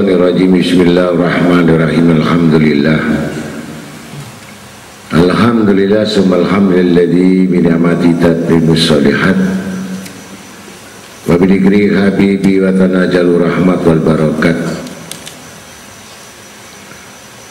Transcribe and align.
minasyaitonir 0.00 0.20
rajiim 0.20 0.52
Bismillahirrahmanirrahim. 0.56 2.06
Alhamdulillah. 2.20 3.00
Alhamdulillah 5.12 6.02
summa 6.08 6.40
alhamdulilladzi 6.40 7.50
bi 7.50 7.58
ni'mati 7.60 8.16
tatbimus 8.16 8.80
shalihat 8.88 9.36
wa 11.28 11.36
bi 11.36 11.90
habibi 11.92 12.64
wa 12.64 12.72
tanajalu 12.72 13.44
rahmat 13.44 13.80
wal 13.84 14.00
barakat. 14.00 14.56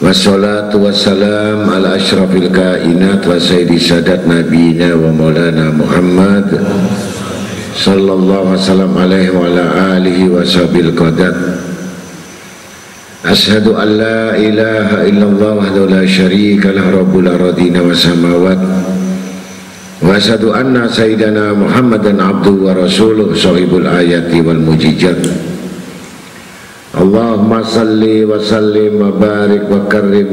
Wassalatu 0.00 0.80
wassalam 0.80 1.68
ala 1.68 2.00
kainat 2.00 3.20
wa 3.20 3.36
sayyidi 3.36 3.78
sadat 3.78 4.24
nabiyina 4.26 4.96
wa 4.96 5.12
maulana 5.12 5.70
Muhammad 5.76 6.48
sallallahu 7.76 8.56
alaihi 8.96 9.30
wa 9.30 9.44
ala 9.44 9.64
alihi 10.00 10.32
wa 10.32 10.40
qadat 10.96 11.69
Ashadu 13.20 13.76
an 13.76 14.00
la 14.00 14.32
ilaha 14.32 15.04
illallah 15.04 15.52
wahdahu 15.60 15.92
la 15.92 16.08
syarika 16.08 16.72
lah 16.72 16.88
rabbul 16.88 17.28
aradina 17.28 17.84
wa 17.84 17.92
samawat 17.92 18.56
wa 20.00 20.16
ashadu 20.16 20.56
anna 20.56 20.88
sayyidana 20.88 21.52
Muhammadan 21.52 22.16
abduhu 22.16 22.64
wa 22.64 22.72
rasuluh 22.72 23.36
sahibul 23.36 23.84
ayati 23.84 24.40
wal 24.40 24.56
mujijat 24.56 25.20
Allahumma 26.96 27.60
salli 27.60 28.24
wa 28.24 28.40
sallim 28.40 28.96
wa 28.96 29.12
barik 29.12 29.68
wa 29.68 29.84
karrim 29.84 30.32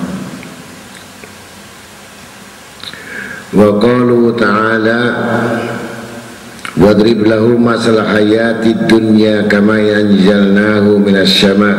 وقالوا 3.53 4.31
تعالى 4.31 5.15
واضرب 6.77 7.19
لهم 7.27 7.65
مثل 7.65 8.01
حياة 8.01 8.63
الدنيا 8.65 9.41
كما 9.41 9.75
أنزلناه 9.75 10.81
من 10.81 11.15
السماء. 11.15 11.77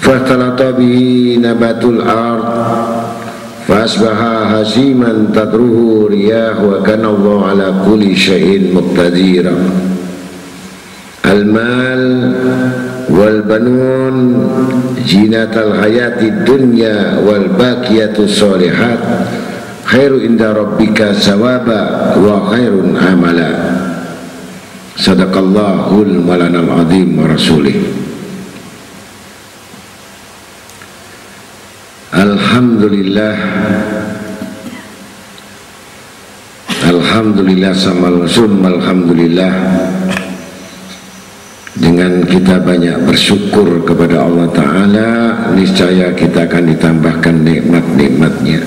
فاختلط 0.00 0.62
به 0.62 0.96
نبات 1.42 1.84
الأرض 1.84 2.44
فأصبح 3.68 4.18
هشيما 4.54 5.26
تدره 5.34 6.08
رياح 6.10 6.60
وكان 6.60 7.04
الله 7.04 7.46
على 7.46 7.74
كل 7.86 8.16
شيء 8.16 8.74
مقتديرا. 8.74 9.54
المال 11.26 12.32
والبنون 13.10 14.16
جينات 15.06 15.56
الحياة 15.56 16.22
الدنيا 16.22 17.18
والباقية 17.26 18.14
الصالحات. 18.18 18.98
khairu 19.86 20.18
inda 20.20 20.50
rabbika 20.50 21.14
sawaba 21.14 22.14
wa 22.18 22.50
khairun 22.50 22.98
amala. 22.98 23.50
Sadaqallahul 24.96 26.24
malanal 26.24 26.82
azim 26.82 27.14
wa 27.14 27.30
rasulih. 27.30 27.78
Alhamdulillah. 32.16 33.36
Alhamdulillah 36.86 37.72
sama 37.76 38.08
langsung, 38.08 38.64
alhamdulillah. 38.64 39.52
Dengan 41.76 42.24
kita 42.24 42.56
banyak 42.64 43.04
bersyukur 43.04 43.84
kepada 43.84 44.24
Allah 44.24 44.48
Ta'ala 44.48 45.08
niscaya 45.52 46.08
kita 46.16 46.48
akan 46.48 46.72
ditambahkan 46.72 47.36
nikmat-nikmatnya 47.44 48.64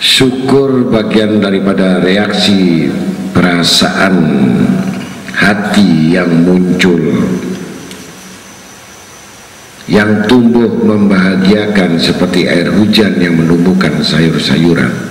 syukur 0.00 0.88
bagian 0.88 1.44
daripada 1.44 2.00
reaksi 2.00 2.88
perasaan 3.36 4.16
hati 5.36 6.16
yang 6.16 6.32
muncul. 6.40 6.98
Yang 9.90 10.30
tumbuh 10.30 10.70
membahagiakan 10.70 11.98
seperti 11.98 12.46
air 12.46 12.70
hujan 12.70 13.18
yang 13.20 13.36
menumbuhkan 13.36 14.00
sayur-sayuran. 14.00 15.10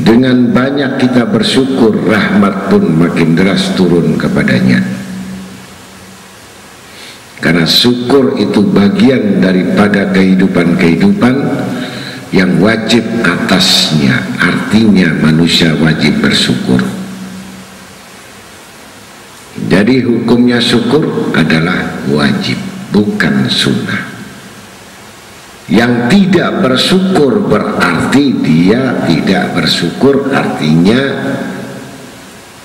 Dengan 0.00 0.50
banyak 0.50 0.98
kita 0.98 1.28
bersyukur 1.30 1.94
rahmat 2.08 2.72
pun 2.72 2.82
makin 2.98 3.38
deras 3.38 3.78
turun 3.78 4.18
kepadanya 4.18 4.99
karena 7.40 7.64
syukur 7.64 8.36
itu 8.36 8.60
bagian 8.70 9.40
daripada 9.40 10.12
kehidupan-kehidupan 10.12 11.34
yang 12.30 12.60
wajib 12.62 13.02
atasnya 13.24 14.20
artinya 14.38 15.10
manusia 15.24 15.74
wajib 15.80 16.20
bersyukur 16.22 16.84
jadi 19.70 20.00
hukumnya 20.02 20.56
syukur 20.62 21.30
adalah 21.36 22.02
wajib, 22.08 22.56
bukan 22.94 23.50
sunnah. 23.50 24.08
Yang 25.70 26.10
tidak 26.10 26.50
bersyukur 26.66 27.46
berarti 27.46 28.34
dia 28.42 29.06
tidak 29.06 29.54
bersyukur 29.54 30.34
artinya 30.34 30.98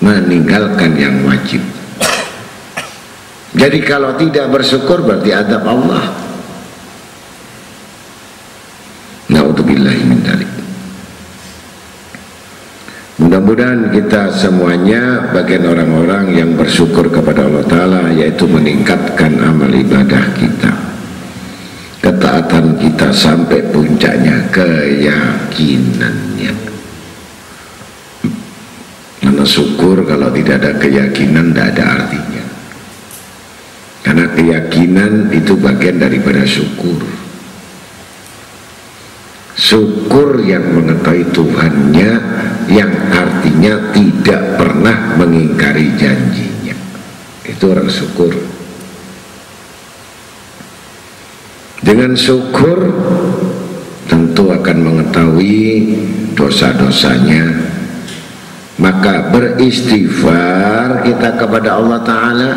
meninggalkan 0.02 0.98
yang 0.98 1.22
wajib. 1.22 1.62
Jadi 3.56 3.78
kalau 3.80 4.12
tidak 4.20 4.52
bersyukur 4.52 5.00
berarti 5.00 5.32
adab 5.32 5.64
Allah. 5.64 6.26
Mudah-mudahan 13.16 13.88
kita 13.90 14.28
semuanya 14.28 15.32
bagian 15.32 15.64
orang-orang 15.64 16.36
yang 16.36 16.52
bersyukur 16.52 17.08
kepada 17.08 17.48
Allah 17.48 17.64
Ta'ala 17.64 18.02
yaitu 18.12 18.44
meningkatkan 18.44 19.40
amal 19.40 19.72
ibadah 19.72 20.36
kita. 20.36 20.72
Ketaatan 22.04 22.76
kita 22.76 23.08
sampai 23.10 23.64
puncaknya 23.72 24.52
keyakinannya. 24.52 26.52
Karena 29.24 29.44
syukur 29.48 30.04
kalau 30.04 30.28
tidak 30.30 30.62
ada 30.62 30.72
keyakinan 30.76 31.56
tidak 31.56 31.66
ada 31.76 31.84
artinya 31.98 32.35
karena 34.06 34.30
keyakinan 34.38 35.34
itu 35.34 35.58
bagian 35.58 35.98
daripada 35.98 36.46
syukur. 36.46 37.02
Syukur 39.58 40.46
yang 40.46 40.62
mengetahui 40.62 41.26
Tuhannya 41.34 42.10
yang 42.70 42.92
artinya 43.10 43.90
tidak 43.90 44.62
pernah 44.62 45.18
mengingkari 45.18 45.90
janjinya. 45.98 46.78
Itu 47.50 47.74
orang 47.74 47.90
syukur. 47.90 48.30
Dengan 51.82 52.14
syukur 52.14 52.78
tentu 54.06 54.54
akan 54.54 54.76
mengetahui 54.86 55.66
dosa-dosanya. 56.38 57.74
Maka 58.78 59.34
beristighfar 59.34 61.02
kita 61.02 61.42
kepada 61.42 61.80
Allah 61.80 62.00
Ta'ala 62.06 62.50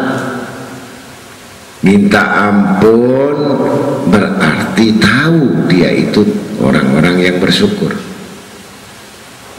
minta 1.80 2.52
ampun 2.52 3.38
berarti 4.12 5.00
tahu 5.00 5.68
dia 5.72 5.92
itu 5.96 6.24
orang-orang 6.60 7.16
yang 7.24 7.38
bersyukur. 7.40 7.96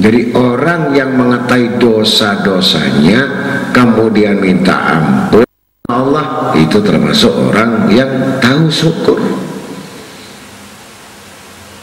Jadi 0.01 0.33
orang 0.33 0.97
yang 0.97 1.13
mengetahui 1.13 1.77
dosa-dosanya 1.77 3.21
kemudian 3.77 4.41
minta 4.41 4.73
ampun 4.97 5.45
Allah 5.93 6.57
itu 6.57 6.81
termasuk 6.81 7.33
orang 7.53 7.89
yang 7.93 8.41
tahu 8.41 8.65
syukur. 8.73 9.21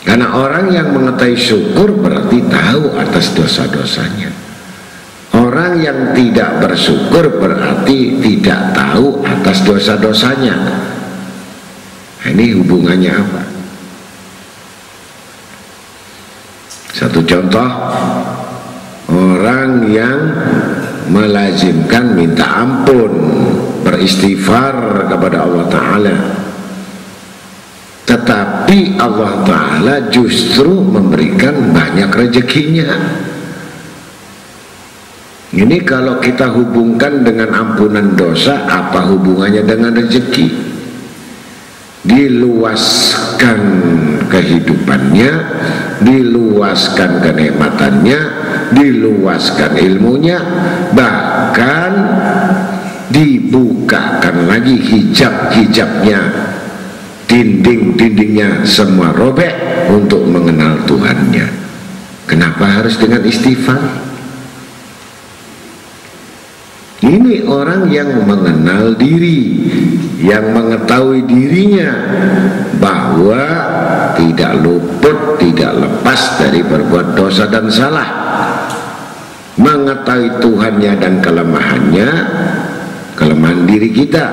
Karena 0.01 0.33
orang 0.33 0.74
yang 0.74 0.98
mengetahui 0.98 1.38
syukur 1.38 1.94
berarti 1.94 2.42
tahu 2.50 2.95
atas 2.98 3.38
dosa-dosanya 3.38 4.48
orang 5.48 5.80
yang 5.80 6.00
tidak 6.12 6.60
bersyukur 6.60 7.40
berarti 7.40 8.20
tidak 8.20 8.76
tahu 8.76 9.24
atas 9.24 9.64
dosa-dosanya. 9.64 10.56
Ini 12.28 12.60
hubungannya 12.60 13.14
apa? 13.16 13.42
Satu 16.92 17.24
contoh 17.24 17.70
orang 19.08 19.88
yang 19.88 20.20
melazimkan 21.08 22.12
minta 22.12 22.68
ampun 22.68 23.12
beristighfar 23.88 25.08
kepada 25.08 25.48
Allah 25.48 25.66
Ta'ala. 25.72 26.16
Tetapi 28.08 29.00
Allah 29.00 29.34
Ta'ala 29.48 29.96
justru 30.12 30.84
memberikan 30.84 31.72
banyak 31.72 32.12
rezekinya 32.12 32.92
ini 35.56 35.80
kalau 35.88 36.20
kita 36.20 36.52
hubungkan 36.52 37.24
dengan 37.24 37.56
ampunan 37.56 38.20
dosa 38.20 38.68
apa 38.68 39.08
hubungannya 39.08 39.64
dengan 39.64 39.96
rezeki? 39.96 40.76
Diluaskan 42.08 43.60
kehidupannya 44.28 45.32
diluaskan 46.04 47.24
kenikmatannya 47.24 48.20
diluaskan 48.76 49.72
ilmunya 49.80 50.38
bahkan 50.94 51.92
dibukakan 53.08 54.52
lagi 54.52 54.76
hijab-hijabnya 54.78 56.22
dinding-dindingnya 57.28 58.68
semua 58.68 59.16
robek 59.16 59.52
untuk 59.92 60.28
mengenal 60.28 60.84
Tuhannya. 60.84 61.48
Kenapa 62.28 62.68
harus 62.68 63.00
dengan 63.00 63.24
istighfar 63.24 64.06
ini 66.98 67.46
orang 67.46 67.94
yang 67.94 68.26
mengenal 68.26 68.98
diri 68.98 69.70
yang 70.18 70.50
mengetahui 70.50 71.30
dirinya 71.30 71.94
bahwa 72.82 73.44
tidak 74.18 74.58
luput 74.66 75.38
tidak 75.38 75.78
lepas 75.78 76.42
dari 76.42 76.66
berbuat 76.66 77.14
dosa 77.14 77.46
dan 77.46 77.70
salah. 77.70 78.10
Mengetahui 79.62 80.42
Tuhannya 80.42 80.94
dan 80.98 81.22
kelemahannya 81.22 82.10
kelemahan 83.14 83.66
diri 83.69 83.90
kita 83.94 84.26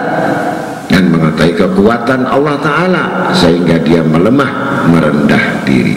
dan 0.88 1.12
mengetahui 1.12 1.56
kekuatan 1.56 2.24
Allah 2.24 2.56
Ta'ala 2.64 3.04
sehingga 3.36 3.76
dia 3.84 4.00
melemah 4.00 4.84
merendah 4.88 5.64
diri. 5.68 5.96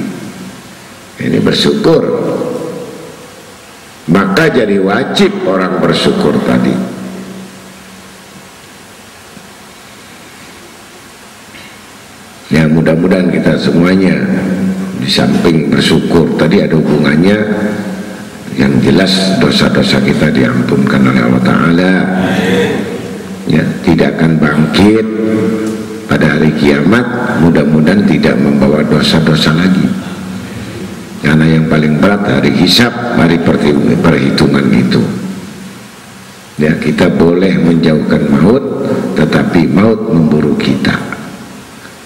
Ini 1.18 1.39
bersyukur 1.44 2.26
maka 4.08 4.48
jadi 4.48 4.80
wajib 4.80 5.44
orang 5.44 5.84
bersyukur 5.84 6.32
tadi. 6.48 6.72
Ya 12.48 12.64
mudah-mudahan 12.72 13.28
kita 13.28 13.60
semuanya 13.60 14.16
di 15.04 15.10
samping 15.12 15.68
bersyukur. 15.68 16.40
Tadi 16.40 16.64
ada 16.64 16.80
hubungannya 16.80 17.38
yang 18.56 18.74
jelas 18.80 19.36
dosa-dosa 19.44 20.00
kita 20.00 20.32
diampunkan 20.32 21.04
oleh 21.04 21.22
Allah 21.28 21.44
Ta'ala. 21.44 21.94
Ya 23.52 23.64
tidak 23.84 24.16
akan 24.16 24.40
bangkit 24.40 25.06
pada 26.08 26.40
hari 26.40 26.56
kiamat 26.56 27.04
mudah-mudahan 27.44 28.08
tidak 28.08 28.40
membawa 28.40 28.80
dosa-dosa 28.88 29.52
lagi 29.52 29.88
karena 31.27 31.60
yang 31.60 31.67
paling 31.67 32.00
berat 32.00 32.24
hari 32.24 32.55
hisab 32.55 33.19
hari 33.19 33.36
perhitungan 34.00 34.63
itu. 34.72 35.03
Ya 36.55 36.72
kita 36.79 37.12
boleh 37.12 37.51
menjauhkan 37.60 38.31
maut 38.31 38.63
tetapi 39.19 39.67
maut 39.67 40.07
memburu 40.07 40.55
kita. 40.55 40.96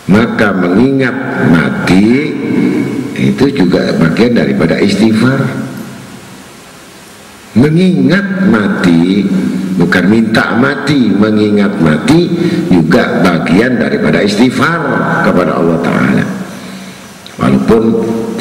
Maka 0.10 0.58
mengingat 0.58 1.14
mati 1.54 2.34
itu 3.14 3.46
juga 3.54 3.94
bagian 4.02 4.34
daripada 4.34 4.82
istighfar. 4.82 5.70
Mengingat 7.62 8.50
mati 8.50 9.22
bukan 9.78 10.06
minta 10.10 10.58
mati 10.58 11.14
mengingat 11.14 11.78
mati 11.78 12.26
juga 12.74 13.22
bagian 13.22 13.78
daripada 13.78 14.26
istighfar 14.26 14.82
kepada 15.30 15.62
Allah 15.62 15.78
Ta'ala. 15.86 16.26
Walaupun 17.38 17.84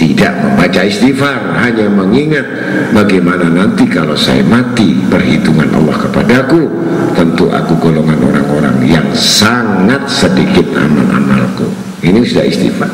tidak 0.00 0.33
membaca 0.40 0.80
istighfar 0.80 1.61
hanya 1.61 1.85
mengingat 1.92 2.49
bagaimana 2.97 3.52
nanti 3.52 3.85
kalau 3.85 4.16
saya 4.16 4.40
mati 4.49 4.97
perhitungan 5.12 5.69
Allah 5.76 5.92
kepadaku 6.00 6.64
tentu 7.12 7.52
aku 7.52 7.76
golongan 7.76 8.16
orang-orang 8.25 8.80
yang 8.88 9.04
sangat 9.12 10.00
sedikit 10.09 10.64
amal-amalku. 10.73 11.69
Ini 12.00 12.16
sudah 12.25 12.49
istighfar. 12.49 12.88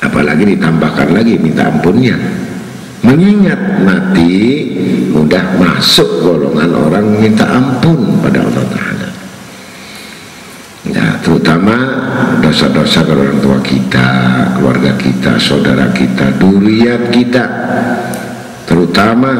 Apalagi 0.00 0.56
ditambahkan 0.56 1.12
lagi 1.12 1.36
minta 1.36 1.68
ampunnya. 1.68 2.16
Mengingat 3.04 3.84
mati 3.84 4.64
mudah 5.12 5.60
masuk 5.60 6.24
golongan 6.24 6.72
orang 6.72 7.06
minta 7.20 7.44
ampun 7.44 8.16
pada 8.24 8.40
Allah 8.40 8.64
Ta'ala. 8.72 9.08
Ya, 10.88 11.20
terutama 11.56 11.88
dosa-dosa 12.44 13.00
ke 13.00 13.16
orang 13.16 13.40
tua 13.40 13.56
kita 13.64 14.08
keluarga 14.60 14.92
kita, 15.00 15.40
saudara 15.40 15.88
kita 15.88 16.36
duriat 16.36 17.08
kita 17.08 17.44
terutama 18.68 19.32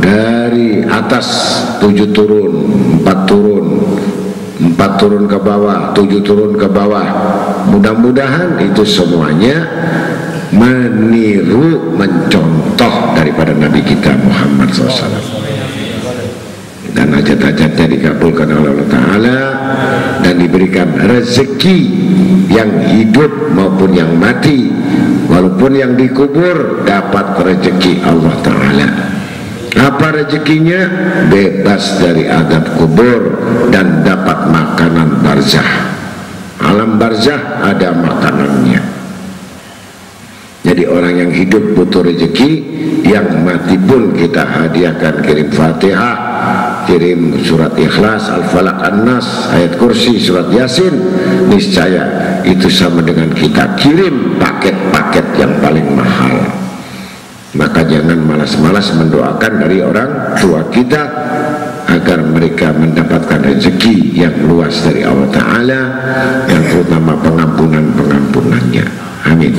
dari 0.00 0.80
atas 0.88 1.60
tujuh 1.84 2.16
turun 2.16 2.52
empat 2.96 3.28
turun 3.28 3.66
empat 4.56 4.96
turun 4.96 5.28
ke 5.28 5.36
bawah 5.36 5.92
tujuh 5.92 6.24
turun 6.24 6.56
ke 6.56 6.64
bawah. 6.64 7.12
Mudah-mudahan 7.68 8.56
itu 8.64 8.80
semuanya 8.80 9.68
meniru 10.48 11.92
mencontoh 11.92 13.12
daripada 13.12 13.52
Nabi 13.52 13.84
kita 13.84 14.16
Muhammad 14.16 14.72
SAW 14.72 15.44
dan 16.94 17.10
hajat-hajatnya 17.10 17.86
dikabulkan 17.98 18.48
oleh 18.54 18.70
Allah 18.70 18.88
Ta'ala 18.88 19.38
dan 20.22 20.34
diberikan 20.38 20.94
rezeki 20.94 21.78
yang 22.46 22.70
hidup 22.94 23.50
maupun 23.50 23.90
yang 23.92 24.14
mati. 24.14 24.70
Walaupun 25.26 25.74
yang 25.74 25.98
dikubur 25.98 26.86
dapat 26.86 27.34
rezeki 27.42 28.06
Allah 28.06 28.34
Ta'ala. 28.46 28.88
Apa 29.74 30.14
rezekinya? 30.14 30.86
bebas 31.26 31.98
dari 31.98 32.30
adab 32.30 32.78
kubur 32.78 33.42
dan 33.74 34.06
dapat 34.06 34.46
makanan 34.46 35.18
barzah. 35.18 35.66
Alam 36.62 36.94
barzah 36.96 37.66
ada 37.74 37.90
makanannya. 37.90 38.94
Jadi 40.64 40.88
orang 40.88 41.14
yang 41.20 41.28
hidup 41.28 41.76
butuh 41.76 42.08
rezeki 42.08 42.52
Yang 43.04 43.36
mati 43.44 43.76
pun 43.76 44.16
kita 44.16 44.48
hadiahkan 44.48 45.20
Kirim 45.20 45.52
fatihah 45.52 46.16
Kirim 46.84 47.40
surat 47.40 47.72
ikhlas 47.76 48.28
Al-Falaq 48.28 48.78
An-Nas 48.80 49.52
Ayat 49.52 49.76
kursi 49.80 50.20
surat 50.20 50.48
yasin. 50.52 50.92
Niscaya 51.48 52.40
itu 52.44 52.68
sama 52.68 53.00
dengan 53.00 53.32
kita 53.32 53.76
Kirim 53.80 54.36
paket-paket 54.40 55.26
yang 55.40 55.52
paling 55.60 55.88
mahal. 55.92 56.36
Maka 57.54 57.86
jangan 57.86 58.18
malas-malas 58.18 58.90
mendoakan 58.98 59.52
dari 59.62 59.78
orang 59.78 60.34
tua 60.42 60.66
kita 60.74 61.02
Agar 61.86 62.18
mereka 62.26 62.74
mendapatkan 62.74 63.44
rezeki 63.44 64.18
yang 64.18 64.34
luas 64.50 64.82
dari 64.82 65.06
Allah 65.06 65.30
Ta'ala 65.30 65.80
Yang 66.50 66.64
terutama 66.74 67.14
pengampunan-pengampunannya. 67.22 68.86
Amin. 69.30 69.54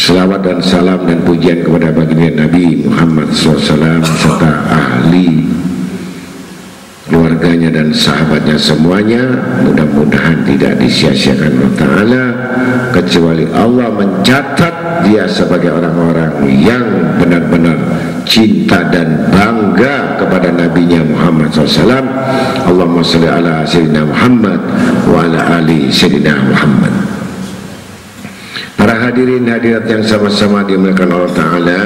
Selawat 0.00 0.40
dan 0.46 0.58
salam 0.64 1.04
dan 1.04 1.20
pujian 1.26 1.60
kepada 1.66 1.92
baginda 1.92 2.46
Nabi 2.46 2.88
Muhammad 2.88 3.34
SAW 3.36 4.00
serta 4.00 4.50
ahli 4.70 5.44
keluarganya 7.10 7.74
dan 7.74 7.90
sahabatnya 7.90 8.54
semuanya 8.54 9.20
mudah-mudahan 9.66 10.46
tidak 10.46 10.78
disia-siakan 10.78 11.50
Allah 11.58 11.74
Ta'ala 11.74 12.24
kecuali 12.94 13.44
Allah 13.50 13.90
mencatat 13.90 14.74
dia 15.02 15.26
sebagai 15.26 15.74
orang-orang 15.74 16.46
yang 16.62 16.86
benar-benar 17.18 17.76
cinta 18.22 18.86
dan 18.94 19.26
bangga 19.34 20.22
kepada 20.22 20.54
nabinya 20.54 21.02
Muhammad 21.02 21.50
SAW 21.50 22.06
Allahumma 22.70 23.02
salli 23.02 23.26
ala 23.26 23.66
Sayyidina 23.66 24.06
Muhammad 24.06 24.60
wa 25.10 25.26
ala 25.26 25.58
ali 25.58 25.90
Sayyidina 25.90 26.38
Muhammad. 26.46 26.94
Para 28.78 28.96
hadirin 28.96 29.44
hadirat 29.44 29.84
yang 29.90 30.00
sama-sama 30.00 30.64
dimuliakan 30.64 31.10
Allah 31.12 31.32
Ta'ala 31.36 31.80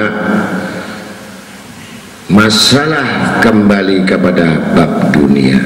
Masalah 2.33 3.37
kembali 3.45 4.09
kepada 4.09 4.57
bab 4.73 5.13
dunia. 5.13 5.61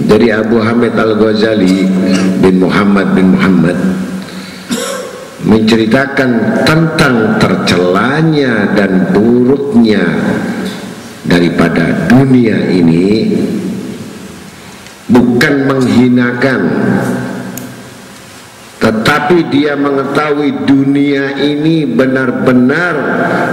Dari 0.00 0.32
Abu 0.32 0.64
Hamid 0.64 0.96
Al-Ghazali 0.96 1.84
bin 2.40 2.64
Muhammad 2.64 3.12
bin 3.12 3.36
Muhammad 3.36 3.76
menceritakan 5.44 6.64
tentang 6.64 7.36
tercelanya 7.36 8.72
dan 8.72 9.12
buruknya 9.12 10.08
daripada 11.28 12.08
dunia 12.08 12.56
ini 12.72 13.36
bukan 15.12 15.54
menghinakan 15.68 16.60
tetapi 18.78 19.50
dia 19.50 19.74
mengetahui 19.74 20.62
dunia 20.62 21.34
ini 21.42 21.82
benar-benar 21.82 22.94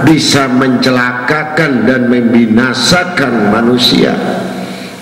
bisa 0.06 0.46
mencelakakan 0.46 1.82
dan 1.82 2.06
membinasakan 2.06 3.50
manusia. 3.50 4.14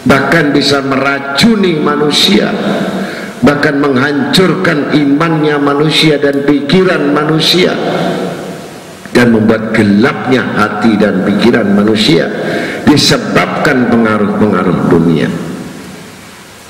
Bahkan 0.09 0.57
bisa 0.57 0.81
meracuni 0.81 1.77
manusia. 1.77 2.49
Bahkan 3.45 3.77
menghancurkan 3.77 4.97
imannya 4.97 5.61
manusia 5.61 6.17
dan 6.17 6.49
pikiran 6.49 7.13
manusia. 7.13 7.77
Dan 9.13 9.37
membuat 9.37 9.77
gelapnya 9.77 10.41
hati 10.57 10.97
dan 10.97 11.21
pikiran 11.29 11.69
manusia. 11.77 12.33
Disebabkan 12.89 13.93
pengaruh-pengaruh 13.93 14.89
dunia 14.89 15.54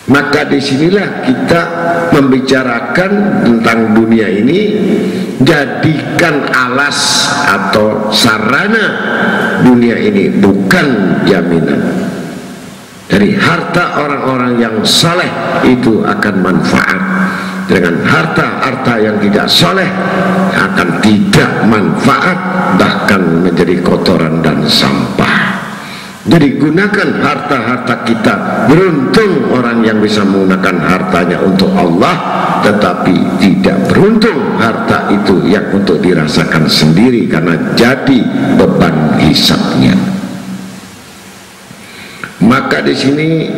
maka 0.04 0.44
di 0.44 0.60
sinilah 0.60 1.24
kita 1.24 1.62
membicarakan 2.12 3.40
tentang 3.40 3.96
dunia 3.96 4.28
ini 4.28 4.60
jadikan 5.40 6.44
alas 6.52 7.24
atau 7.48 8.12
sarana 8.12 8.84
dunia 9.64 9.96
ini 9.96 10.28
bukan 10.28 11.20
jaminan. 11.24 11.80
Dari 13.08 13.32
harta 13.36 14.00
orang-orang 14.04 14.60
yang 14.60 14.76
saleh 14.84 15.28
itu 15.64 16.04
akan 16.04 16.34
manfaat. 16.40 17.00
Dengan 17.64 17.96
harta-harta 18.04 19.00
yang 19.00 19.16
tidak 19.24 19.48
soleh 19.48 19.88
akan 20.52 21.00
tidak 21.00 21.64
manfaat 21.64 22.36
bahkan 22.76 23.40
menjadi 23.40 23.80
kotoran 23.80 24.44
dan 24.44 24.68
sampah 24.68 25.23
jadi 26.24 26.56
gunakan 26.56 27.20
harta-harta 27.20 28.00
kita. 28.08 28.64
Beruntung 28.72 29.52
orang 29.52 29.84
yang 29.84 30.00
bisa 30.00 30.24
menggunakan 30.24 30.80
hartanya 30.80 31.36
untuk 31.44 31.68
Allah 31.76 32.16
Tetapi 32.64 33.44
tidak 33.44 33.92
beruntung 33.92 34.56
harta 34.56 35.12
itu 35.12 35.44
yang 35.44 35.68
untuk 35.76 36.00
dirasakan 36.00 36.64
sendiri 36.64 37.28
Karena 37.28 37.76
jadi 37.76 38.24
beban 38.56 39.20
hisapnya. 39.20 39.92
Maka 42.40 42.80
di 42.80 42.96
sini 42.96 43.52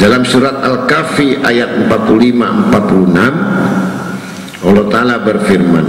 dalam 0.00 0.24
surat 0.24 0.64
Al-Kahfi 0.64 1.44
ayat 1.44 1.76
45-46 1.92 4.56
Allah 4.60 4.84
Ta'ala 4.88 5.16
berfirman 5.24 5.86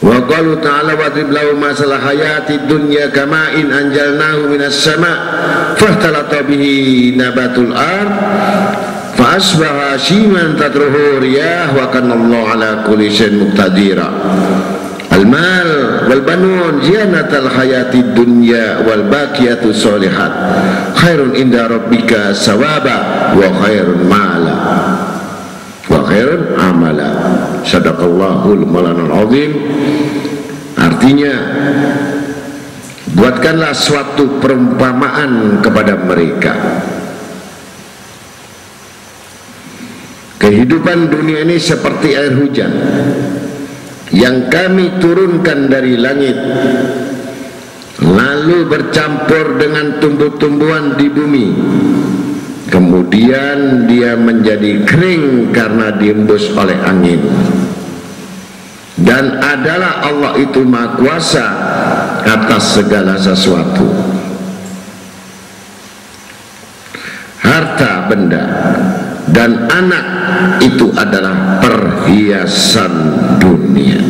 Wa 0.00 0.16
qalu 0.24 0.64
ta'ala 0.64 0.96
wadrib 0.96 1.28
lahu 1.28 1.60
masalah 1.60 2.00
hayati 2.00 2.64
dunya 2.64 3.12
kama 3.12 3.52
in 3.52 3.68
anjalnahu 3.68 4.48
minas 4.48 4.80
sama' 4.80 5.76
fahtalata 5.76 6.40
bihi 6.40 7.12
nabatul 7.20 7.76
ard 7.76 8.08
fa 9.12 9.36
asbaha 9.36 10.00
shiman 10.00 10.56
tadruhu 10.56 11.20
riyah 11.20 11.76
wa 11.76 11.92
kana 11.92 12.16
Allah 12.16 12.44
ala 12.56 12.70
kulli 12.88 13.12
syai'in 13.12 13.44
muqtadira. 13.44 14.08
Al 15.12 15.28
mal 15.28 15.70
wal 16.08 16.24
banun 16.24 16.80
ziyanatal 16.80 17.52
hayati 17.52 18.00
dunya 18.16 18.80
wal 18.88 19.04
baqiyatu 19.04 19.68
sholihat. 19.68 20.32
Khairun 20.96 21.36
inda 21.36 21.68
rabbika 21.68 22.32
sawaba 22.32 23.36
wa 23.36 23.48
khairun 23.60 24.08
mala 24.08 24.56
wa 25.92 26.00
khairun 26.08 26.56
amala 26.56 27.10
sadaqallahul 27.64 28.64
malanul 28.64 29.12
azim. 29.26 29.50
Artinya 30.80 31.32
buatkanlah 33.16 33.72
suatu 33.76 34.40
perumpamaan 34.40 35.60
kepada 35.60 35.94
mereka. 36.00 36.54
Kehidupan 40.40 41.12
dunia 41.12 41.44
ini 41.44 41.60
seperti 41.60 42.16
air 42.16 42.32
hujan 42.32 42.72
yang 44.10 44.48
kami 44.48 44.98
turunkan 44.98 45.68
dari 45.68 45.94
langit 46.00 46.34
lalu 48.00 48.66
bercampur 48.66 49.60
dengan 49.60 50.00
tumbuh-tumbuhan 50.00 50.96
di 50.96 51.06
bumi 51.12 51.46
kemudian 52.70 53.84
dia 53.90 54.14
menjadi 54.14 54.86
kering 54.86 55.50
karena 55.50 55.90
diembus 55.98 56.54
oleh 56.54 56.78
angin. 56.86 57.20
Dan 59.00 59.42
adalah 59.42 60.06
Allah 60.06 60.32
itu 60.38 60.62
maha 60.62 60.94
kuasa 60.94 61.46
atas 62.22 62.78
segala 62.78 63.18
sesuatu. 63.18 63.88
Harta 67.40 68.06
benda 68.06 68.44
dan 69.32 69.66
anak 69.72 70.06
itu 70.60 70.92
adalah 70.94 71.58
perhiasan 71.64 72.92
dunia. 73.40 74.04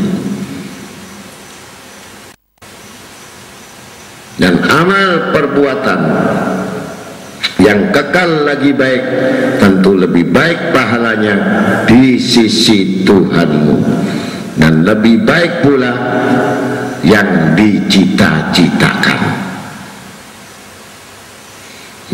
Dan 4.40 4.58
amal 4.66 5.30
perbuatan 5.36 6.00
yang 7.60 7.92
kekal 7.92 8.48
lagi 8.48 8.72
baik 8.72 9.04
tentu 9.60 9.94
lebih 9.94 10.32
baik 10.32 10.72
pahalanya 10.72 11.36
di 11.84 12.16
sisi 12.16 13.04
Tuhanmu. 13.04 13.78
Dan 14.60 14.84
lebih 14.84 15.24
baik 15.24 15.64
pula 15.64 15.92
yang 17.00 17.56
dicita-citakan. 17.56 19.20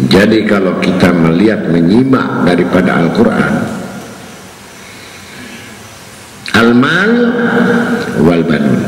Jadi 0.06 0.46
kalau 0.46 0.78
kita 0.78 1.10
melihat 1.10 1.66
menyimak 1.72 2.46
daripada 2.46 3.00
Al-Quran 3.00 3.54
Al-mal 6.56 7.12
wal 8.24 8.40
banun 8.48 8.80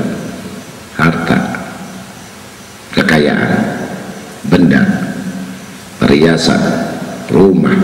harta 0.96 1.36
kekayaan 2.96 3.60
benda 4.48 4.97
perhiasan, 6.18 6.58
rumah, 7.30 7.78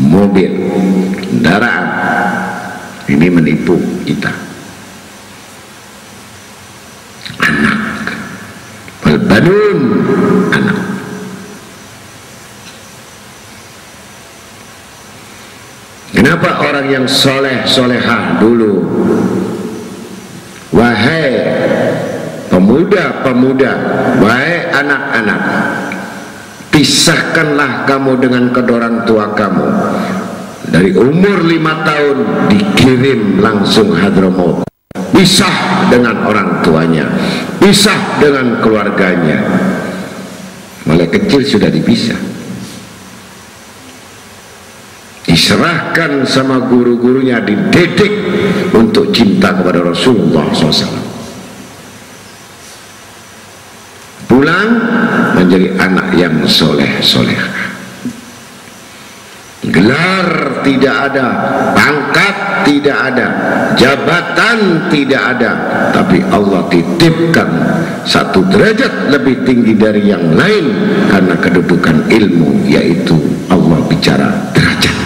mobil, 0.00 0.56
kendaraan 1.20 1.84
ini 3.12 3.28
menipu 3.28 3.76
kita. 4.08 4.32
Anak, 7.44 8.08
balbanun 9.04 9.80
anak. 10.48 10.80
Kenapa 16.16 16.64
orang 16.64 16.88
yang 16.88 17.04
soleh 17.04 17.68
solehah 17.68 18.40
dulu 18.40 18.80
Wahai 20.72 21.36
pemuda-pemuda 22.48 23.72
Wahai 24.18 24.72
anak-anak 24.72 25.40
pisahkanlah 26.78 27.82
kamu 27.90 28.22
dengan 28.22 28.54
kedua 28.54 28.78
orang 28.78 29.02
tua 29.02 29.34
kamu. 29.34 29.66
Dari 30.70 30.94
umur 30.94 31.42
lima 31.42 31.82
tahun 31.82 32.46
dikirim 32.54 33.42
langsung 33.42 33.90
Hadramaut 33.98 34.62
pisah 35.10 35.90
dengan 35.90 36.22
orang 36.22 36.62
tuanya. 36.62 37.10
Pisah 37.58 38.22
dengan 38.22 38.62
keluarganya. 38.62 39.42
Mulai 40.86 41.10
kecil 41.10 41.42
sudah 41.42 41.66
dipisah. 41.66 42.20
Diserahkan 45.26 46.22
sama 46.30 46.62
guru-gurunya 46.70 47.42
dididik 47.42 48.14
untuk 48.70 49.10
cinta 49.10 49.50
kepada 49.52 49.82
Rasulullah 49.82 50.46
SAW 50.54 51.07
pulang 54.38 54.70
menjadi 55.34 55.74
anak 55.82 56.14
yang 56.14 56.46
soleh 56.46 57.02
soleh 57.02 57.34
gelar 59.66 60.62
tidak 60.62 61.10
ada 61.10 61.26
pangkat 61.74 62.36
tidak 62.62 62.98
ada 63.10 63.26
jabatan 63.74 64.86
tidak 64.94 65.22
ada 65.34 65.52
tapi 65.90 66.22
Allah 66.30 66.70
titipkan 66.70 67.50
satu 68.06 68.46
derajat 68.46 69.10
lebih 69.10 69.42
tinggi 69.42 69.74
dari 69.74 70.06
yang 70.06 70.38
lain 70.38 70.66
karena 71.10 71.34
kedudukan 71.42 72.06
ilmu 72.06 72.62
yaitu 72.70 73.18
Allah 73.50 73.82
bicara 73.90 74.54
derajat. 74.54 74.96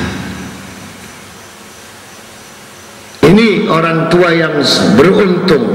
Ini 3.32 3.64
orang 3.72 4.12
tua 4.12 4.28
yang 4.36 4.60
beruntung 5.00 5.72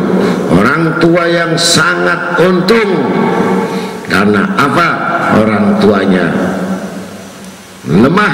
orang 0.54 1.00
tua 1.04 1.28
yang 1.28 1.54
sangat 1.60 2.40
untung 2.40 2.90
karena 4.08 4.56
apa? 4.56 4.90
Orang 5.38 5.78
tuanya 5.84 6.28
lemah 7.88 8.34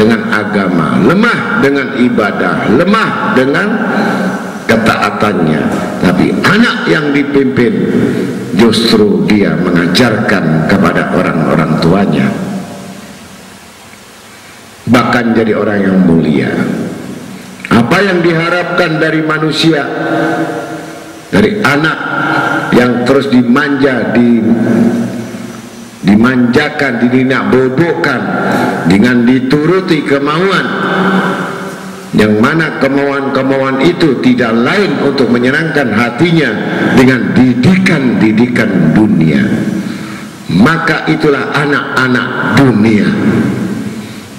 dengan 0.00 0.32
agama 0.32 0.96
lemah 1.04 1.60
dengan 1.60 1.92
ibadah 1.96 2.72
lemah 2.72 3.10
dengan 3.36 3.68
ketaatannya. 4.66 5.62
Tapi 6.00 6.26
anak 6.40 6.88
yang 6.88 7.12
dipimpin 7.12 7.72
justru 8.56 9.24
dia 9.28 9.54
mengajarkan 9.60 10.66
kepada 10.66 11.12
orang-orang 11.14 11.70
tuanya. 11.84 12.28
Bahkan 14.88 15.24
jadi 15.36 15.52
orang 15.54 15.78
yang 15.78 15.98
mulia. 16.02 16.50
Apa 17.72 17.96
yang 18.02 18.20
diharapkan 18.20 19.00
dari 19.00 19.24
manusia? 19.24 19.86
Dari 21.32 21.64
anak 21.64 21.98
yang 22.72 23.04
terus 23.04 23.28
dimanja 23.28 24.12
di 24.16 24.40
dimanjakan 26.02 26.98
dininak 26.98 27.48
bobokkan 27.54 28.20
dengan 28.90 29.22
dituruti 29.22 30.02
kemauan. 30.02 30.66
Yang 32.12 32.44
mana 32.44 32.76
kemauan-kemauan 32.76 33.80
itu 33.88 34.20
tidak 34.20 34.52
lain 34.52 35.00
untuk 35.00 35.32
menyenangkan 35.32 35.96
hatinya 35.96 36.50
dengan 36.92 37.32
didikan-didikan 37.32 38.92
dunia. 38.92 39.40
Maka 40.52 41.08
itulah 41.08 41.56
anak-anak 41.56 42.60
dunia. 42.60 43.08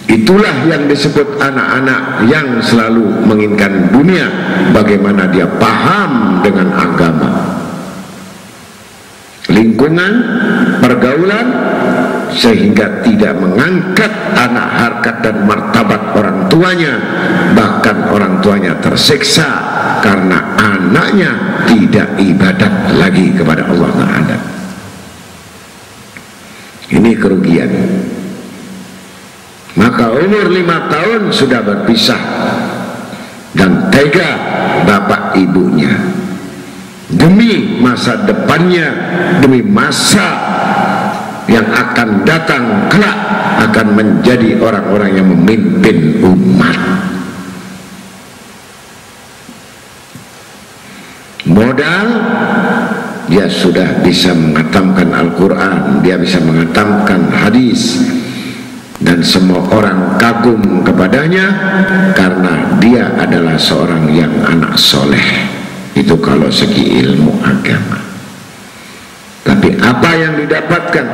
Itulah 0.06 0.70
yang 0.70 0.86
disebut 0.86 1.42
anak-anak 1.42 2.30
yang 2.30 2.62
selalu 2.62 3.26
menginginkan 3.26 3.90
dunia 3.90 4.30
bagaimana 4.70 5.26
dia 5.34 5.50
paham 5.58 6.46
dengan 6.46 6.70
agama 6.78 7.53
lingkungan 9.54 10.14
pergaulan 10.82 11.48
sehingga 12.34 13.06
tidak 13.06 13.38
mengangkat 13.38 14.10
anak 14.34 14.68
harkat 14.82 15.16
dan 15.22 15.46
martabat 15.46 16.02
orang 16.18 16.50
tuanya. 16.50 16.94
Bahkan 17.54 17.98
orang 18.10 18.42
tuanya 18.42 18.74
tersiksa 18.82 19.48
karena 20.02 20.58
anaknya 20.58 21.32
tidak 21.70 22.18
ibadat 22.18 22.74
lagi 22.98 23.30
kepada 23.38 23.70
Allah 23.70 23.92
Ta'ala. 23.94 24.38
Ini 26.94 27.12
kerugian. 27.18 27.72
Maka 29.74 30.14
umur 30.14 30.54
lima 30.54 30.86
tahun 30.86 31.34
sudah 31.34 31.66
berpisah 31.66 32.22
dan 33.58 33.90
tega 33.90 34.30
bapak 34.86 35.34
ibunya 35.34 36.23
demi 37.14 37.80
masa 37.82 38.26
depannya 38.26 38.88
demi 39.40 39.62
masa 39.62 40.28
yang 41.46 41.68
akan 41.68 42.24
datang 42.24 42.88
kelak 42.88 43.18
akan 43.70 43.88
menjadi 43.96 44.60
orang-orang 44.60 45.12
yang 45.20 45.28
memimpin 45.28 46.24
umat. 46.24 46.80
Modal 51.44 52.08
dia 53.28 53.48
sudah 53.48 54.04
bisa 54.04 54.36
mengatamkan 54.36 55.12
Al-Quran 55.12 56.04
dia 56.04 56.20
bisa 56.20 56.44
mengatamkan 56.44 57.32
hadis 57.32 58.04
dan 59.04 59.24
semua 59.24 59.64
orang 59.72 60.16
kagum 60.20 60.84
kepadanya 60.84 61.46
karena 62.16 62.80
dia 62.80 63.10
adalah 63.20 63.56
seorang 63.56 64.12
yang 64.12 64.32
anak 64.44 64.76
soleh 64.76 65.63
itu 66.04 66.20
kalau 66.20 66.52
segi 66.52 67.00
ilmu 67.00 67.40
agama. 67.40 67.96
Tapi 69.48 69.80
apa 69.80 70.10
yang 70.20 70.36
didapatkan 70.36 71.08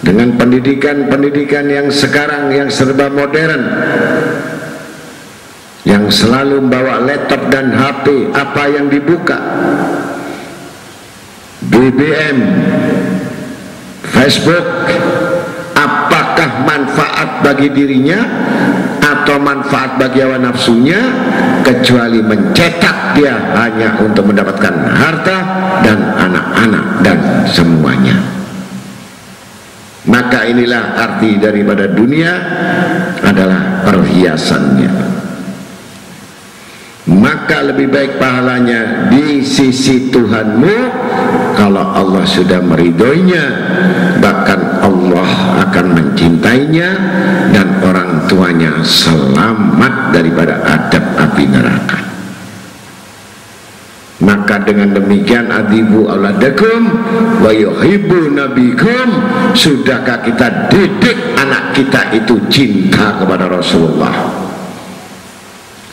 dengan 0.00 0.40
pendidikan-pendidikan 0.40 1.68
yang 1.68 1.88
sekarang 1.92 2.48
yang 2.56 2.72
serba 2.72 3.12
modern 3.12 3.62
yang 5.84 6.08
selalu 6.08 6.64
membawa 6.64 7.04
laptop 7.04 7.52
dan 7.52 7.70
HP 7.76 8.32
apa 8.32 8.62
yang 8.72 8.88
dibuka? 8.88 9.38
BBM 11.68 12.38
Facebook 14.02 14.66
apakah 15.76 16.64
manfaat 16.64 17.44
bagi 17.44 17.68
dirinya 17.70 18.20
atau 19.26 19.42
manfaat 19.42 19.98
bagi 19.98 20.22
hawa 20.22 20.38
nafsunya 20.38 21.02
kecuali 21.66 22.22
mencetak 22.22 23.18
dia 23.18 23.34
hanya 23.58 23.98
untuk 23.98 24.30
mendapatkan 24.30 24.70
harta 24.86 25.38
dan 25.82 25.98
anak-anak 26.14 26.86
dan 27.02 27.18
semuanya. 27.50 28.14
Maka 30.06 30.46
inilah 30.46 30.94
arti 30.94 31.42
daripada 31.42 31.90
dunia 31.90 32.38
adalah 33.26 33.82
perhiasannya. 33.82 34.94
Maka 37.10 37.66
lebih 37.66 37.90
baik 37.90 38.22
pahalanya 38.22 39.10
di 39.10 39.42
sisi 39.42 40.06
Tuhanmu 40.06 40.76
kalau 41.58 41.82
Allah 41.82 42.22
sudah 42.22 42.62
meridoinya 42.62 43.44
bahkan 44.22 44.82
Allah 44.82 45.30
akan 45.66 45.86
mencintainya 45.98 46.88
tuanya 48.26 48.82
selamat 48.82 50.12
daripada 50.14 50.62
adab 50.62 51.04
api 51.16 51.44
neraka 51.46 51.98
maka 54.16 54.64
dengan 54.64 54.96
demikian 54.96 55.52
adibu 55.52 56.08
auladakum 56.08 56.88
wa 57.40 57.52
yuhibbu 57.52 58.32
nabikum 58.32 59.08
sudahkah 59.52 60.24
kita 60.24 60.72
didik 60.72 61.18
anak 61.36 61.76
kita 61.76 62.10
itu 62.16 62.34
cinta 62.48 63.16
kepada 63.20 63.46
Rasulullah 63.46 64.46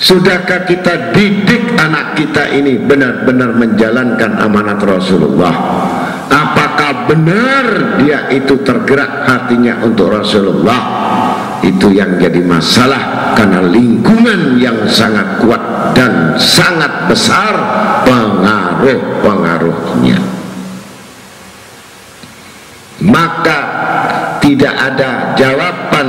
Sudahkah 0.03 0.67
kita 0.67 1.15
didik 1.15 1.79
anak 1.79 2.19
kita 2.19 2.51
ini 2.51 2.75
benar-benar 2.75 3.55
menjalankan 3.55 4.35
amanat 4.35 4.81
Rasulullah? 4.83 5.55
Apakah 6.27 7.07
benar 7.07 7.65
dia 8.01 8.27
itu 8.33 8.57
tergerak 8.67 9.23
hatinya 9.23 9.79
untuk 9.85 10.11
Rasulullah? 10.11 10.81
Itu 11.63 11.95
yang 11.95 12.19
jadi 12.19 12.43
masalah 12.43 13.31
karena 13.39 13.63
lingkungan 13.63 14.59
yang 14.59 14.83
sangat 14.83 15.39
kuat 15.39 15.95
dan 15.95 16.35
sangat 16.35 17.07
besar 17.07 17.55
pengaruh-pengaruhnya. 18.03 20.19
Maka 23.03 23.59
tidak 24.43 24.75
ada 24.75 25.31
jawaban 25.39 26.07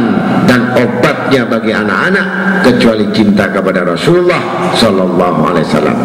dan 0.50 0.74
obatnya 0.74 1.46
bagi 1.46 1.70
anak-anak 1.70 2.26
kecuali 2.66 3.06
cinta 3.14 3.46
kepada 3.46 3.86
Rasulullah 3.86 4.74
sallallahu 4.74 5.54
alaihi 5.54 5.66
wasallam. 5.70 5.98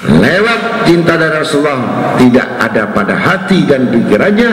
Lewat 0.00 0.88
cinta 0.88 1.20
dari 1.20 1.44
Rasulullah 1.44 2.16
tidak 2.16 2.48
ada 2.56 2.88
pada 2.88 3.12
hati 3.20 3.68
dan 3.68 3.92
pikirannya 3.92 4.48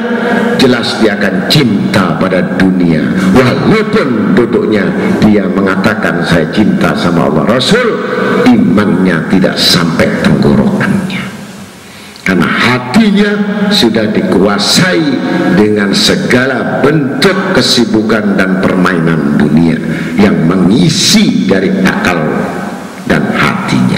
jelas 0.59 0.99
dia 0.99 1.15
akan 1.15 1.47
cinta 1.47 2.19
pada 2.19 2.43
dunia. 2.59 2.99
Walaupun 3.31 4.35
duduknya 4.35 4.83
dia 5.23 5.47
mengatakan 5.47 6.19
saya 6.27 6.51
cinta 6.51 6.91
sama 6.99 7.31
Allah 7.31 7.47
Rasul. 7.47 7.87
Imannya 8.43 9.31
tidak 9.31 9.55
sampai 9.55 10.11
tenggorokannya. 10.19 11.23
Karena 12.27 12.43
hatinya 12.43 13.31
sudah 13.71 14.11
dikuasai 14.11 15.03
dengan 15.55 15.95
segala 15.95 16.83
bentuk 16.83 17.55
kesibukan 17.55 18.35
dan 18.35 18.59
permainan 18.59 19.39
dunia 19.39 19.79
yang 20.19 20.35
mengisi 20.43 21.47
dari 21.47 21.71
akal 21.87 22.19
dan 23.07 23.23
hatinya 23.31 23.96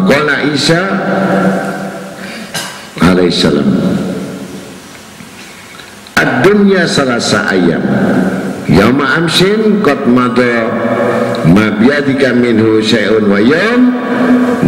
Waqala 0.00 0.48
Isa 0.48 0.80
alaihissalam 3.04 3.68
Ad-dunya 6.16 6.88
salasa 6.88 7.52
ayam 7.52 7.84
Yawma 8.64 9.20
amsin 9.20 9.84
qad 9.84 10.08
madha 10.08 10.72
ma 11.52 11.74
biadika 11.76 12.32
minhu 12.32 12.80
syai'un 12.80 13.28
wa 13.28 13.42
yam 13.42 13.92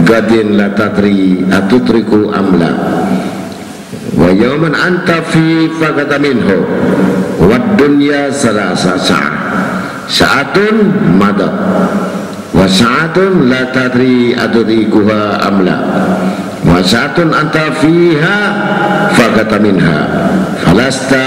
gadin 0.04 0.58
la 0.58 0.74
tatri 0.74 1.46
atutriku 1.46 2.34
amla. 2.34 2.72
Wa 4.18 4.28
yawman 4.34 4.74
anta 4.74 5.22
fi 5.22 5.70
fagata 5.78 6.18
minhu. 6.18 6.66
Wa 7.40 7.78
dunya 7.78 8.28
salasa 8.34 8.98
sa'ah. 8.98 9.34
Sa'atun 10.10 10.76
madat 11.14 11.54
wa 12.62 12.70
sa'atun 12.70 13.50
la 13.50 13.74
tadri 13.74 14.38
adrikuha 14.38 15.42
amla 15.42 15.78
wa 16.62 16.78
sa'atun 16.78 17.34
anta 17.34 17.74
fiha 17.74 18.38
fagata 19.18 19.58
minha. 19.58 19.98
Falasta 20.62 21.26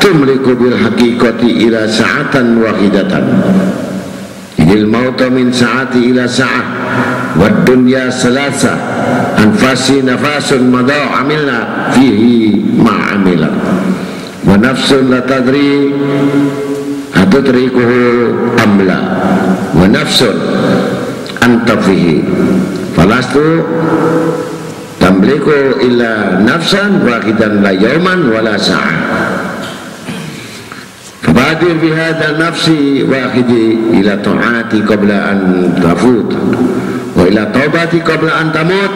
tumliku 0.00 0.56
bil 0.56 0.80
haqiqati 0.80 1.68
ila 1.68 1.84
sa'atan 1.84 2.56
wahidatan. 2.56 3.24
Idil 4.56 4.88
mauta 4.88 5.28
min 5.28 5.52
sa'ati 5.52 6.08
ila 6.08 6.24
sa'ah. 6.24 6.64
Wad 7.36 7.68
dunya 7.68 8.08
salasa. 8.08 8.80
Anfasi 9.36 10.00
nafasun 10.00 10.72
madau 10.72 11.20
amilna 11.20 11.92
fihi 11.92 12.64
ma 12.80 13.12
amila. 13.12 13.52
Wa 14.48 14.56
nafsun 14.56 15.12
la 15.12 15.20
tadri 15.20 15.92
atudrikuhu 17.12 18.56
amla 18.56 18.98
wa 19.74 19.86
nafsun 19.86 20.36
anta 21.40 21.78
fihi 21.80 22.22
falastu 22.92 23.64
tamliku 25.00 25.80
illa 25.80 26.38
nafsan 26.42 27.00
wahidan 27.06 27.64
la 27.64 27.72
yauman 27.72 28.28
wala 28.28 28.54
sa'ah. 28.60 28.96
Fabadir 31.24 31.78
bihada 31.80 32.36
nafsi 32.36 33.06
wahidi 33.08 33.96
ila 34.02 34.18
ta'ati 34.20 34.84
qabla 34.84 35.16
an 35.32 35.38
tafut 35.80 36.28
wa 37.16 37.22
ila 37.24 37.48
taubati 37.54 38.02
qabla 38.04 38.32
an 38.44 38.46
tamut. 38.52 38.92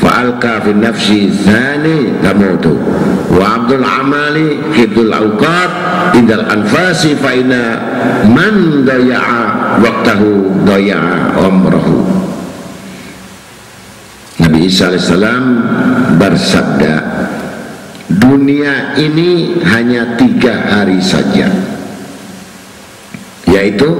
Fa'alka 0.00 0.64
fi 0.64 0.72
nafsi 0.76 1.28
thani 1.44 2.16
tamutu 2.24 2.72
wa 3.32 3.60
abdul 3.60 3.84
amali 3.84 4.56
hibdul 4.72 5.12
awqat 5.12 5.72
indal 6.16 6.44
anfasi 6.46 7.16
fa 7.18 7.30
inna 7.34 7.62
man 8.28 8.86
daya'a 8.86 9.78
waqtahu 9.82 10.62
daya'a 10.66 11.36
umrahu 11.40 11.96
Nabi 14.40 14.66
Isa 14.66 14.88
AS 14.94 15.12
bersabda 16.16 16.94
dunia 18.10 18.98
ini 18.98 19.60
hanya 19.62 20.16
tiga 20.18 20.66
hari 20.66 20.98
saja 20.98 21.46
yaitu 23.46 23.90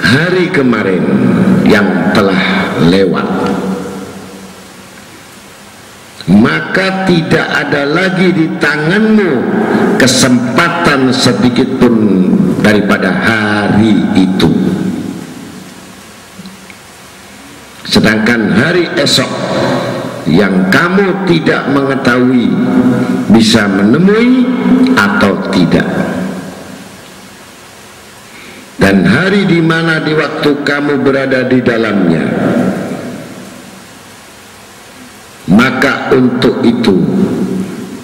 hari 0.00 0.52
kemarin 0.52 1.04
yang 1.64 2.12
telah 2.12 2.40
lewat 2.88 3.43
maka 6.30 7.04
tidak 7.04 7.44
ada 7.44 7.84
lagi 7.84 8.32
di 8.32 8.46
tanganmu 8.56 9.32
kesempatan 10.00 11.12
sedikit 11.12 11.68
pun 11.76 11.94
daripada 12.64 13.12
hari 13.12 14.00
itu. 14.16 14.48
Sedangkan 17.84 18.56
hari 18.56 18.88
esok 18.96 19.28
yang 20.24 20.72
kamu 20.72 21.28
tidak 21.28 21.68
mengetahui 21.68 22.48
bisa 23.28 23.68
menemui 23.68 24.48
atau 24.96 25.52
tidak. 25.52 25.84
Dan 28.80 29.04
hari 29.04 29.44
di 29.44 29.60
mana 29.60 30.00
di 30.00 30.12
waktu 30.16 30.50
kamu 30.64 31.04
berada 31.04 31.44
di 31.48 31.60
dalamnya 31.60 32.24
maka 35.64 36.12
untuk 36.12 36.60
itu 36.60 36.92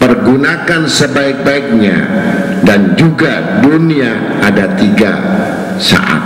pergunakan 0.00 0.88
sebaik-baiknya 0.88 1.98
dan 2.64 2.96
juga 2.96 3.60
dunia 3.60 4.40
ada 4.40 4.64
tiga 4.80 5.12
saat 5.76 6.24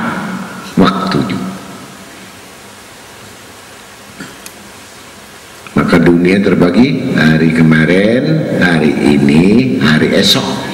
waktu 0.79 1.35
maka 5.75 5.99
dunia 5.99 6.39
terbagi 6.39 7.19
hari 7.19 7.51
kemarin 7.51 8.55
hari 8.63 8.95
ini 9.19 9.43
hari 9.83 10.15
esok. 10.15 10.71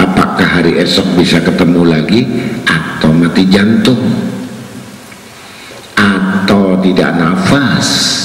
Apakah 0.00 0.48
hari 0.58 0.80
esok 0.80 1.20
bisa 1.20 1.44
ketemu 1.44 1.86
lagi? 1.86 2.24
Atau 2.64 3.12
mati 3.12 3.44
jantung? 3.46 4.00
Atau 5.94 6.80
tidak 6.80 7.14
nafas 7.20 8.24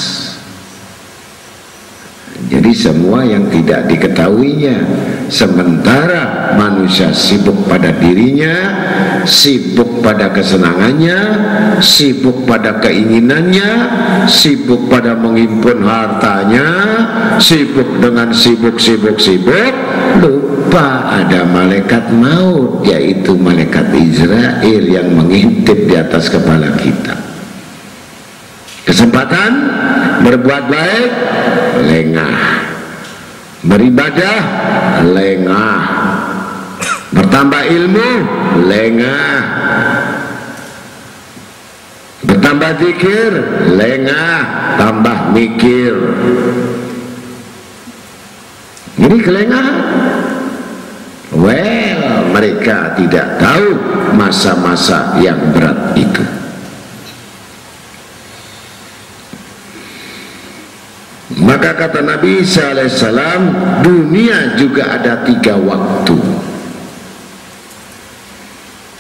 semua 2.90 3.22
yang 3.22 3.46
tidak 3.54 3.86
diketahuinya. 3.86 4.78
Sementara 5.30 6.58
manusia 6.58 7.14
sibuk 7.14 7.70
pada 7.70 7.94
dirinya 7.94 8.74
sibuk 9.30 10.02
pada 10.02 10.34
kesenangannya 10.34 11.20
sibuk 11.86 12.50
pada 12.50 12.82
keinginannya 12.82 13.72
sibuk 14.26 14.90
pada 14.90 15.14
menghimpun 15.14 15.86
hartanya 15.86 16.68
sibuk 17.38 18.02
dengan 18.02 18.34
sibuk-sibuk-sibuk 18.34 19.74
lupa 20.18 21.22
ada 21.22 21.46
malaikat 21.46 22.10
maut 22.10 22.82
yaitu 22.82 23.38
malaikat 23.38 23.86
Israel 23.94 24.82
yang 24.82 25.14
mengintip 25.14 25.78
di 25.86 25.94
atas 25.94 26.26
kepala 26.34 26.74
kita. 26.82 27.14
Kesempatan 28.90 29.52
berbuat 30.26 30.64
baik 30.66 31.12
lengah 31.86 32.69
beribadah 33.64 34.40
lengah. 35.04 35.82
Bertambah 37.10 37.64
ilmu 37.66 38.10
lengah. 38.70 39.36
Bertambah 42.24 42.72
zikir 42.80 43.32
lengah. 43.76 44.38
Tambah 44.78 45.18
mikir. 45.34 45.94
Ini 49.00 49.18
kelengahan. 49.24 49.78
Well 51.30 52.34
mereka 52.34 52.98
tidak 52.98 53.38
tahu 53.38 53.68
masa-masa 54.18 55.20
yang 55.22 55.38
berat 55.54 55.94
itu 55.94 56.39
Maka 61.60 61.76
kata 61.76 62.08
Nabi 62.08 62.40
alaihissalam, 62.40 63.42
dunia 63.84 64.56
juga 64.56 64.96
ada 64.96 65.28
tiga 65.28 65.60
waktu. 65.60 66.16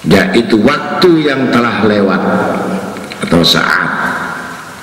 Yaitu 0.03 0.59
waktu 0.59 1.23
yang 1.23 1.55
telah 1.55 1.87
lewat 1.87 2.19
atau 3.23 3.39
saat. 3.47 3.87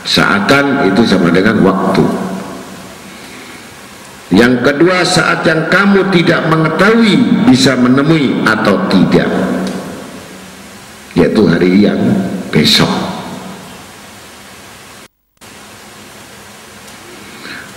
Saatan 0.08 0.88
itu 0.88 1.04
sama 1.04 1.28
dengan 1.28 1.60
waktu. 1.60 2.00
Yang 4.32 4.72
kedua 4.72 5.04
saat 5.04 5.44
yang 5.44 5.68
kamu 5.68 6.08
tidak 6.16 6.48
mengetahui 6.48 7.44
bisa 7.44 7.76
menemui 7.76 8.40
atau 8.48 8.88
tidak. 8.88 9.28
Yaitu 11.12 11.44
hari 11.44 11.84
yang 11.84 12.00
besok. 12.48 13.15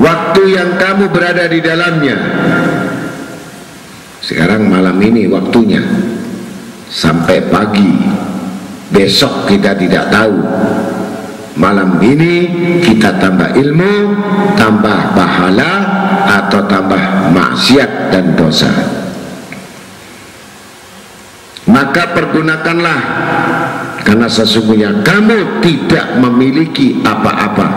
Waktu 0.10 0.42
yang 0.58 0.72
kamu 0.82 1.06
berada 1.14 1.46
di 1.46 1.60
dalamnya. 1.62 2.18
Sekarang 4.26 4.66
malam 4.66 4.98
ini 4.98 5.30
waktunya. 5.30 5.82
Sampai 6.90 7.46
pagi. 7.46 7.94
Besok 8.90 9.46
kita 9.46 9.78
tidak 9.78 10.10
tahu. 10.10 10.34
Malam 11.60 12.02
ini 12.02 12.50
kita 12.82 13.20
tambah 13.20 13.54
ilmu 13.54 13.94
tambah 14.56 15.14
pahala 15.14 15.74
atau 16.42 16.66
tambah 16.66 17.30
maksiat 17.36 18.10
dan 18.10 18.34
dosa. 18.34 18.72
Maka 21.70 22.18
pergunakanlah. 22.18 23.02
Karena 24.00 24.26
sesungguhnya 24.26 25.06
kamu 25.06 25.62
tidak 25.62 26.18
memiliki 26.18 26.98
apa-apa 27.06 27.68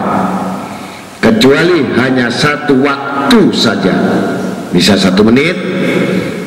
kecuali 1.32 1.88
hanya 1.96 2.28
satu 2.28 2.76
waktu 2.84 3.48
saja. 3.56 3.96
Bisa 4.72 4.96
satu 4.96 5.24
menit 5.24 5.56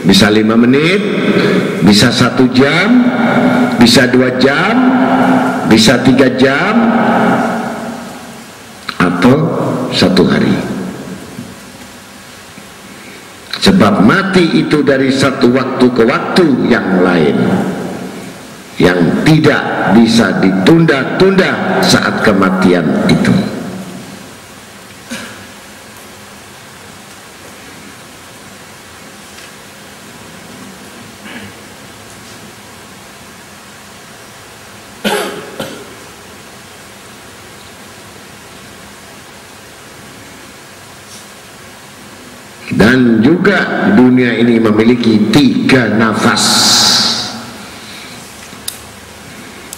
bisa 0.05 0.29
lima 0.29 0.53
menit 0.53 1.01
bisa 1.81 2.13
satu 2.13 2.45
jam 2.53 3.09
bisa 3.81 4.05
dua 4.05 4.37
jam 4.37 4.73
bisa 5.65 5.97
tiga 6.05 6.29
jam 6.37 6.73
atau 9.01 9.35
satu 9.89 10.25
hari. 10.29 10.53
Sebab 13.65 14.05
mati 14.05 14.61
itu 14.61 14.85
dari 14.85 15.09
satu 15.09 15.49
waktu 15.49 15.85
ke 15.89 16.03
waktu 16.05 16.45
yang 16.69 17.01
lain 17.01 17.37
yang 18.77 19.25
tidak 19.25 19.95
bisa 19.97 20.37
ditunda-tunda 20.37 21.81
saat 21.81 22.21
kematian 22.21 22.85
itu 23.09 23.33
dan 42.75 43.23
juga 43.23 43.91
dunia 43.95 44.35
ini 44.39 44.54
memiliki 44.65 45.29
tiga 45.29 45.93
nafas. 45.93 46.45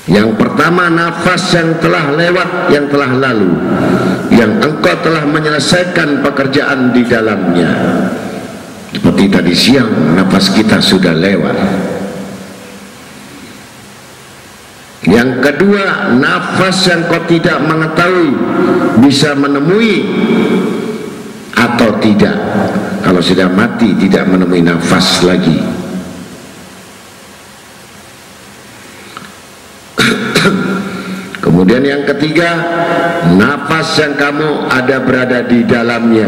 Yang 0.08 0.40
pertama 0.40 0.88
nafas 0.88 1.52
yang 1.52 1.76
telah 1.84 2.16
lewat 2.16 2.50
yang 2.72 2.88
telah 2.88 3.12
lalu. 3.12 3.52
Yang 4.32 4.52
engkau 4.64 4.96
telah 5.04 5.24
menyelesaikan 5.28 6.24
pekerjaan 6.24 6.96
di 6.96 7.04
dalamnya. 7.04 7.72
Seperti 8.96 9.24
tadi 9.28 9.52
siang 9.52 10.16
nafas 10.16 10.56
kita 10.56 10.80
sudah 10.80 11.12
lewat. 11.12 11.58
Yang 15.08 15.32
kedua 15.44 16.16
nafas 16.20 16.88
yang 16.88 17.08
kau 17.08 17.24
tidak 17.28 17.60
mengetahui 17.64 18.32
bisa 19.04 19.36
menemui 19.36 20.04
atau 21.56 21.96
tidak 22.00 22.36
kalau 23.08 23.24
sudah 23.24 23.48
mati 23.48 23.96
tidak 23.96 24.28
menemui 24.28 24.60
nafas 24.60 25.24
lagi 25.24 25.64
Kemudian 31.48 31.88
yang 31.88 32.04
ketiga, 32.04 32.52
nafas 33.40 33.96
yang 33.96 34.20
kamu 34.20 34.68
ada 34.68 35.00
berada 35.00 35.40
di 35.48 35.64
dalamnya. 35.64 36.28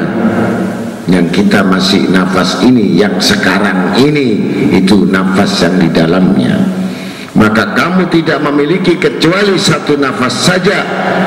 Yang 1.12 1.44
kita 1.44 1.68
masih 1.68 2.08
nafas 2.08 2.64
ini, 2.64 2.96
yang 2.96 3.20
sekarang 3.20 4.00
ini, 4.00 4.40
itu 4.80 5.04
nafas 5.04 5.60
yang 5.60 5.76
di 5.76 5.92
dalamnya. 5.92 6.56
Maka 7.36 7.76
kamu 7.76 8.08
tidak 8.08 8.40
memiliki 8.40 8.96
kecuali 8.96 9.60
satu 9.60 10.00
nafas 10.00 10.34
saja, 10.48 10.80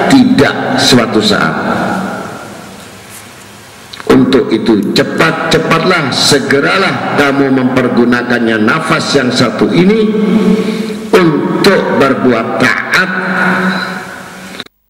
tidak 0.09 0.81
suatu 0.81 1.21
saat. 1.21 1.92
Untuk 4.33 4.49
itu. 4.49 4.81
Cepat-cepatlah, 4.97 6.09
segeralah 6.09 7.21
kamu 7.21 7.53
mempergunakannya 7.53 8.65
nafas 8.65 9.13
yang 9.13 9.29
satu 9.29 9.69
ini 9.69 10.09
untuk 11.13 12.01
berbuat 12.01 12.57
taat 12.57 13.11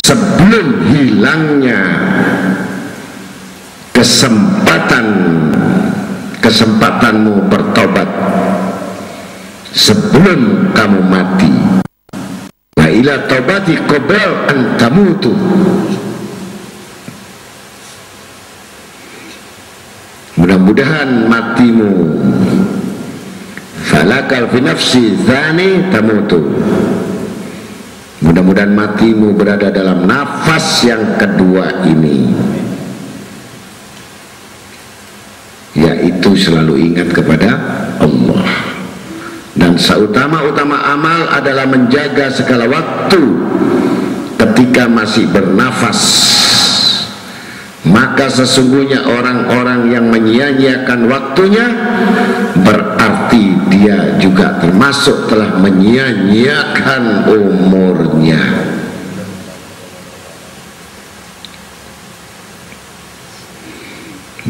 sebelum 0.07 0.87
hilangnya 0.95 1.83
kesempatan 3.91 5.07
kesempatanmu 6.39 7.51
bertobat 7.51 8.07
sebelum 9.75 10.71
kamu 10.71 11.03
mati. 11.03 11.51
Wa 12.79 12.87
ila 12.87 13.27
taubati 13.27 13.75
qabla 13.91 14.55
an 14.55 14.79
tamutu 14.79 15.35
mudah-mudahan 20.73 21.29
matimu. 21.29 21.93
Falakal 23.93 24.49
fi 24.49 24.59
nafsi 24.65 25.05
dhani 25.21 25.93
tamutu. 25.93 26.41
Mudah-mudahan 28.25 28.73
matimu 28.73 29.37
berada 29.37 29.69
dalam 29.69 30.09
nafas 30.09 30.81
yang 30.89 31.21
kedua 31.21 31.85
ini. 31.85 32.33
Yaitu 35.77 36.33
selalu 36.41 36.89
ingat 36.89 37.13
kepada 37.13 37.51
Allah. 38.01 38.49
Dan 39.53 39.77
seutama-utama 39.77 40.89
amal 40.89 41.29
adalah 41.29 41.69
menjaga 41.69 42.33
segala 42.33 42.65
waktu 42.65 43.21
Ketika 44.41 44.89
masih 44.89 45.29
bernafas 45.29 46.01
Maka 47.93 48.33
sesungguhnya 48.33 49.05
orang-orang 49.05 49.93
yang 49.93 50.09
menyia-nyiakan 50.09 51.13
waktunya 51.13 51.67
Berarti 52.63 53.57
dia 53.73 54.21
juga 54.21 54.61
termasuk 54.61 55.33
telah 55.33 55.57
menyia-nyiakan 55.57 57.33
umurnya. 57.33 58.43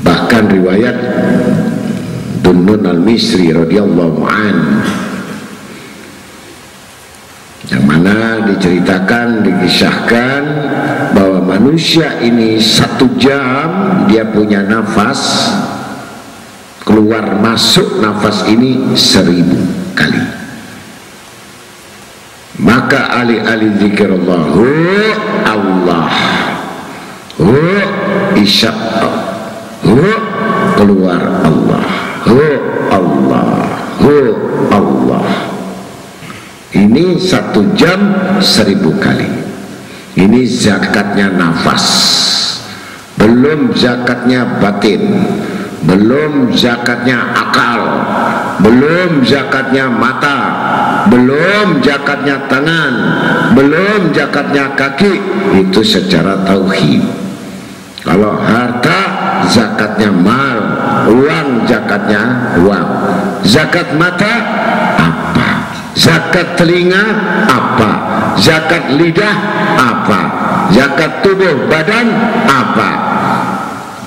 Bahkan 0.02 0.44
riwayat 0.50 0.96
Dunnun 2.42 2.82
al-Misri 2.82 3.54
radhiyallahu 3.54 4.20
an 4.26 4.56
yang 7.70 7.86
mana 7.86 8.42
diceritakan 8.50 9.46
dikisahkan 9.46 10.42
bahwa 11.12 11.44
manusia 11.44 12.20
ini 12.24 12.56
satu 12.56 13.06
jam 13.20 13.68
dia 14.08 14.24
punya 14.24 14.64
nafas 14.64 15.52
keluar 16.82 17.38
masuk 17.38 18.00
nafas 18.00 18.48
ini 18.48 18.96
seribu 18.96 19.56
kali. 19.92 20.20
Maka 22.62 23.24
alih-alih 23.24 23.80
zikir 23.80 24.12
Allah 24.12 24.44
Allah 25.48 26.08
hu 27.40 27.56
isya 28.36 28.72
hu 29.84 29.98
keluar 30.76 31.22
Allah 31.44 31.84
hu 32.28 32.40
Allah 32.92 33.48
hu 34.00 34.16
Allah. 34.72 35.26
Ini 36.72 37.20
satu 37.20 37.76
jam 37.76 38.00
seribu 38.40 38.96
kali 38.96 39.51
ini 40.12 40.44
zakatnya 40.44 41.32
nafas. 41.32 41.84
Belum 43.16 43.72
zakatnya 43.72 44.60
batin. 44.60 45.24
Belum 45.82 46.52
zakatnya 46.52 47.32
akal. 47.32 47.80
Belum 48.60 49.24
zakatnya 49.24 49.88
mata. 49.88 50.38
Belum 51.08 51.80
zakatnya 51.80 52.44
tangan. 52.46 52.92
Belum 53.56 54.12
zakatnya 54.12 54.76
kaki. 54.76 55.16
Itu 55.64 55.80
secara 55.80 56.44
tauhid. 56.44 57.02
Kalau 58.04 58.36
harta 58.36 59.00
zakatnya 59.48 60.12
mal. 60.12 60.58
Uang 61.08 61.64
zakatnya 61.64 62.52
uang. 62.60 62.88
Zakat 63.42 63.96
mata 63.96 64.34
apa? 65.00 65.50
Zakat 65.98 66.54
telinga 66.54 67.02
apa 67.50 68.11
zakat 68.38 68.96
lidah 68.96 69.34
apa? 69.76 70.20
Zakat 70.72 71.24
tubuh 71.24 71.68
badan 71.68 72.06
apa? 72.48 72.90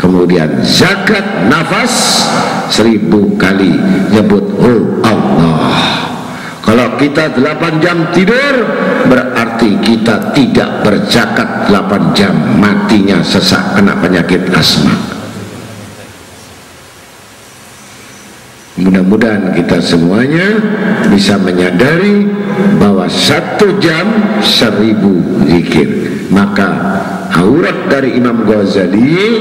Kemudian 0.02 0.62
zakat 0.62 1.24
nafas 1.50 2.26
seribu 2.70 3.34
kali 3.40 3.74
nyebut 4.12 4.44
oh 4.62 4.82
Allah. 5.02 5.74
Kalau 6.66 6.98
kita 6.98 7.30
8 7.38 7.78
jam 7.78 8.10
tidur 8.10 8.66
berarti 9.06 9.78
kita 9.86 10.34
tidak 10.34 10.82
berzakat 10.82 11.70
8 11.70 12.18
jam 12.18 12.34
matinya 12.58 13.22
sesak 13.22 13.78
kena 13.78 13.94
penyakit 14.02 14.50
asma 14.50 15.16
mudah-mudahan 18.76 19.56
kita 19.56 19.80
semuanya 19.80 20.60
bisa 21.08 21.40
menyadari 21.40 22.28
bahwa 22.76 23.08
satu 23.08 23.80
jam 23.80 24.08
seribu 24.44 25.16
zikir. 25.48 25.88
Maka 26.28 26.68
aurat 27.40 27.88
dari 27.88 28.20
Imam 28.20 28.44
Ghazali 28.44 29.40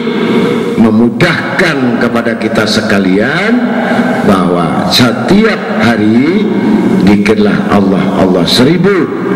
memudahkan 0.79 1.99
kepada 1.99 2.39
kita 2.39 2.63
sekalian 2.69 3.53
bahwa 4.29 4.87
setiap 4.91 5.59
hari 5.83 6.47
dikirlah 7.05 7.69
Allah 7.69 8.05
Allah 8.23 8.45
seribu 8.49 8.93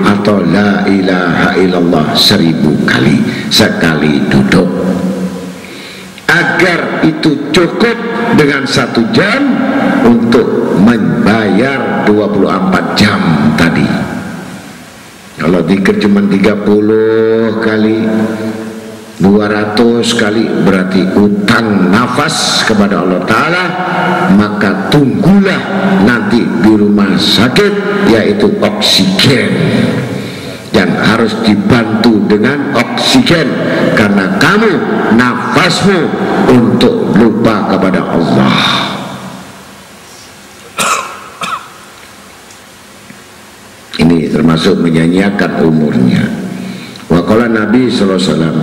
atau 0.06 0.40
la 0.40 0.86
ilaha 0.88 1.58
illallah 1.60 2.16
seribu 2.16 2.72
kali 2.88 3.20
sekali 3.52 4.24
duduk 4.32 4.77
agar 6.28 7.02
itu 7.08 7.50
cukup 7.50 7.96
dengan 8.36 8.68
satu 8.68 9.00
jam 9.16 9.40
untuk 10.04 10.76
membayar 10.76 12.04
24 12.04 13.00
jam 13.00 13.20
tadi. 13.56 13.88
Kalau 15.40 15.64
dikir 15.64 15.96
cuma 16.02 16.20
30 16.20 17.64
kali 17.64 17.98
200 19.18 19.74
kali 20.14 20.44
berarti 20.62 21.02
utang 21.18 21.90
nafas 21.90 22.62
kepada 22.62 23.02
Allah 23.02 23.22
Ta'ala 23.26 23.64
maka 24.38 24.90
tunggulah 24.94 25.58
nanti 26.06 26.38
di 26.38 26.72
rumah 26.74 27.18
sakit 27.18 28.06
yaitu 28.14 28.46
oksigen 28.62 29.50
dan 30.78 30.94
harus 30.94 31.34
dibantu 31.42 32.22
dengan 32.30 32.70
oksigen 32.70 33.50
karena 33.98 34.38
kamu 34.38 34.70
nafasmu 35.18 36.00
untuk 36.54 37.18
lupa 37.18 37.66
kepada 37.66 37.98
Allah. 38.06 38.54
Ini 43.98 44.30
termasuk 44.30 44.78
menyanyiakan 44.78 45.66
umurnya. 45.66 46.22
Wa 47.10 47.26
qala 47.26 47.50
nabi 47.50 47.90
wasallam 47.90 48.54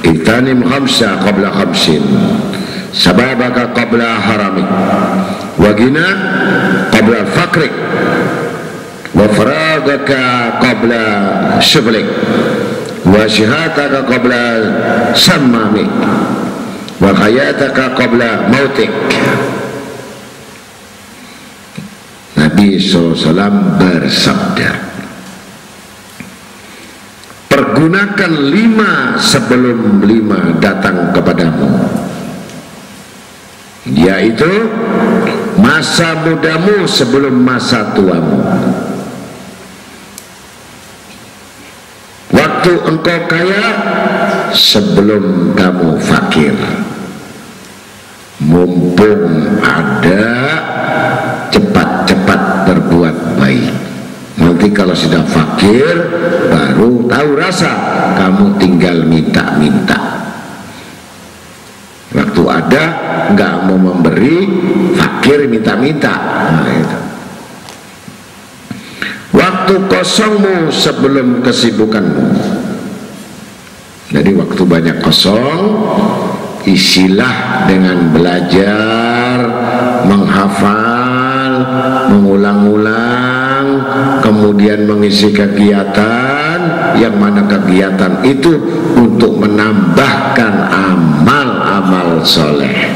itanim 0.00 0.64
khamsa 0.64 1.20
qabla 1.20 1.52
khamsin 1.52 2.00
sababaka 2.96 3.76
qabla 3.76 4.16
haramik 4.24 4.68
wa 5.60 5.70
gina 5.76 6.06
qabla 6.88 7.28
fakrik 7.36 7.74
wa 9.10 9.26
faragaka 9.26 10.58
qabla 10.62 11.04
syughlik 11.58 12.06
wa 13.02 13.26
syihataka 13.26 14.06
qabla 14.06 14.42
sammamik 15.18 15.90
wa 17.02 17.10
hayataka 17.10 17.98
qabla 17.98 18.46
mautik 18.46 18.92
Nabi 22.38 22.80
SAW 22.80 23.76
bersabda 23.76 24.70
Pergunakan 27.50 28.32
lima 28.48 29.18
sebelum 29.20 30.00
lima 30.06 30.56
datang 30.56 31.12
kepadamu 31.12 31.68
Yaitu 33.90 34.70
Masa 35.60 36.16
mudamu 36.24 36.88
sebelum 36.88 37.36
masa 37.44 37.92
tuamu 37.92 38.40
Waktu 42.60 42.76
engkau 42.92 43.20
kaya 43.24 43.64
Sebelum 44.52 45.56
kamu 45.56 45.96
fakir. 45.96 46.52
Mumpung 48.36 49.56
ada 49.64 50.28
Cepat-cepat 51.48 52.68
berbuat 52.68 53.40
baik. 53.40 53.72
Nanti 54.36 54.68
kalau 54.76 54.92
sudah 54.92 55.24
fakir 55.24 55.88
Baru 56.52 57.08
tahu 57.08 57.40
rasa 57.40 57.72
Kamu 58.20 58.60
tinggal 58.60 59.08
minta-minta. 59.08 60.20
Waktu 62.12 62.42
ada 62.44 62.84
nggak 63.32 63.54
mau 63.72 63.80
memberi 63.88 64.44
Fakir 65.00 65.48
minta-minta. 65.48 66.12
Nah. 66.60 66.99
Waktu 69.40 69.74
kosongmu 69.88 70.68
sebelum 70.68 71.40
kesibukanmu. 71.40 72.24
Jadi 74.10 74.30
waktu 74.36 74.62
banyak 74.66 74.96
kosong 75.00 75.86
Isilah 76.66 77.64
dengan 77.70 78.10
belajar 78.10 79.38
Menghafal 80.04 81.54
Mengulang-ulang 82.12 83.66
Kemudian 84.20 84.84
mengisi 84.84 85.32
kegiatan. 85.32 86.58
Yang 87.00 87.16
mana 87.16 87.48
kegiatan 87.48 88.20
itu 88.26 88.52
Untuk 88.98 89.40
menambahkan 89.40 90.52
amal-amal 90.68 92.20
soleh. 92.20 92.92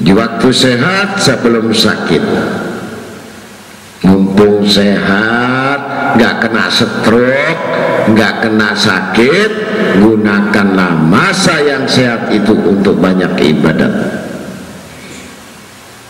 Di 0.00 0.14
waktu 0.16 0.48
sehat 0.48 1.18
sebelum 1.20 1.74
sakit 1.74 2.22
mumpung 4.06 4.62
sehat 4.62 5.80
nggak 6.14 6.46
kena 6.46 6.70
stroke 6.70 7.60
nggak 8.14 8.34
kena 8.46 8.70
sakit 8.70 9.50
gunakanlah 9.98 10.94
masa 10.94 11.58
yang 11.58 11.84
sehat 11.88 12.30
itu 12.30 12.54
untuk 12.54 12.98
banyak 13.02 13.34
ibadat. 13.42 13.92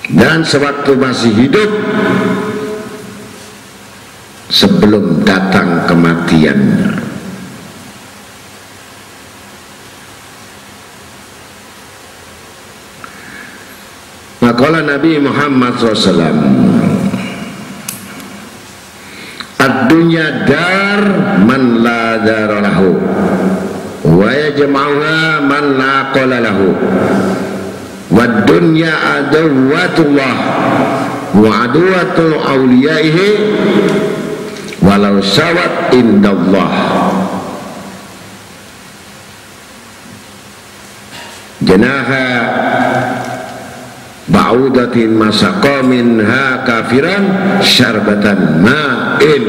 Dan 0.06 0.46
sewaktu 0.46 0.94
masih 0.94 1.34
hidup 1.34 1.70
sebelum 4.46 5.26
datang 5.26 5.82
kematian. 5.90 6.58
Maka 14.38 14.78
Nabi 14.78 15.18
Muhammad 15.18 15.74
SAW 15.74 16.06
Ad-dunya 19.86 20.42
dar 20.50 20.98
man 21.46 21.78
la 21.78 22.18
dara 22.18 22.58
lahu. 22.58 22.98
Wa 24.02 24.34
yajma'uha 24.34 25.46
man 25.46 25.64
la 25.78 26.10
qala 26.10 26.42
lahu. 26.42 26.74
Wad 28.10 28.50
dunya 28.50 28.90
adawatullah. 28.90 30.36
Wa 31.38 31.70
aduwatul 31.70 32.34
awliyaihi. 32.34 33.28
Walau 34.82 35.22
sawat 35.22 35.94
indallah. 35.94 36.74
Janaha 41.62 42.26
ba'udatin 44.26 45.14
masaqa 45.14 45.86
minha 45.86 46.66
kafiran 46.66 47.24
syarbatan 47.62 48.62
ma'in. 48.62 49.44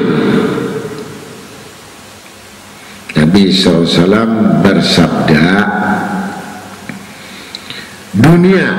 Nabi 3.18 3.50
SAW 3.50 4.62
bersabda 4.62 5.48
dunia 8.14 8.70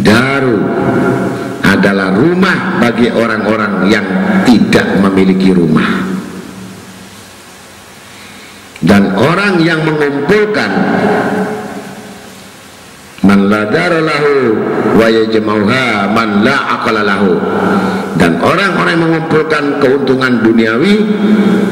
daru 0.00 0.60
adalah 1.64 2.12
rumah 2.12 2.78
bagi 2.80 3.08
orang-orang 3.08 3.88
yang 3.88 4.06
tidak 4.44 5.00
memiliki 5.00 5.50
rumah. 5.56 6.04
Dan 8.84 9.16
orang 9.16 9.64
yang 9.64 9.80
mengumpulkan 9.80 10.70
man 13.24 13.48
la 13.48 13.64
lahu 14.04 14.52
wa 15.00 15.08
yajma'uha 15.08 16.12
man 16.12 16.44
la 16.44 16.56
aqala 16.76 17.00
lahu. 17.02 17.32
Dan 18.20 18.38
orang-orang 18.38 18.94
yang 18.94 19.04
mengumpulkan 19.10 19.64
keuntungan 19.80 20.44
duniawi 20.44 20.94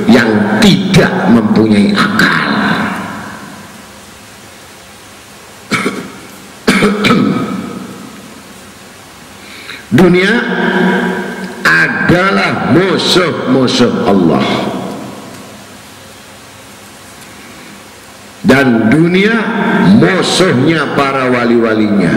yang 0.09 0.59
tidak 0.65 1.13
mempunyai 1.31 1.93
akal. 1.93 2.41
Dunia 9.93 10.33
adalah 11.63 12.73
musuh-musuh 12.73 14.09
Allah 14.09 14.73
dan 18.53 18.93
dunia 18.93 19.33
musuhnya 19.97 20.93
para 20.93 21.33
wali-walinya. 21.33 22.13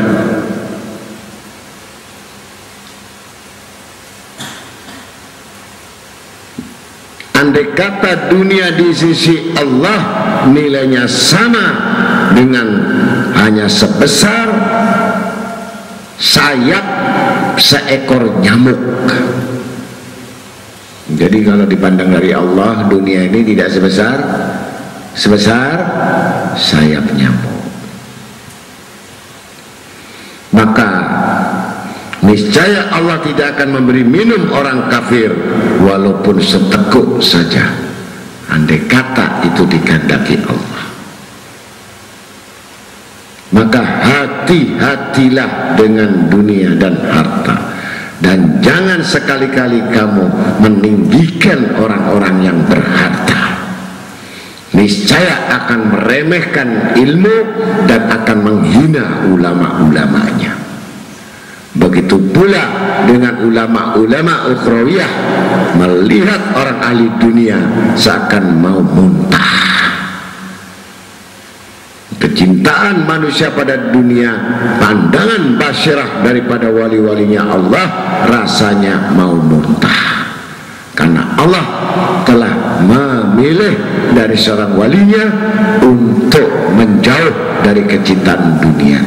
Andai 7.39 7.71
kata 7.71 8.27
dunia 8.27 8.75
di 8.75 8.91
sisi 8.91 9.55
Allah 9.55 9.99
nilainya 10.51 11.07
sama 11.07 11.67
dengan 12.35 12.67
hanya 13.39 13.71
sebesar 13.71 14.47
sayap 16.19 16.85
seekor 17.55 18.43
nyamuk. 18.43 18.79
Jadi 21.15 21.37
kalau 21.47 21.63
dipandang 21.63 22.11
dari 22.11 22.35
Allah 22.35 22.91
dunia 22.91 23.23
ini 23.23 23.39
tidak 23.55 23.71
sebesar 23.71 24.17
sebesar 25.15 25.79
sayap 26.59 27.07
nyamuk 27.15 27.55
maka 30.55 30.89
niscaya 32.23 32.87
Allah 32.95 33.19
tidak 33.19 33.59
akan 33.59 33.69
memberi 33.83 34.07
minum 34.07 34.47
orang 34.55 34.87
kafir 34.87 35.35
walaupun 35.83 36.39
seteguk 36.39 37.19
saja. 37.19 37.67
Andai 38.47 38.87
kata 38.87 39.43
itu 39.43 39.67
dikandaki 39.67 40.39
Allah. 40.47 40.83
Maka 43.51 43.81
hati-hatilah 43.83 45.75
dengan 45.75 46.31
dunia 46.31 46.71
dan 46.79 46.95
harta. 47.03 47.55
Dan 48.15 48.63
jangan 48.63 49.03
sekali-kali 49.03 49.91
kamu 49.91 50.25
meninggikan 50.63 51.75
orang-orang 51.75 52.35
yang 52.47 52.59
berharta 52.63 53.44
niscaya 54.75 55.47
akan 55.63 55.79
meremehkan 55.95 56.93
ilmu 56.99 57.37
dan 57.87 58.11
akan 58.11 58.37
menghina 58.43 59.25
ulama-ulamanya. 59.31 60.53
Begitu 61.75 62.15
pula 62.31 62.63
dengan 63.03 63.43
ulama-ulama 63.43 64.51
ukhrawiyah 64.51 65.11
melihat 65.75 66.55
orang 66.55 66.79
ahli 66.79 67.07
dunia 67.19 67.59
seakan 67.99 68.45
mau 68.59 68.79
muntah. 68.79 69.43
Kecintaan 72.15 73.03
manusia 73.03 73.51
pada 73.51 73.91
dunia 73.91 74.31
pandangan 74.79 75.59
basyirah 75.59 76.23
daripada 76.23 76.71
wali-walinya 76.71 77.43
Allah 77.43 77.87
rasanya 78.23 79.11
mau 79.11 79.35
muntah 79.35 80.14
karena 80.95 81.35
Allah 81.35 81.65
telah 82.23 82.79
memilih 82.87 83.75
dari 84.15 84.33
seorang 84.33 84.79
walinya 84.79 85.27
untuk 85.83 86.47
menjauh 86.71 87.61
dari 87.61 87.83
kecintaan 87.83 88.63
dunia. 88.63 89.03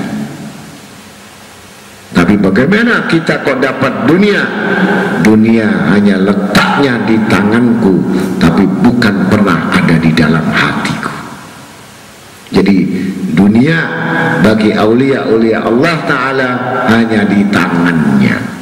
Tapi 2.12 2.36
bagaimana 2.36 3.08
kita 3.08 3.40
kok 3.40 3.56
dapat 3.56 4.04
dunia? 4.04 4.44
Dunia 5.24 5.92
hanya 5.96 6.20
letaknya 6.20 7.00
di 7.08 7.16
tanganku 7.28 8.00
tapi 8.36 8.68
bukan 8.68 9.28
pernah 9.32 9.72
ada 9.72 9.96
di 9.96 10.12
dalam 10.12 10.44
hatiku. 10.44 11.12
Jadi 12.52 12.76
dunia 13.32 13.76
bagi 14.44 14.72
aulia-aulia 14.76 15.68
Allah 15.68 15.96
Ta'ala 16.04 16.50
hanya 16.88 17.28
di 17.28 17.44
tangannya 17.52 18.57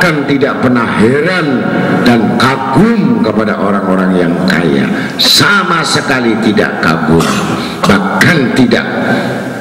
bahkan 0.00 0.24
tidak 0.24 0.64
pernah 0.64 0.88
heran 0.96 1.60
dan 2.08 2.40
kagum 2.40 3.20
kepada 3.20 3.52
orang-orang 3.60 4.16
yang 4.16 4.32
kaya. 4.48 4.88
Sama 5.20 5.84
sekali 5.84 6.40
tidak 6.40 6.80
kagum 6.80 7.20
bahkan 7.84 8.48
tidak 8.56 8.80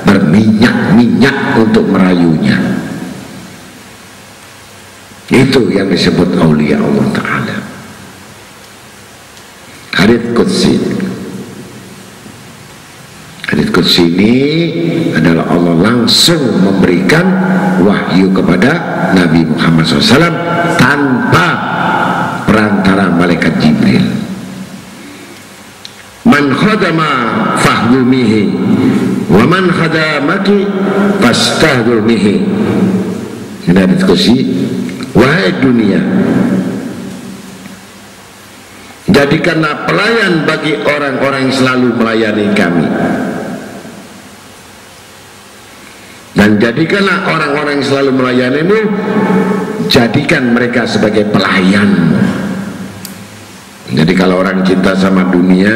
berminyak-minyak 0.07 1.59
untuk 1.59 1.83
merayunya. 1.91 2.55
Itu 5.27 5.67
yang 5.75 5.91
disebut 5.91 6.31
aulia 6.39 6.79
Allah 6.79 7.07
Ta'ala. 7.11 7.57
Hadith 9.91 10.31
Qudsi 10.31 10.79
hadith 13.49 13.73
Qudsi 13.73 14.05
ini 14.13 14.37
adalah 15.17 15.49
Allah 15.49 15.73
langsung 15.73 16.61
memberikan 16.61 17.25
wahyu 17.81 18.29
kepada 18.29 18.71
Nabi 19.17 19.41
Muhammad 19.49 19.89
SAW 19.89 20.29
tanpa 20.77 21.47
perantara 22.45 23.09
malaikat 23.09 23.57
Jibril. 23.57 24.05
Man 26.29 26.53
khadama 26.53 27.09
fahdumihi 27.57 28.53
wa 29.33 29.45
man 29.49 29.73
khadamaki 29.73 30.69
fastahdurmihi 31.21 32.35
ini 33.69 33.77
ada 33.77 33.93
diskusi 33.93 34.45
wahai 35.13 35.53
dunia 35.61 36.01
jadikanlah 39.09 39.85
pelayan 39.85 40.45
bagi 40.49 40.81
orang-orang 40.81 41.49
yang 41.49 41.55
selalu 41.55 41.87
melayani 41.97 42.45
kami 42.57 42.85
dan 46.39 46.55
jadikanlah 46.55 47.27
orang-orang 47.27 47.83
yang 47.83 47.87
selalu 47.91 48.11
melayanimu 48.15 48.79
jadikan 49.91 50.55
mereka 50.55 50.87
sebagai 50.87 51.27
pelayan 51.27 52.15
jadi 53.89 54.13
kalau 54.13 54.45
orang 54.45 54.61
cinta 54.61 54.93
sama 54.93 55.33
dunia 55.33 55.73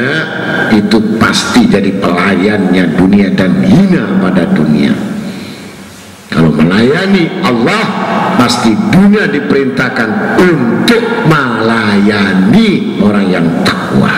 itu 0.69 1.17
pasti 1.17 1.65
jadi 1.65 1.89
pelayannya 1.97 2.93
dunia 2.93 3.33
dan 3.33 3.57
hina 3.65 4.21
pada 4.21 4.53
dunia. 4.53 4.93
Kalau 6.29 6.53
melayani 6.53 7.41
Allah 7.41 7.83
pasti 8.37 8.69
dunia 8.93 9.25
diperintahkan 9.29 10.09
untuk 10.37 11.03
melayani 11.25 13.01
orang 13.01 13.25
yang 13.33 13.45
takwa. 13.65 14.13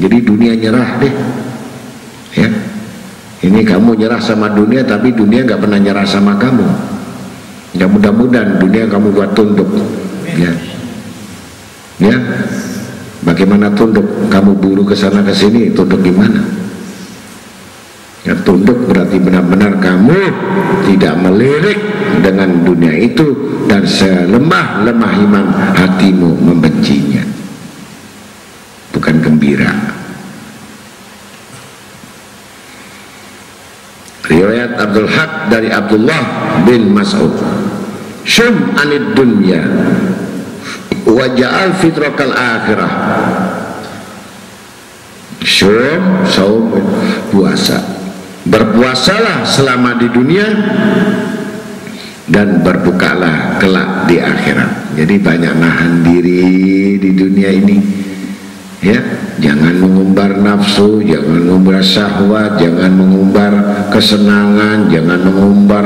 Jadi 0.00 0.16
dunia 0.24 0.56
nyerah 0.56 0.90
deh 0.96 1.14
ya 2.30 2.48
ini 3.40 3.60
kamu 3.64 3.96
nyerah 3.96 4.20
sama 4.20 4.52
dunia 4.52 4.84
tapi 4.84 5.12
dunia 5.12 5.44
nggak 5.44 5.60
pernah 5.60 5.80
nyerah 5.80 6.06
sama 6.06 6.36
kamu. 6.36 6.66
Ya 7.76 7.86
mudah-mudahan 7.86 8.60
dunia 8.60 8.84
kamu 8.90 9.14
buat 9.14 9.32
tunduk. 9.32 9.68
Ya. 10.36 10.52
Ya. 12.00 12.16
Bagaimana 13.20 13.72
tunduk 13.76 14.04
kamu 14.32 14.56
buru 14.56 14.82
ke 14.84 14.96
sana 14.96 15.20
ke 15.20 15.32
sini? 15.32 15.72
Tunduk 15.72 16.00
gimana 16.00 16.60
ya 18.20 18.36
tunduk 18.44 18.84
berarti 18.84 19.16
benar-benar 19.16 19.80
kamu 19.80 20.18
tidak 20.92 21.14
melirik 21.24 21.78
dengan 22.20 22.52
dunia 22.60 22.92
itu 22.92 23.32
dan 23.64 23.86
selemah-lemah 23.88 25.12
iman 25.24 25.46
hatimu 25.78 26.30
membencinya. 26.36 27.24
Bukan 28.92 29.22
gembira 29.24 29.72
riwayat 34.50 34.82
Abdul 34.82 35.06
Haq 35.06 35.46
dari 35.46 35.70
Abdullah 35.70 36.22
bin 36.66 36.90
Mas'ud. 36.90 37.30
Syum 38.26 38.74
anid 38.74 39.14
dunya. 39.14 39.62
Wa 41.06 41.30
ja'al 41.30 41.78
fitrakal 41.78 42.34
akhirah. 42.34 42.92
Syum 45.46 46.26
saum 46.26 46.74
puasa. 47.30 47.78
Berpuasalah 48.50 49.46
selama 49.46 49.94
di 50.02 50.10
dunia 50.10 50.46
dan 52.26 52.66
berbukalah 52.66 53.62
kelak 53.62 54.10
di 54.10 54.18
akhirat. 54.18 54.98
Jadi 54.98 55.14
banyak 55.22 55.54
nahan 55.62 56.02
diri 56.02 56.98
di 56.98 57.10
dunia 57.14 57.54
ini 57.54 57.78
ya 58.80 59.00
jangan 59.40 59.76
mengumbar 59.76 60.40
nafsu 60.40 61.04
jangan 61.04 61.40
mengumbar 61.44 61.84
syahwat 61.84 62.56
jangan 62.56 62.92
mengumbar 62.96 63.52
kesenangan 63.92 64.88
jangan 64.88 65.20
mengumbar 65.24 65.84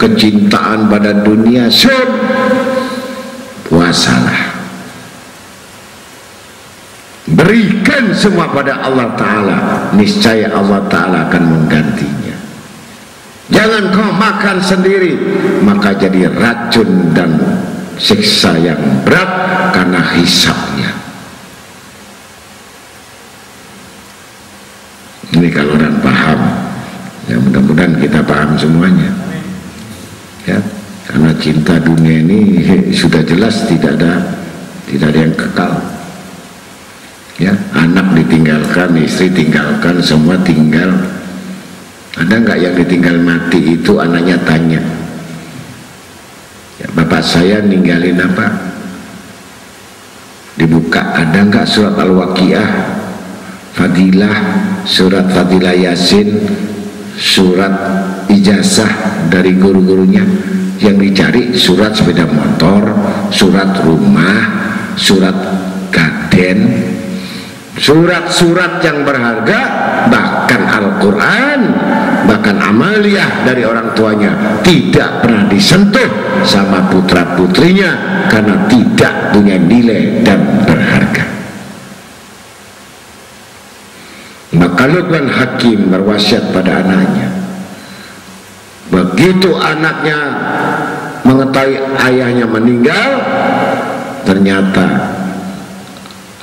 kecintaan 0.00 0.88
pada 0.88 1.20
dunia. 1.20 1.68
Sub. 1.68 2.08
puasalah. 3.68 4.50
Berikan 7.30 8.10
semua 8.10 8.50
pada 8.50 8.82
Allah 8.82 9.14
Ta'ala. 9.14 9.58
Niscaya 9.94 10.50
Allah 10.50 10.82
Ta'ala 10.90 11.30
akan 11.30 11.42
menggantinya. 11.46 12.34
Jangan 13.54 13.94
kau 13.94 14.10
makan 14.10 14.58
sendiri 14.58 15.14
maka 15.62 15.94
jadi 15.94 16.26
racun 16.34 17.14
dan 17.14 17.34
siksa 17.98 18.58
yang 18.58 18.78
berat 19.06 19.30
karena 19.74 20.02
hisapnya 20.14 20.99
ini 25.30 25.48
kalau 25.54 25.78
orang 25.78 25.96
paham 26.02 26.40
ya 27.30 27.36
mudah-mudahan 27.38 27.94
kita 28.02 28.18
paham 28.26 28.58
semuanya. 28.58 29.10
Ya 30.42 30.58
karena 31.06 31.30
cinta 31.38 31.78
dunia 31.78 32.18
ini 32.26 32.40
sudah 33.00 33.22
jelas 33.22 33.66
tidak 33.70 33.94
ada 34.02 34.14
tidak 34.90 35.06
ada 35.14 35.20
yang 35.22 35.36
kekal. 35.38 35.72
Ya 37.38 37.52
anak 37.78 38.06
ditinggalkan 38.18 38.98
istri 38.98 39.30
tinggalkan 39.30 40.02
semua 40.02 40.34
tinggal. 40.42 40.90
Ada 42.18 42.34
nggak 42.42 42.58
yang 42.58 42.74
ditinggal 42.74 43.16
mati 43.22 43.78
itu 43.78 43.96
anaknya 44.02 44.36
tanya. 44.42 44.82
Ya, 46.82 46.88
bapak 46.90 47.22
saya 47.22 47.62
ninggalin 47.62 48.18
apa? 48.18 48.50
Dibuka 50.58 51.00
ada 51.16 51.40
nggak 51.46 51.64
surat 51.64 51.96
al-waqiah 51.96 52.99
fadilah 53.74 54.36
surat 54.84 55.26
fadilah 55.30 55.74
yasin 55.74 56.42
surat 57.14 57.74
ijazah 58.30 58.90
dari 59.28 59.54
guru-gurunya 59.58 60.24
yang 60.80 60.96
dicari 60.96 61.52
surat 61.52 61.92
sepeda 61.92 62.24
motor 62.24 62.82
surat 63.28 63.76
rumah 63.84 64.38
surat 64.96 65.36
gaden 65.92 66.88
surat-surat 67.76 68.80
yang 68.84 69.04
berharga 69.04 69.60
bahkan 70.08 70.62
Al-Quran 70.68 71.60
bahkan 72.28 72.56
amaliyah 72.60 73.44
dari 73.44 73.64
orang 73.64 73.92
tuanya 73.96 74.60
tidak 74.64 75.24
pernah 75.24 75.44
disentuh 75.48 76.08
sama 76.44 76.88
putra 76.88 77.36
putrinya 77.36 78.24
karena 78.28 78.68
tidak 78.68 79.32
punya 79.32 79.56
nilai 79.56 80.24
dan 80.24 80.40
berharga 80.64 80.89
maka 84.60 84.84
Luqman 84.84 85.24
Hakim 85.24 85.88
berwasiat 85.88 86.52
pada 86.52 86.84
anaknya. 86.84 87.32
Begitu 88.92 89.56
anaknya 89.56 90.18
mengetahui 91.24 91.80
ayahnya 91.96 92.44
meninggal 92.44 93.10
ternyata 94.28 95.16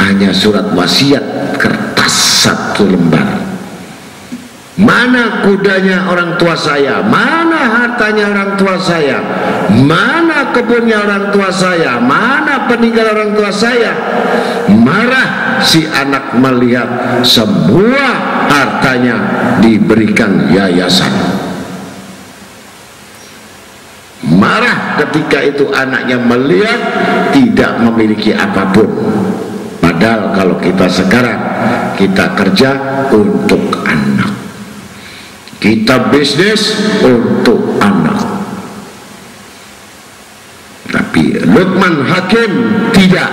hanya 0.02 0.34
surat 0.34 0.74
wasiat 0.74 1.22
kertas 1.62 2.42
satu 2.48 2.90
lembar 2.90 3.47
mana 4.78 5.42
kudanya 5.42 6.06
orang 6.06 6.38
tua 6.38 6.54
saya? 6.54 7.02
Mana 7.02 7.82
hartanya 7.82 8.30
orang 8.30 8.52
tua 8.54 8.78
saya? 8.78 9.18
Mana 9.74 10.54
kebunnya 10.54 11.02
orang 11.02 11.34
tua 11.34 11.50
saya? 11.50 11.98
Mana 11.98 12.70
peninggal 12.70 13.10
orang 13.18 13.34
tua 13.34 13.50
saya? 13.50 13.92
Marah 14.70 15.60
si 15.66 15.82
anak 15.82 16.38
melihat 16.38 17.22
semua 17.26 18.08
hartanya 18.54 19.16
diberikan 19.66 20.46
yayasan. 20.54 21.10
Marah 24.28 25.02
ketika 25.02 25.42
itu 25.42 25.70
anaknya 25.74 26.22
melihat 26.22 26.80
tidak 27.34 27.82
memiliki 27.82 28.34
apa 28.34 28.70
pun. 28.70 28.90
Padahal 29.82 30.36
kalau 30.36 30.56
kita 30.62 30.86
sekarang 30.86 31.40
kita 31.98 32.38
kerja 32.38 32.70
untuk 33.10 33.77
kita 35.58 36.14
bisnis 36.14 36.78
untuk 37.02 37.82
anak. 37.82 38.20
Tapi 40.88 41.44
Luqman 41.46 42.06
Hakim 42.06 42.52
tidak. 42.94 43.32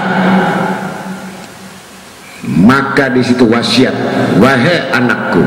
Maka 2.45 3.09
di 3.09 3.25
situ 3.25 3.49
wasiat 3.49 3.97
wahai 4.37 4.93
anakku 4.93 5.41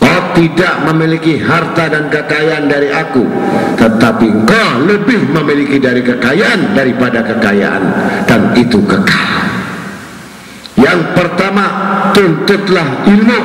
kau 0.00 0.20
tidak 0.32 0.88
memiliki 0.88 1.36
harta 1.36 1.92
dan 1.92 2.08
kekayaan 2.08 2.64
dari 2.64 2.88
aku 2.88 3.24
tetapi 3.76 4.48
kau 4.48 4.70
lebih 4.88 5.28
memiliki 5.28 5.76
dari 5.76 6.00
kekayaan 6.00 6.72
daripada 6.72 7.20
kekayaan 7.20 7.82
dan 8.24 8.56
itu 8.56 8.80
kekal. 8.88 9.32
Yang 10.80 11.00
pertama 11.12 11.64
tuntutlah 12.14 13.04
ilmu 13.10 13.38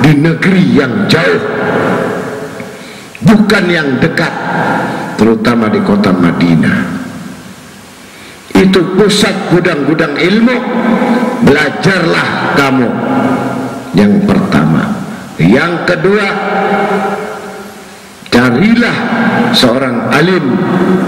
di 0.00 0.12
negeri 0.16 0.64
yang 0.72 1.04
jauh 1.04 1.42
bukan 3.20 3.64
yang 3.68 3.88
dekat 4.00 4.32
terutama 5.20 5.68
di 5.68 5.80
kota 5.84 6.10
Madinah. 6.10 6.80
Itu 8.56 8.96
pusat 8.96 9.52
gudang-gudang 9.52 10.16
ilmu. 10.16 10.56
Belajarlah 11.40 12.56
kamu 12.56 12.88
yang 13.96 14.12
pertama. 14.28 14.84
Yang 15.40 15.72
kedua 15.88 16.26
carilah 18.28 18.96
seorang 19.56 20.12
alim 20.12 20.44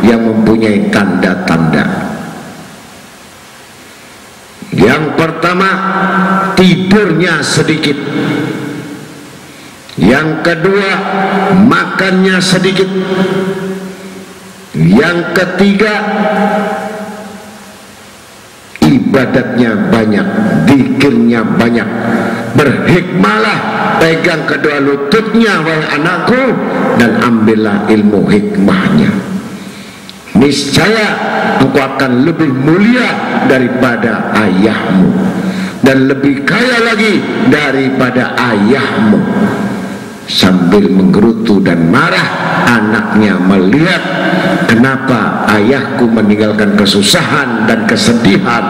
yang 0.00 0.24
mempunyai 0.24 0.88
tanda-tanda 0.88 2.11
yang 4.82 5.14
pertama 5.14 5.70
tidurnya 6.58 7.38
sedikit. 7.40 7.94
Yang 9.94 10.28
kedua 10.42 10.88
makannya 11.62 12.42
sedikit. 12.42 12.90
Yang 14.72 15.18
ketiga 15.36 15.94
ibadatnya 18.82 19.70
banyak 19.92 20.26
dikirnya 20.66 21.40
banyak. 21.44 21.88
Berhikmalah 22.52 23.58
pegang 24.02 24.44
kedua 24.48 24.82
lututnya 24.82 25.62
wahai 25.62 25.86
anakku 25.94 26.44
dan 26.98 27.22
ambillah 27.22 27.86
ilmu 27.88 28.28
hikmahnya 28.28 28.91
niscaya 30.42 31.08
engkau 31.62 31.78
akan 31.78 32.26
lebih 32.26 32.50
mulia 32.50 33.08
daripada 33.46 34.34
ayahmu. 34.34 35.08
Dan 35.82 36.06
lebih 36.10 36.46
kaya 36.46 36.82
lagi 36.82 37.18
daripada 37.50 38.34
ayahmu. 38.38 39.18
Sambil 40.30 40.86
menggerutu 40.86 41.58
dan 41.58 41.90
marah 41.90 42.26
anaknya 42.70 43.34
melihat 43.42 44.02
kenapa 44.70 45.46
ayahku 45.50 46.06
meninggalkan 46.06 46.78
kesusahan 46.78 47.66
dan 47.66 47.84
kesedihan. 47.90 48.62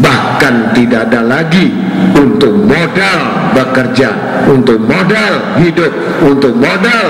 Bahkan 0.00 0.72
tidak 0.72 1.12
ada 1.12 1.20
lagi 1.20 1.68
untuk 2.16 2.56
modal 2.64 3.20
bekerja 3.52 4.32
untuk 4.48 4.80
modal 4.82 5.60
hidup 5.60 5.92
untuk 6.24 6.56
modal 6.56 7.06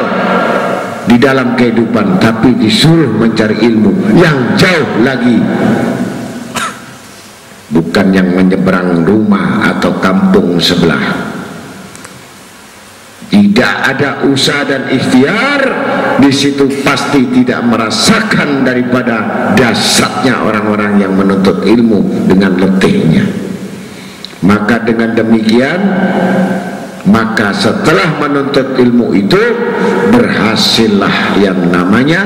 di 1.06 1.16
dalam 1.18 1.58
kehidupan 1.58 2.22
tapi 2.22 2.54
disuruh 2.58 3.10
mencari 3.10 3.58
ilmu 3.58 4.14
yang 4.18 4.54
jauh 4.54 5.02
lagi. 5.02 5.38
Bukan 7.72 8.06
yang 8.12 8.36
menyeberang 8.36 9.00
rumah 9.02 9.72
atau 9.72 9.96
kampung 9.96 10.60
sebelah. 10.60 11.32
Tidak 13.32 13.74
ada 13.96 14.28
usaha 14.28 14.60
dan 14.68 14.92
ikhtiar 14.92 15.60
di 16.20 16.28
situ 16.28 16.68
pasti 16.84 17.24
tidak 17.32 17.64
merasakan 17.64 18.60
daripada 18.60 19.50
dasarnya 19.56 20.44
orang-orang 20.44 21.00
yang 21.00 21.16
menuntut 21.16 21.64
ilmu 21.64 22.28
dengan 22.28 22.60
letihnya. 22.60 23.24
Maka 24.44 24.84
dengan 24.84 25.16
demikian 25.16 25.80
maka 27.06 27.50
setelah 27.50 28.22
menuntut 28.22 28.78
ilmu 28.78 29.10
itu 29.16 29.42
berhasillah 30.14 31.34
yang 31.42 31.58
namanya 31.72 32.22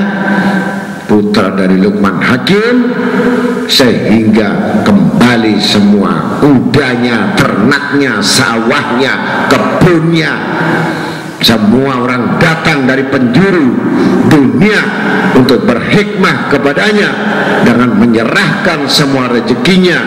putra 1.09 1.55
dari 1.55 1.81
Luqman 1.81 2.21
Hakim 2.21 2.75
sehingga 3.65 4.83
kembali 4.85 5.57
semua 5.59 6.39
udanya, 6.43 7.33
ternaknya, 7.35 8.21
sawahnya, 8.21 9.47
kebunnya 9.49 10.33
semua 11.41 12.01
orang 12.01 12.41
datang 12.41 12.89
dari 12.89 13.05
penjuru 13.05 13.69
dunia 14.27 14.81
untuk 15.37 15.63
berhikmah 15.69 16.49
kepadanya 16.49 17.09
dengan 17.61 17.93
menyerahkan 17.93 18.89
semua 18.89 19.29
rezekinya 19.29 20.01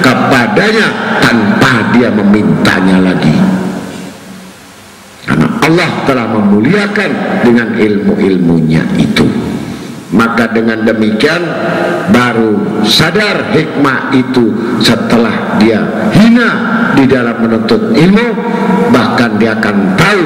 kepadanya 0.00 1.18
tanpa 1.18 1.92
dia 1.92 2.14
memintanya 2.14 3.02
lagi 3.02 3.67
Allah 5.68 6.08
telah 6.08 6.26
memuliakan 6.32 7.10
dengan 7.44 7.76
ilmu-ilmunya 7.76 8.88
itu. 8.96 9.28
Maka 10.08 10.48
dengan 10.48 10.88
demikian 10.88 11.44
baru 12.08 12.80
sadar 12.88 13.52
hikmah 13.52 14.16
itu 14.16 14.48
setelah 14.80 15.60
dia 15.60 15.84
hina 16.16 16.50
di 16.96 17.04
dalam 17.04 17.44
menuntut 17.44 17.92
ilmu 17.92 18.32
bahkan 18.88 19.36
dia 19.36 19.52
akan 19.52 19.76
tahu 20.00 20.24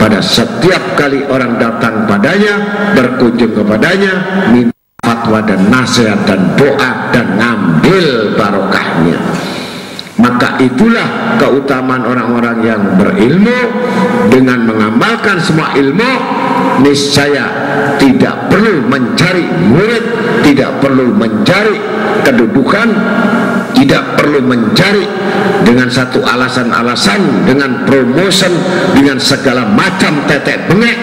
pada 0.00 0.24
setiap 0.24 0.96
kali 0.96 1.20
orang 1.28 1.60
datang 1.60 2.08
padanya 2.08 2.56
berkunjung 2.96 3.52
kepadanya 3.52 4.48
minta 4.48 4.72
fatwa 5.04 5.44
dan 5.44 5.60
nasihat 5.68 6.16
dan 6.24 6.56
doa 6.56 7.12
dan 7.12 7.28
ngambil 7.36 8.32
barokahnya 8.40 9.20
maka 10.20 10.60
itulah 10.60 11.36
keutamaan 11.40 12.04
orang-orang 12.04 12.60
yang 12.62 12.80
berilmu. 13.00 13.58
Dengan 14.30 14.62
mengamalkan 14.68 15.42
semua 15.42 15.74
ilmu 15.74 16.12
niscaya 16.84 17.50
tidak 17.98 18.48
perlu 18.48 18.84
mencari 18.86 19.44
murid 19.68 20.04
tidak 20.44 20.70
perlu 20.80 21.12
mencari 21.12 21.76
kedudukan 22.24 22.88
tidak 23.80 24.20
perlu 24.20 24.44
mencari 24.44 25.08
dengan 25.64 25.88
satu 25.88 26.20
alasan-alasan 26.20 27.48
dengan 27.48 27.88
promotion 27.88 28.52
dengan 28.92 29.16
segala 29.16 29.64
macam 29.64 30.28
tetek 30.28 30.68
bengek. 30.68 30.98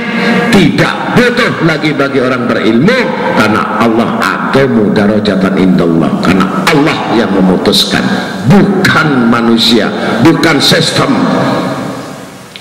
Tidak 0.53 1.17
butuh 1.17 1.65
lagi 1.65 1.93
bagi 1.93 2.21
orang 2.21 2.45
berilmu 2.45 2.97
karena 3.37 3.81
Allah 3.81 4.17
adamu 4.21 4.93
darajatan 4.93 5.53
indallah 5.57 6.09
karena 6.21 6.45
Allah 6.69 6.97
yang 7.17 7.33
memutuskan. 7.33 8.01
Bukan 8.45 9.29
manusia 9.29 9.89
bukan 10.21 10.61
sistem 10.61 11.09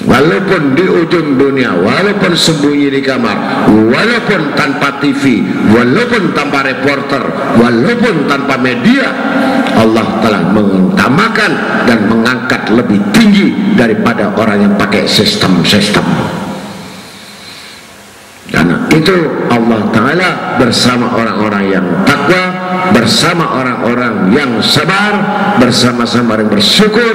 walaupun 0.06 0.78
di 0.78 0.86
ujung 0.86 1.36
dunia 1.36 1.74
walaupun 1.74 2.32
sembunyi 2.32 2.88
di 2.94 3.00
kamar 3.02 3.68
walaupun 3.68 4.54
tanpa 4.54 5.02
TV 5.02 5.42
walaupun 5.74 6.32
tanpa 6.32 6.62
reporter 6.62 7.22
walaupun 7.58 8.30
tanpa 8.30 8.54
media 8.56 9.10
Allah 9.76 10.06
telah 10.24 10.42
mengutamakan 10.56 11.52
dan 11.84 12.08
mengangkat 12.08 12.72
lebih 12.72 12.98
tinggi 13.12 13.76
daripada 13.76 14.32
orang 14.32 14.64
yang 14.64 14.74
pakai 14.74 15.04
sistem-sistem. 15.04 16.02
Karena 18.46 18.88
itu 18.88 19.16
Allah 19.52 19.80
Ta'ala 19.92 20.30
bersama 20.56 21.12
orang-orang 21.12 21.64
yang 21.68 21.86
takwa 22.08 22.44
bersama 22.94 23.58
orang-orang 23.58 24.30
yang 24.30 24.62
sabar 24.62 25.18
bersama-sama 25.58 26.38
yang 26.38 26.46
bersyukur 26.46 27.14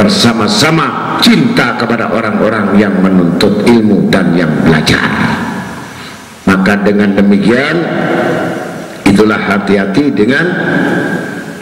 bersama-sama 0.00 1.01
cinta 1.20 1.76
kepada 1.76 2.08
orang-orang 2.14 2.78
yang 2.78 2.94
menuntut 3.02 3.66
ilmu 3.68 4.08
dan 4.08 4.32
yang 4.32 4.50
belajar. 4.64 5.04
Maka 6.48 6.80
dengan 6.80 7.18
demikian 7.18 7.76
itulah 9.04 9.36
hati-hati 9.36 10.08
dengan 10.14 10.46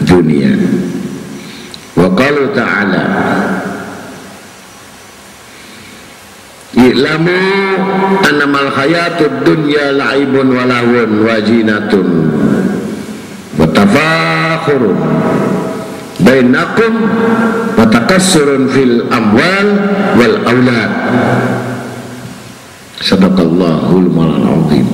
dunia. 0.05 0.55
Wa 1.99 2.09
ta'ala 2.55 3.05
I'lamu 6.71 7.43
annamal 8.23 8.71
hayatud 8.71 9.43
dunya 9.43 9.91
la'ibun 9.91 10.55
wa 10.55 10.65
lahun 10.65 11.11
wa 11.27 11.37
wa 13.59 13.67
tafakhurun 13.75 14.97
bainakum 16.21 16.93
wa 17.77 17.85
takassurun 17.89 18.69
fil 18.71 19.09
amwal 19.09 19.69
wal 20.17 20.37
aulad. 20.49 20.93
Sadaqallahul 23.01 24.09
malal 24.13 24.45
azim. 24.61 24.89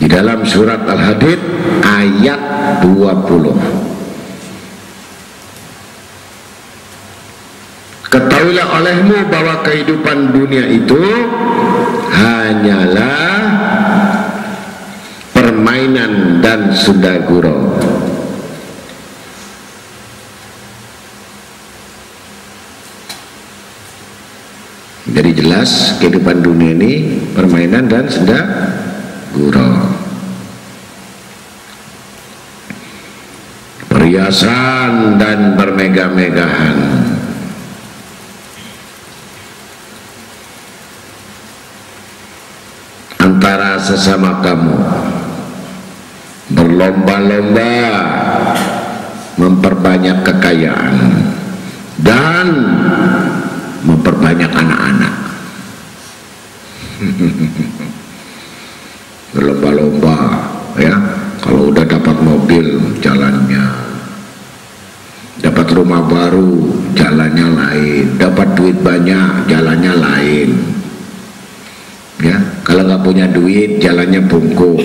Di 0.00 0.08
dalam 0.08 0.42
surat 0.48 0.80
Al-Hadid 0.88 1.38
ayat 1.84 2.40
20 2.82 3.90
ketahuilah 8.10 8.66
olehmu 8.82 9.18
bahwa 9.30 9.62
kehidupan 9.62 10.34
dunia 10.34 10.66
itu 10.66 10.98
hanyalah 12.10 13.38
permainan 15.30 16.42
dan 16.42 16.74
sundaguro 16.74 17.78
jadi 25.10 25.30
jelas 25.34 25.98
kehidupan 25.98 26.42
dunia 26.42 26.74
ini 26.74 26.92
permainan 27.34 27.90
dan 27.90 28.06
sundaguro 28.06 29.90
perhiasan 34.10 35.22
dan 35.22 35.54
bermegah-megahan. 35.54 36.76
Antara 43.22 43.78
sesama 43.78 44.42
kamu. 44.42 44.78
Berlomba-lomba 46.50 47.78
memperbanyak 49.38 50.26
kekayaan. 50.26 50.94
Dan 52.02 52.46
memperbanyak 53.84 54.52
anak-anak. 54.52 55.14
Berlomba-lomba 59.34 60.16
ya. 60.76 60.96
Kalau 61.40 61.72
udah 61.72 61.88
dapat 61.88 62.20
mobil 62.20 62.76
jalannya. 63.00 63.64
Dapat 65.40 65.72
rumah 65.72 66.04
baru 66.04 66.68
jalannya 66.92 67.46
lain. 67.56 68.20
Dapat 68.20 68.60
duit 68.60 68.76
banyak 68.84 69.48
jalannya 69.48 69.92
lain. 69.96 70.50
Ya 72.20 72.36
kalau 72.60 72.84
nggak 72.84 73.00
punya 73.00 73.24
duit 73.32 73.80
jalannya 73.80 74.20
bungkuk. 74.28 74.84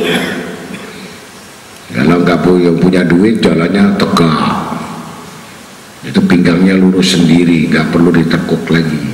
Kalau 1.91 2.23
nggak 2.23 2.39
punya, 2.43 2.71
punya 2.79 3.03
duit 3.03 3.43
jalannya 3.43 3.99
tegak 3.99 4.64
pinggangnya 6.65 6.81
lurus 6.81 7.13
sendiri 7.13 7.69
nggak 7.69 7.93
perlu 7.93 8.09
ditekuk 8.09 8.65
lagi 8.73 9.13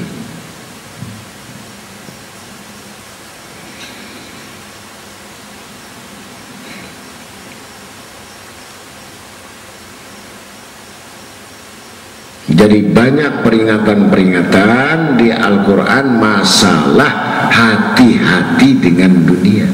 Jadi 12.51 12.93
banyak 12.93 13.41
peringatan-peringatan 13.41 15.17
di 15.17 15.33
Al-Quran 15.33 16.19
masalah 16.19 17.09
hati-hati 17.49 18.69
dengan 18.77 19.17
dunia. 19.23 19.65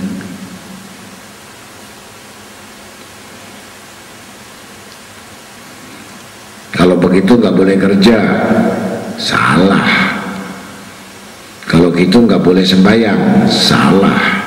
Begitu 7.17 7.33
nggak 7.33 7.57
boleh 7.57 7.81
kerja, 7.81 8.19
salah. 9.17 9.89
Kalau 11.65 11.89
gitu 11.89 12.29
nggak 12.29 12.45
boleh 12.45 12.61
sembahyang, 12.61 13.49
salah. 13.49 14.45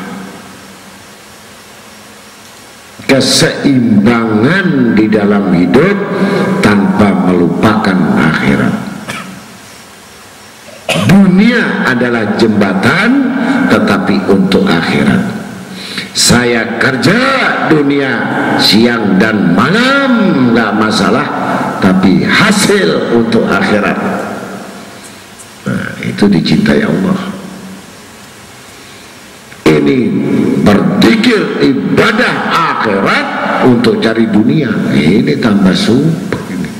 keseimbangan 3.10 4.94
di 4.94 5.10
dalam 5.10 5.50
hidup 5.50 5.98
tanpa 6.62 7.10
melupakan 7.26 7.98
akhirat. 8.14 8.74
Dunia 11.10 11.90
adalah 11.90 12.38
jembatan 12.38 13.10
tetapi 13.66 14.30
untuk 14.30 14.62
akhirat. 14.62 15.26
Saya 16.14 16.78
kerja 16.78 17.18
dunia 17.66 18.14
siang 18.62 19.18
dan 19.18 19.58
malam 19.58 20.10
nggak 20.54 20.70
masalah 20.78 21.26
tapi 21.90 22.22
hasil 22.22 23.18
untuk 23.18 23.42
akhirat. 23.50 23.98
Nah, 25.66 25.90
itu 26.06 26.24
dicintai 26.30 26.86
Allah. 26.86 27.18
Ini 29.66 29.98
berzikir 30.62 31.58
ibadah 31.66 32.34
akhirat 32.54 33.26
untuk 33.66 33.98
cari 33.98 34.30
dunia. 34.30 34.70
Ini 34.94 35.34
tambah 35.42 35.74
sumpah 35.74 36.42
ini. 36.54 36.70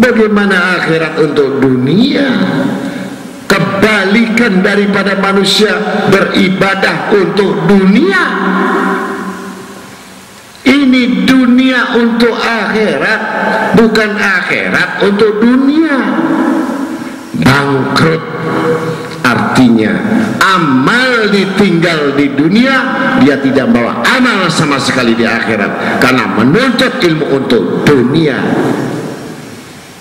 Bagaimana 0.00 0.80
akhirat 0.80 1.20
untuk 1.20 1.60
dunia? 1.60 2.28
Kebalikan 3.44 4.64
daripada 4.64 5.12
manusia 5.20 5.76
beribadah 6.08 7.12
untuk 7.12 7.68
dunia 7.68 8.24
ini 10.66 11.22
dunia 11.22 11.94
untuk 11.94 12.34
akhirat 12.34 13.20
bukan 13.78 14.10
akhirat 14.18 15.06
untuk 15.06 15.38
dunia. 15.38 15.96
Bangkrut 17.36 18.22
artinya 19.22 19.92
amal 20.42 21.30
ditinggal 21.30 22.14
di 22.14 22.30
dunia 22.32 22.74
dia 23.22 23.36
tidak 23.42 23.70
bawa 23.74 24.02
amal 24.06 24.46
sama 24.46 24.78
sekali 24.78 25.18
di 25.18 25.26
akhirat 25.26 26.02
karena 26.02 26.24
menuntut 26.34 26.98
ilmu 26.98 27.26
untuk 27.30 27.86
dunia. 27.86 28.38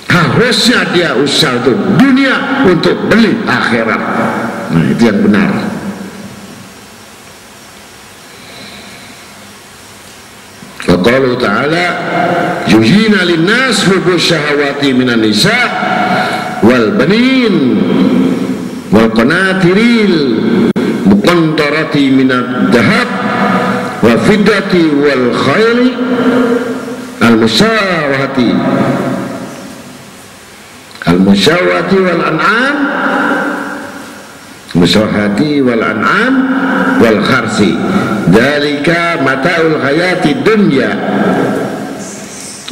Harusnya 0.10 0.88
dia 0.96 1.12
usaha 1.18 1.60
untuk 1.60 1.76
dunia 2.00 2.64
untuk 2.64 3.12
beli 3.12 3.36
akhirat. 3.44 4.02
Nah 4.72 4.84
itu 4.90 5.04
yang 5.12 5.20
benar 5.28 5.75
وقالوا 11.05 11.35
تعالى 11.35 11.87
يجين 12.69 13.15
للناس 13.23 13.85
حب 13.85 14.15
الشهوات 14.15 14.85
من 14.85 15.11
النساء 15.11 15.69
والبنين 16.63 17.55
wal 18.91 19.11
qanatiril 19.15 20.15
muqantarati 21.07 22.11
minad 22.11 22.75
dahab 22.75 23.09
wa 24.03 24.13
fiddati 24.27 24.83
wal 24.99 25.27
khayli 25.31 25.91
al 34.76 34.84
al 34.84 34.84
musawati 34.84 35.64
wal 35.64 35.80
an'am 35.80 36.36
wal 37.00 37.20
kharsi. 37.24 37.72
Dalika 38.28 39.24
mata'ul 39.24 39.80
hayati 39.80 40.44
dunya. 40.44 40.92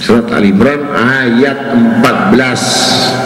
Surat 0.03 0.35
al-imran 0.35 0.83
ayat 0.91 1.79
14 2.03 3.23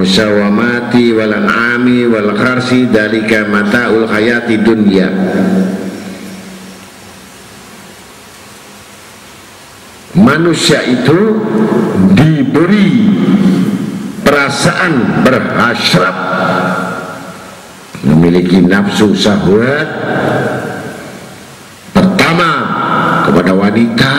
musawamati 0.00 1.12
wal 1.12 1.28
an'ami 1.28 2.08
wal 2.08 2.32
kharsi 2.32 2.88
dalika 2.88 3.44
mata'ul 3.44 4.08
hayati 4.08 4.56
dunya 4.56 5.12
manusia 10.14 10.82
itu 10.82 11.38
diberi 12.18 13.14
perasaan 14.26 15.22
berhasrat 15.22 16.16
memiliki 18.02 18.58
nafsu 18.64 19.14
syahwat 19.14 19.88
pertama 21.94 22.50
kepada 23.28 23.52
wanita 23.54 24.14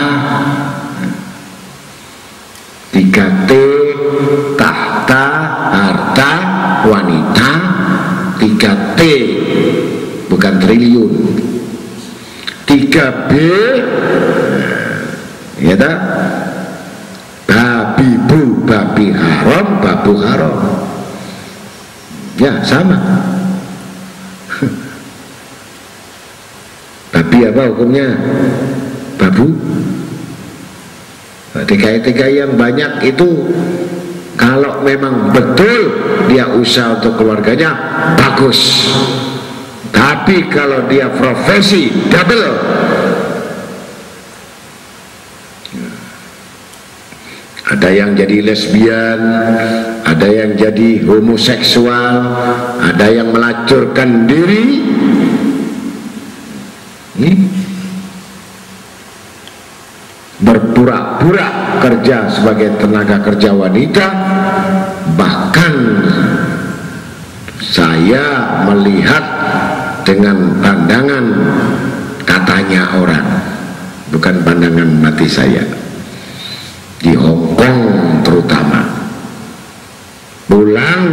3T 2.91 3.51
tahta 4.55 5.25
harta 5.75 6.31
wanita 6.87 7.51
3T 8.39 8.99
bukan 10.31 10.53
triliun. 10.59 11.13
3B 12.71 13.31
ya 15.61 15.75
tak? 15.77 15.97
Babi 17.45 18.09
bu 18.25 18.65
babi 18.65 19.13
haram 19.13 19.67
babu 19.79 20.13
haram. 20.17 20.55
Ya 22.41 22.57
sama. 22.65 22.97
Babi 27.13 27.39
apa 27.45 27.69
hukumnya? 27.69 28.17
Babu. 29.19 29.53
Tiga-tiga 31.67 32.25
yang 32.31 32.57
banyak 32.57 33.13
itu 33.13 33.51
kalau 34.39 34.81
memang 34.81 35.29
betul 35.29 35.93
dia 36.31 36.49
usaha 36.49 36.97
untuk 36.97 37.19
keluarganya 37.21 37.75
bagus. 38.17 38.89
Tapi 39.91 40.47
kalau 40.49 40.87
dia 40.89 41.11
profesi 41.11 41.91
double 42.09 42.47
ada 47.71 47.87
yang 47.87 48.11
jadi 48.19 48.37
lesbian 48.43 49.19
ada 50.03 50.27
yang 50.27 50.59
jadi 50.59 51.07
homoseksual 51.07 52.15
ada 52.83 53.07
yang 53.07 53.31
melacurkan 53.31 54.27
diri. 54.27 54.83
Ini 57.21 57.31
berpura-pura 60.41 61.79
kerja 61.79 62.27
sebagai 62.27 62.75
tenaga 62.81 63.23
kerja 63.23 63.53
wanita 63.53 64.07
bahkan 65.15 65.73
saya 67.61 68.25
melihat 68.67 69.25
dengan 70.01 70.59
pandangan 70.59 71.25
katanya 72.25 72.97
orang 72.97 73.27
bukan 74.09 74.35
pandangan 74.41 74.89
mati 74.97 75.29
saya 75.29 75.61
di 77.01 77.17
Hong 77.17 77.57
Kong 77.57 77.79
terutama. 78.21 78.85
Pulang 80.45 81.03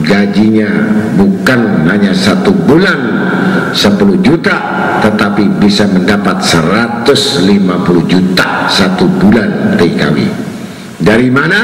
gajinya 0.00 0.70
bukan 1.20 1.84
hanya 1.86 2.16
satu 2.16 2.50
bulan 2.50 2.98
10 3.76 4.24
juta 4.24 4.56
tetapi 5.04 5.60
bisa 5.60 5.84
mendapat 5.90 6.40
150 6.40 7.12
juta 8.08 8.48
satu 8.72 9.04
bulan 9.20 9.76
TKW 9.76 10.16
dari 11.02 11.28
mana? 11.28 11.60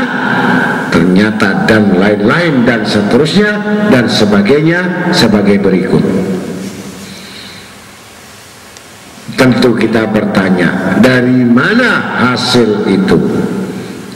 ternyata 0.88 1.68
dan 1.68 1.94
lain-lain 2.00 2.64
dan 2.64 2.80
seterusnya 2.82 3.60
dan 3.92 4.08
sebagainya 4.08 5.12
sebagai 5.12 5.60
berikut 5.60 6.00
tentu 9.38 9.70
kita 9.78 10.02
bertanya 10.10 10.98
dari 10.98 11.46
mana 11.46 12.18
hasil 12.26 12.90
itu 12.90 13.18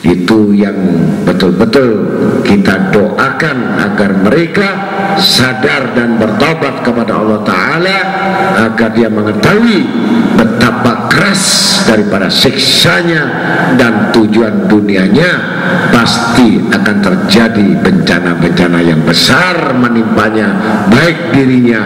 itu 0.02 0.50
yang 0.50 0.74
betul-betul 1.22 1.90
kita 2.42 2.90
doakan 2.90 3.78
agar 3.78 4.10
mereka 4.18 4.68
sadar 5.18 5.94
dan 5.94 6.18
bertobat 6.18 6.82
kepada 6.82 7.22
Allah 7.22 7.40
Ta'ala 7.46 7.98
agar 8.66 8.90
dia 8.90 9.06
mengetahui 9.06 9.86
betapa 10.34 11.06
keras 11.06 11.42
daripada 11.86 12.26
siksanya 12.26 13.22
dan 13.78 14.10
tujuan 14.10 14.66
dunianya 14.66 15.38
pasti 15.94 16.58
akan 16.58 16.96
terjadi 16.98 17.78
bencana-bencana 17.84 18.78
yang 18.82 19.02
besar 19.06 19.76
menimpanya 19.76 20.50
baik 20.90 21.30
dirinya, 21.30 21.80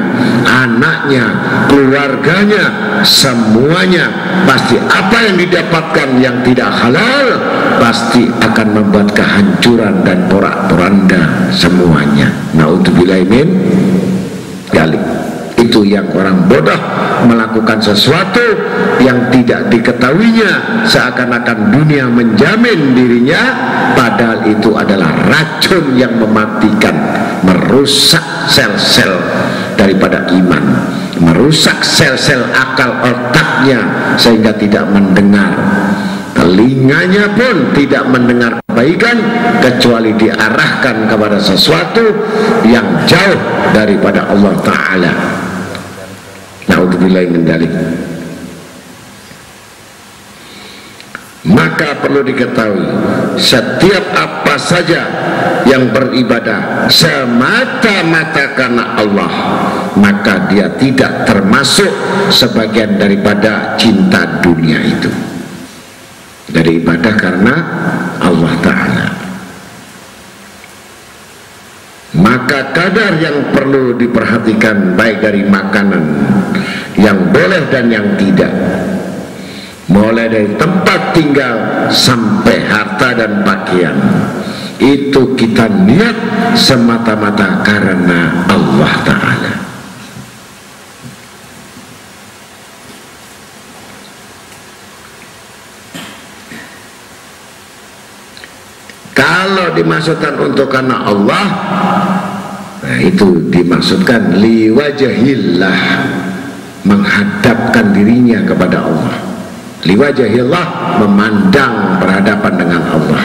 anaknya, 0.45 1.25
keluarganya, 1.69 2.65
semuanya. 3.03 4.09
Pasti 4.45 4.77
apa 4.79 5.19
yang 5.27 5.37
didapatkan 5.41 6.09
yang 6.21 6.37
tidak 6.43 6.71
halal 6.71 7.27
pasti 7.87 8.27
akan 8.27 8.83
membuat 8.83 9.15
kehancuran 9.15 10.03
dan 10.03 10.27
porak-poranda 10.27 11.47
semuanya. 11.55 12.27
Naudzubillah 12.59 13.23
min 13.31 13.47
galik. 14.75 14.99
Itu 15.55 15.87
yang 15.87 16.11
orang 16.11 16.51
bodoh 16.51 16.77
melakukan 17.31 17.79
sesuatu 17.79 18.43
yang 18.99 19.31
tidak 19.31 19.71
diketahuinya 19.71 20.83
seakan-akan 20.83 21.71
dunia 21.71 22.11
menjamin 22.11 22.93
dirinya 22.93 23.41
padahal 23.95 24.43
itu 24.51 24.75
adalah 24.75 25.15
racun 25.31 25.95
yang 25.95 26.13
mematikan 26.19 26.93
merusak 27.47 28.51
sel-sel 28.51 29.17
daripada 29.79 30.29
iman 30.29 30.65
merusak 31.23 31.81
sel-sel 31.81 32.45
akal 32.53 32.93
otaknya 33.01 33.81
sehingga 34.21 34.53
tidak 34.53 34.85
mendengar 34.93 35.57
telinganya 36.47 37.27
pun 37.35 37.75
tidak 37.75 38.07
mendengar 38.07 38.63
kebaikan 38.71 39.19
kecuali 39.59 40.15
diarahkan 40.15 41.11
kepada 41.11 41.43
sesuatu 41.43 42.07
yang 42.63 42.87
jauh 43.03 43.41
daripada 43.75 44.31
Allah 44.31 44.55
Ta'ala. 44.63 45.13
Naudzubillah 46.71 47.27
mendalik 47.35 47.71
maka 51.47 52.03
perlu 52.03 52.27
diketahui 52.27 52.91
setiap 53.39 54.03
apa 54.19 54.59
saja 54.59 55.03
yang 55.63 55.95
beribadah 55.95 56.91
semata-mata 56.91 58.45
karena 58.59 58.99
Allah 58.99 59.33
maka 59.95 60.51
dia 60.51 60.67
tidak 60.75 61.23
termasuk 61.23 61.91
sebagian 62.35 62.99
daripada 62.99 63.79
cinta 63.79 64.43
dunia 64.43 64.83
itu 64.83 65.11
dari 66.51 66.79
ibadah 66.79 67.15
karena 67.19 67.55
Allah 68.23 68.55
Ta'ala. 68.63 69.07
Maka 72.17 72.73
kadar 72.73 73.21
yang 73.21 73.53
perlu 73.53 73.99
diperhatikan 73.99 74.97
baik 74.97 75.21
dari 75.21 75.45
makanan 75.45 76.05
yang 76.97 77.29
boleh 77.29 77.63
dan 77.69 77.93
yang 77.93 78.17
tidak. 78.17 78.53
Mulai 79.87 80.27
dari 80.27 80.51
tempat 80.59 81.15
tinggal 81.15 81.87
sampai 81.95 82.59
harta 82.67 83.15
dan 83.15 83.47
pakaian. 83.47 83.95
Itu 84.77 85.39
kita 85.39 85.71
niat 85.71 86.17
semata-mata 86.59 87.63
karena 87.63 88.49
Allah 88.51 88.93
Ta'ala 89.07 89.56
kalau 99.47 99.71
dimaksudkan 99.79 100.35
untuk 100.43 100.67
karena 100.67 101.07
Allah 101.07 101.47
nah 102.83 102.99
itu 102.99 103.47
dimaksudkan 103.47 104.43
liwajahillah 104.43 105.79
menghadapkan 106.87 107.91
dirinya 107.91 108.47
kepada 108.47 108.87
Allah. 108.87 109.17
Liwajahillah 109.83 110.67
memandang 111.03 111.99
berhadapan 111.99 112.53
dengan 112.55 112.83
Allah. 112.95 113.25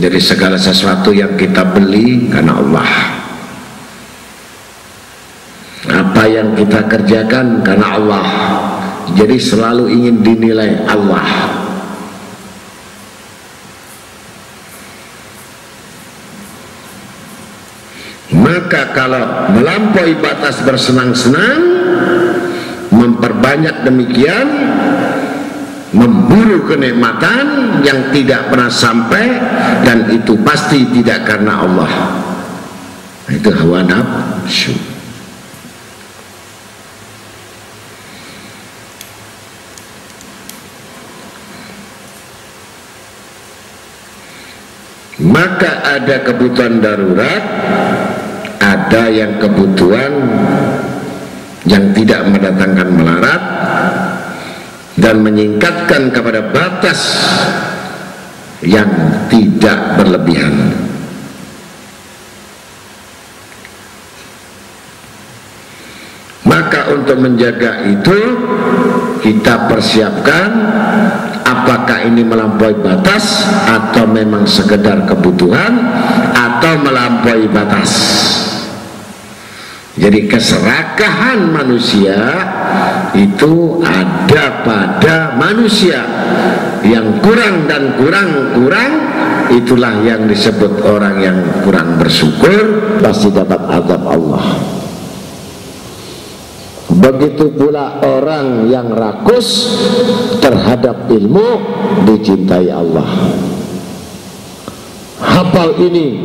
Jadi 0.00 0.18
segala 0.18 0.56
sesuatu 0.56 1.12
yang 1.12 1.36
kita 1.36 1.60
beli 1.76 2.32
karena 2.32 2.56
Allah. 2.56 2.88
Apa 5.92 6.24
yang 6.24 6.56
kita 6.56 6.88
kerjakan 6.88 7.60
karena 7.60 7.86
Allah. 8.00 8.26
Jadi 9.12 9.36
selalu 9.36 9.92
ingin 9.92 10.24
dinilai 10.24 10.88
Allah 10.88 11.61
maka 18.72 18.96
kalau 18.96 19.52
melampaui 19.52 20.16
batas 20.16 20.64
bersenang-senang 20.64 21.60
memperbanyak 22.88 23.84
demikian 23.84 24.48
memburu 25.92 26.64
kenikmatan 26.64 27.84
yang 27.84 28.08
tidak 28.16 28.48
pernah 28.48 28.72
sampai 28.72 29.28
dan 29.84 30.08
itu 30.08 30.40
pasti 30.40 30.88
tidak 30.88 31.28
karena 31.28 31.68
Allah. 31.68 31.92
Itu 33.28 33.52
hawa 33.52 33.84
nafsu. 33.84 34.72
Maka 45.20 46.00
ada 46.00 46.24
kebutuhan 46.24 46.80
darurat 46.80 47.61
ada 48.92 49.08
yang 49.08 49.40
kebutuhan 49.40 50.12
yang 51.64 51.96
tidak 51.96 52.28
mendatangkan 52.28 52.88
melarat 52.92 53.42
dan 55.00 55.16
menyingkatkan 55.24 56.12
kepada 56.12 56.52
batas 56.52 57.00
yang 58.60 58.84
tidak 59.32 59.96
berlebihan. 59.96 60.76
Maka 66.44 66.92
untuk 66.92 67.16
menjaga 67.16 67.88
itu 67.88 68.18
kita 69.24 69.72
persiapkan 69.72 70.48
apakah 71.48 72.04
ini 72.04 72.20
melampaui 72.20 72.76
batas 72.76 73.40
atau 73.64 74.04
memang 74.04 74.44
sekedar 74.44 75.08
kebutuhan 75.08 75.80
atau 76.36 76.76
melampaui 76.76 77.48
batas 77.48 77.92
jadi 80.02 80.26
keserakahan 80.26 81.54
manusia 81.54 82.18
itu 83.14 83.78
ada 83.86 84.66
pada 84.66 85.38
manusia. 85.38 86.02
Yang 86.82 87.22
kurang 87.22 87.70
dan 87.70 87.94
kurang 87.94 88.58
kurang 88.58 88.92
itulah 89.54 90.02
yang 90.02 90.26
disebut 90.26 90.82
orang 90.82 91.22
yang 91.22 91.38
kurang 91.62 92.02
bersyukur 92.02 92.82
pasti 92.98 93.30
dapat 93.30 93.62
azab 93.62 94.02
Allah. 94.02 94.46
Begitu 96.90 97.54
pula 97.54 98.02
orang 98.02 98.66
yang 98.66 98.90
rakus 98.90 99.70
terhadap 100.42 101.06
ilmu 101.14 101.62
dicintai 102.10 102.74
Allah 102.74 103.06
hafal 105.22 105.78
ini 105.78 106.18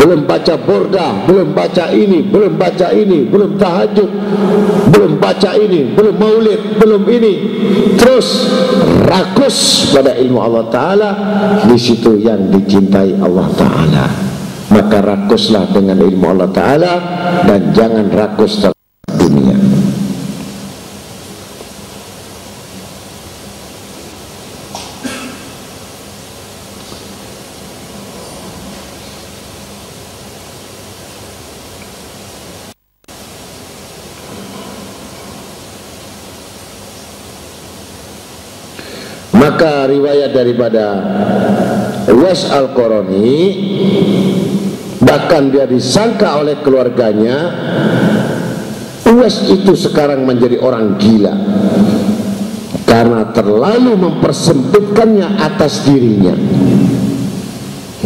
belum 0.00 0.24
baca 0.24 0.56
borda 0.56 1.28
belum 1.28 1.52
baca 1.52 1.92
ini 1.92 2.24
belum 2.24 2.56
baca 2.56 2.88
ini 2.96 3.28
belum 3.28 3.60
tahajud 3.60 4.10
belum 4.90 5.20
baca 5.20 5.50
ini 5.60 5.92
belum 5.92 6.16
maulid 6.16 6.60
belum 6.80 7.02
ini. 7.08 7.32
Terus 7.96 8.48
rakus 9.04 9.90
pada 9.92 10.16
ilmu 10.16 10.40
Allah 10.40 10.64
Ta'ala 10.72 11.10
di 11.68 11.76
situ 11.76 12.16
yang 12.16 12.48
dicintai 12.48 13.16
Allah 13.20 13.48
Ta'ala. 13.54 14.04
Maka 14.70 15.02
rakuslah 15.02 15.68
dengan 15.74 15.98
ilmu 15.98 16.24
Allah 16.30 16.50
Ta'ala 16.52 16.92
dan 17.44 17.74
jangan 17.74 18.06
rakus 18.08 18.70
maka 39.34 39.86
riwayat 39.86 40.34
daripada 40.34 40.86
Was 42.10 42.50
Al-Qarani 42.50 43.34
bahkan 45.00 45.48
dia 45.54 45.64
disangka 45.70 46.38
oleh 46.42 46.58
keluarganya 46.60 47.38
Uwais 49.10 49.42
itu 49.50 49.74
sekarang 49.74 50.22
menjadi 50.22 50.62
orang 50.62 50.94
gila. 50.94 51.34
Karena 52.86 53.26
terlalu 53.34 53.98
mempersempitkannya 53.98 55.40
atas 55.40 55.86
dirinya. 55.86 56.34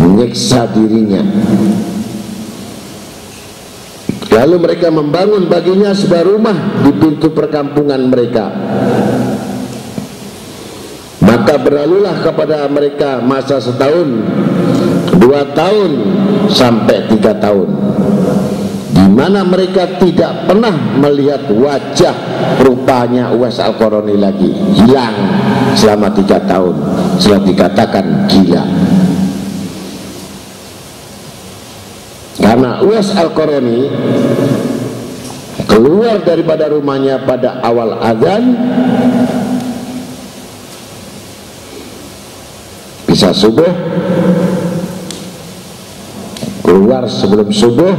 Menyiksa 0.01 0.69
dirinya. 0.73 1.23
Lalu 4.35 4.57
mereka 4.59 4.91
membangun 4.91 5.47
baginya 5.47 5.95
sebuah 5.95 6.25
rumah 6.27 6.57
di 6.83 6.91
pintu 6.99 7.31
perkampungan 7.31 8.03
mereka 8.11 8.51
maka 11.45 11.61
berlalulah 11.61 12.25
kepada 12.25 12.65
mereka 12.73 13.21
masa 13.21 13.61
setahun 13.61 14.09
dua 15.21 15.45
tahun 15.53 15.93
sampai 16.49 17.05
tiga 17.13 17.37
tahun. 17.37 17.69
Di 18.97 19.05
mana 19.13 19.45
mereka 19.45 20.01
tidak 20.01 20.49
pernah 20.49 20.73
melihat 20.73 21.45
wajah 21.53 22.17
rupanya 22.65 23.29
Uwais 23.37 23.61
Al-Qarani 23.61 24.17
lagi. 24.17 24.57
Hilang 24.73 25.13
selama 25.77 26.17
tiga 26.17 26.41
tahun. 26.49 26.81
Setelah 27.21 27.45
dikatakan 27.45 28.05
gila. 28.25 28.65
Karena 32.41 32.81
Uwais 32.81 33.13
Al-Qarani 33.13 33.93
keluar 35.69 36.25
daripada 36.25 36.73
rumahnya 36.73 37.21
pada 37.29 37.61
awal 37.61 38.01
azan 38.01 38.57
bisa 43.15 43.31
subuh 43.31 43.71
keluar 46.67 47.07
sebelum 47.07 47.47
subuh 47.47 47.95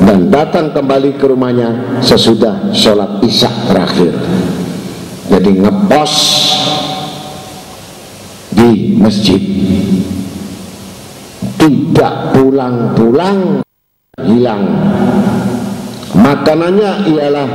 dan 0.00 0.32
datang 0.32 0.72
kembali 0.72 1.20
ke 1.20 1.28
rumahnya 1.28 2.00
sesudah 2.00 2.72
sholat 2.72 3.20
isya 3.20 3.52
terakhir. 3.68 4.16
Jadi 5.28 5.60
ngepos 5.60 6.14
di 8.56 8.96
masjid. 8.96 9.42
Tidak 11.60 12.32
pulang-pulang 12.32 13.60
hilang. 14.24 14.64
Makanannya 16.16 17.12
ialah 17.12 17.48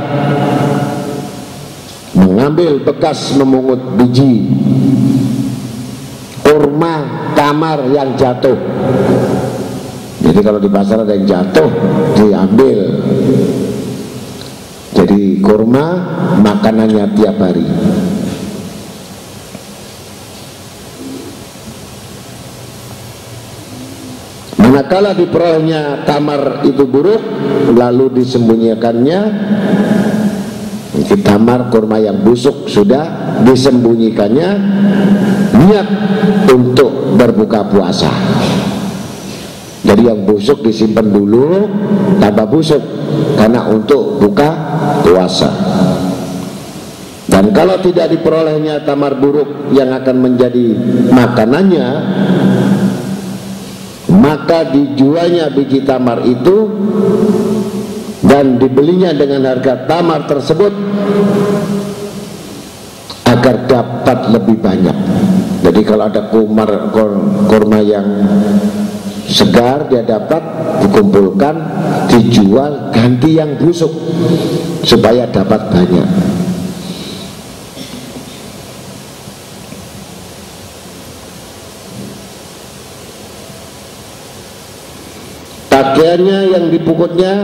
mengambil 2.14 2.78
bekas 2.86 3.34
memungut 3.34 3.82
biji 3.98 4.46
kurma 6.50 6.94
tamar 7.38 7.86
yang 7.94 8.18
jatuh. 8.18 8.58
Jadi 10.18 10.38
kalau 10.42 10.58
di 10.58 10.66
pasar 10.66 11.06
ada 11.06 11.14
yang 11.14 11.26
jatuh 11.30 11.70
diambil. 12.18 12.78
Jadi 14.90 15.38
kurma 15.38 15.86
makanannya 16.42 17.06
tiap 17.14 17.38
hari. 17.38 17.66
Manakala 24.60 25.14
diperolehnya 25.14 26.02
tamar 26.04 26.66
itu 26.66 26.82
buruk 26.84 27.22
lalu 27.78 28.22
disembunyikannya 28.22 29.20
di 31.00 31.16
tamar 31.24 31.72
kurma 31.72 31.96
yang 31.96 32.20
busuk 32.20 32.68
sudah 32.68 33.36
disembunyikannya 33.44 34.48
niat 35.56 35.88
untuk 36.52 37.16
berbuka 37.16 37.66
puasa. 37.68 38.10
Jadi 39.80 40.02
yang 40.12 40.28
busuk 40.28 40.60
disimpan 40.60 41.08
dulu 41.08 41.66
tambah 42.20 42.46
busuk 42.52 42.82
karena 43.40 43.64
untuk 43.66 44.20
buka 44.20 44.50
puasa. 45.00 45.50
Dan 47.30 47.54
kalau 47.54 47.78
tidak 47.80 48.10
diperolehnya 48.10 48.82
tamar 48.84 49.16
buruk 49.16 49.72
yang 49.72 49.94
akan 49.94 50.16
menjadi 50.18 50.74
makanannya 51.14 51.88
maka 54.10 54.66
dijualnya 54.74 55.48
biji 55.54 55.86
tamar 55.86 56.26
itu 56.26 56.66
dan 58.20 58.60
dibelinya 58.60 59.16
dengan 59.16 59.48
harga 59.48 59.88
tamar 59.88 60.28
tersebut 60.28 60.72
agar 63.24 63.56
dapat 63.64 64.18
lebih 64.34 64.56
banyak. 64.60 64.96
Jadi 65.60 65.80
kalau 65.86 66.04
ada 66.08 66.28
kumar 66.28 66.92
kurma 67.48 67.80
yang 67.80 68.06
segar 69.30 69.86
dia 69.86 70.02
dapat 70.02 70.42
dikumpulkan 70.82 71.54
dijual 72.10 72.90
ganti 72.90 73.38
yang 73.38 73.54
busuk 73.62 73.92
supaya 74.82 75.30
dapat 75.30 75.70
banyak 75.70 76.08
pakaiannya 86.00 86.38
yang 86.56 86.64
dipukutnya 86.72 87.34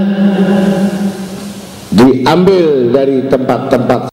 diambil 1.93 2.89
dari 2.89 3.29
tempat-tempat. 3.29 4.09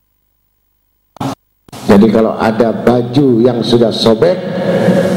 Jadi 1.88 2.08
kalau 2.12 2.36
ada 2.36 2.76
baju 2.76 3.40
yang 3.40 3.64
sudah 3.64 3.88
sobek 3.88 4.36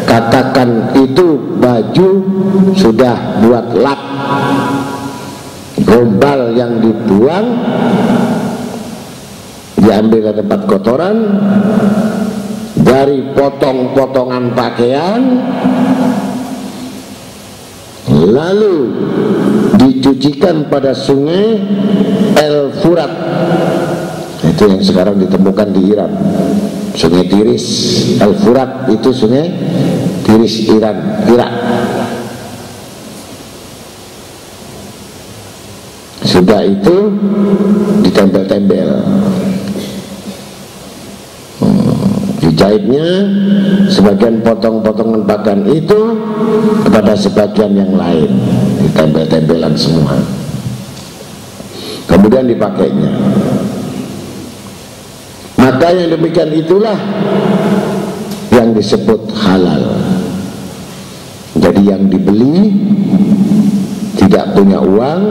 katakan 0.07 0.95
itu 0.95 1.59
baju 1.59 2.09
sudah 2.79 3.43
buat 3.43 3.67
lap 3.75 4.01
gombal 5.83 6.55
yang 6.55 6.79
dibuang 6.79 7.47
diambil 9.75 10.31
dari 10.31 10.39
tempat 10.39 10.61
kotoran 10.71 11.17
dari 12.79 13.27
potong-potongan 13.35 14.55
pakaian 14.55 15.21
lalu 18.25 18.97
dicucikan 19.77 20.73
pada 20.73 20.97
sungai 20.97 21.61
El 22.41 22.73
Furat. 22.81 23.13
Itu 24.47 24.63
yang 24.71 24.81
sekarang 24.81 25.21
ditemukan 25.21 25.69
di 25.75 25.93
Iran. 25.93 26.13
Sungai 26.97 27.29
Tiris 27.29 27.67
El 28.17 28.33
Furat 28.41 28.89
itu 28.89 29.13
sungai 29.13 29.53
Tiris 30.25 30.65
Iran 30.73 30.97
Irak. 31.29 31.53
Sudah 36.25 36.61
itu 36.69 36.97
ditempel-tempel 38.05 38.89
dijahitnya 42.57 43.05
sebagian 43.93 44.41
potong-potongan 44.41 45.29
pakaian 45.29 45.61
itu 45.69 46.17
kepada 46.89 47.13
sebagian 47.13 47.77
yang 47.77 47.93
lain. 47.93 48.33
Ditempel-tempelan 48.81 49.77
semua. 49.77 50.17
Kemudian 52.09 52.49
dipakainya. 52.49 53.13
Maka 55.61 55.87
yang 55.93 56.17
demikian 56.17 56.49
itulah 56.57 56.97
yang 58.49 58.73
disebut 58.73 59.37
halal. 59.37 60.01
Jadi 61.61 61.93
yang 61.93 62.09
dibeli 62.09 62.73
tidak 64.17 64.57
punya 64.57 64.81
uang 64.81 65.23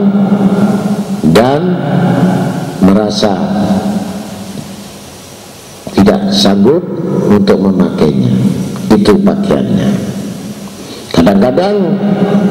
dan 1.34 1.74
merasa 2.86 3.34
tidak 5.90 6.30
sanggup 6.30 6.95
untuk 7.28 7.58
memakainya. 7.60 8.32
Itu 8.90 9.18
pakaiannya. 9.20 9.90
Kadang-kadang 11.12 11.76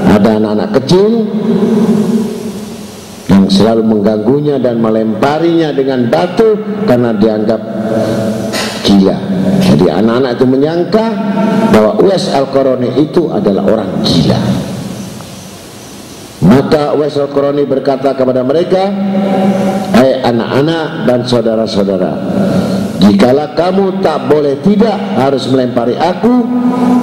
ada 0.10 0.30
anak-anak 0.42 0.70
kecil 0.82 1.26
yang 3.30 3.46
selalu 3.50 3.84
mengganggunya 3.86 4.58
dan 4.58 4.82
melemparinya 4.82 5.70
dengan 5.74 6.10
batu 6.10 6.58
karena 6.86 7.14
dianggap 7.14 7.62
gila. 8.86 9.18
Jadi 9.66 9.86
anak-anak 9.90 10.32
itu 10.38 10.46
menyangka 10.46 11.06
bahwa 11.74 11.92
Uwais 12.02 12.30
Al-Qarani 12.30 12.90
itu 13.02 13.30
adalah 13.34 13.64
orang 13.66 13.90
gila. 14.06 14.42
Maka 16.46 16.94
Uwais 16.94 17.18
Al-Qarani 17.18 17.66
berkata 17.66 18.14
kepada 18.14 18.46
mereka 18.46 18.92
Hai 19.96 20.22
anak-anak 20.22 21.10
dan 21.10 21.20
saudara-saudara 21.26 22.14
Jikalau 22.96 23.52
kamu 23.54 23.86
tak 24.00 24.32
boleh 24.32 24.56
tidak 24.64 24.96
harus 25.20 25.48
melempari 25.52 26.00
aku 26.00 26.48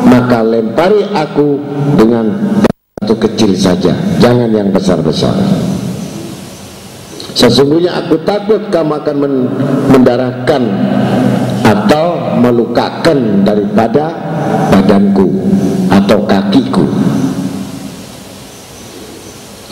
Maka 0.08 0.40
lempari 0.40 1.04
aku 1.12 1.60
dengan 2.00 2.32
batu 2.96 3.14
kecil 3.16 3.52
saja 3.52 3.92
Jangan 4.20 4.48
yang 4.52 4.72
besar-besar 4.72 5.36
Sesungguhnya 7.32 7.96
aku 7.96 8.20
takut 8.28 8.68
kamu 8.68 8.92
akan 9.02 9.16
mendarahkan 9.88 10.62
atau 11.64 12.36
melukakan 12.36 13.40
daripada 13.40 14.12
badanku 14.68 15.32
atau 15.88 16.18
kakiku. 16.28 16.84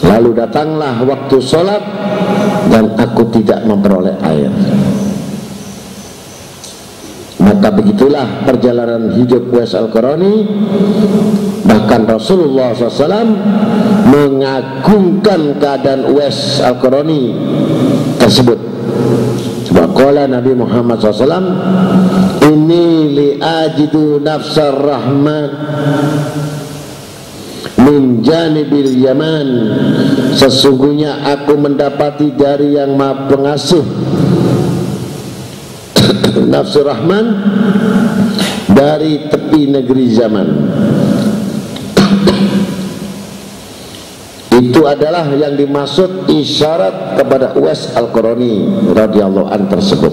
Lalu 0.00 0.30
datanglah 0.32 1.04
waktu 1.04 1.36
sholat 1.38 1.82
dan 2.72 2.96
aku 2.96 3.28
tidak 3.28 3.60
memperoleh 3.68 4.16
air. 4.24 4.48
Maka 7.50 7.66
begitulah 7.74 8.46
perjalanan 8.46 9.10
hidup 9.18 9.50
Wes 9.50 9.74
Al-Qarani. 9.74 10.46
Bahkan 11.66 12.06
Rasulullah 12.06 12.70
SAW 12.70 13.26
mengagungkan 14.06 15.58
keadaan 15.58 16.14
Wes 16.14 16.62
Al-Qarani 16.62 17.34
tersebut. 18.22 18.54
Sebab 19.66 19.98
kala 19.98 20.30
Nabi 20.30 20.54
Muhammad 20.54 20.98
SAW 20.98 21.46
Ini 22.42 22.86
li'ajidu 23.14 24.22
nafsar 24.22 24.74
rahman 24.74 25.50
Min 27.82 28.22
janibil 28.22 28.94
yaman. 28.94 29.48
Sesungguhnya 30.38 31.26
aku 31.26 31.58
mendapati 31.58 32.30
dari 32.30 32.78
yang 32.78 32.94
maha 32.94 33.26
pengasuh 33.26 33.82
nafsu 36.50 36.82
rahman 36.82 37.38
dari 38.74 39.30
tepi 39.30 39.70
negeri 39.70 40.06
zaman. 40.10 40.48
Itu 44.60 44.84
adalah 44.84 45.30
yang 45.32 45.56
dimaksud 45.56 46.28
isyarat 46.28 47.16
kepada 47.16 47.56
Uwais 47.56 47.96
Al-Qarani 47.96 48.68
radhiyallahu 48.92 49.48
an 49.48 49.70
tersebut. 49.70 50.12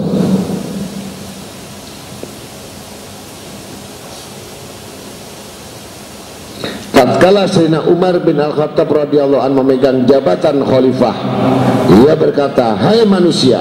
Tatkala 6.96 7.44
Sayyidina 7.44 7.84
Umar 7.92 8.16
bin 8.24 8.40
Al-Khattab 8.40 8.88
radhiyallahu 8.88 9.42
an 9.42 9.52
memegang 9.52 9.98
jabatan 10.08 10.64
khalifah, 10.64 11.16
ia 12.02 12.16
berkata, 12.16 12.72
"Hai 12.74 13.04
manusia, 13.04 13.60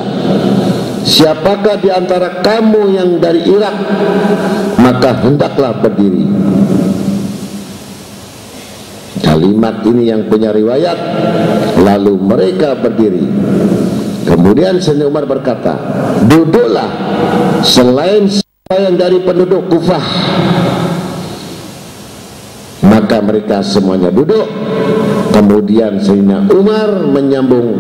Siapakah 1.04 1.78
di 1.82 1.90
antara 1.94 2.42
kamu 2.42 2.82
yang 2.96 3.10
dari 3.22 3.46
Irak 3.46 3.76
Maka 4.82 5.10
hendaklah 5.26 5.78
berdiri. 5.82 6.26
Kalimat 9.22 9.82
ini 9.86 10.10
yang 10.10 10.26
punya 10.30 10.54
riwayat 10.54 10.98
Lalu 11.82 12.14
mereka 12.18 12.78
berdiri. 12.78 13.26
Kemudian 14.28 14.84
Sayyidina 14.84 15.08
Umar 15.08 15.26
berkata 15.26 15.78
Duduklah 16.28 16.90
Selain 17.64 18.28
siapa 18.28 18.76
yang 18.76 19.00
dari 19.00 19.24
penduduk 19.24 19.72
Kufah. 19.72 20.06
Maka 22.88 23.20
mereka 23.24 23.64
semuanya 23.64 24.12
duduk. 24.12 24.44
Kemudian 25.32 26.04
Sayyidina 26.04 26.52
Umar 26.52 27.08
menyambung 27.08 27.80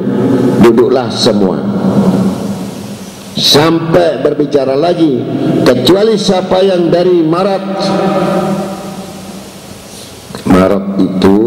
Duduklah 0.63 1.11
semua 1.11 1.66
sampai 3.37 4.25
berbicara 4.25 4.73
lagi 4.73 5.21
kecuali 5.61 6.17
siapa 6.17 6.57
yang 6.65 6.89
dari 6.89 7.21
Marat 7.21 7.63
Marat 10.47 10.97
itu 10.97 11.37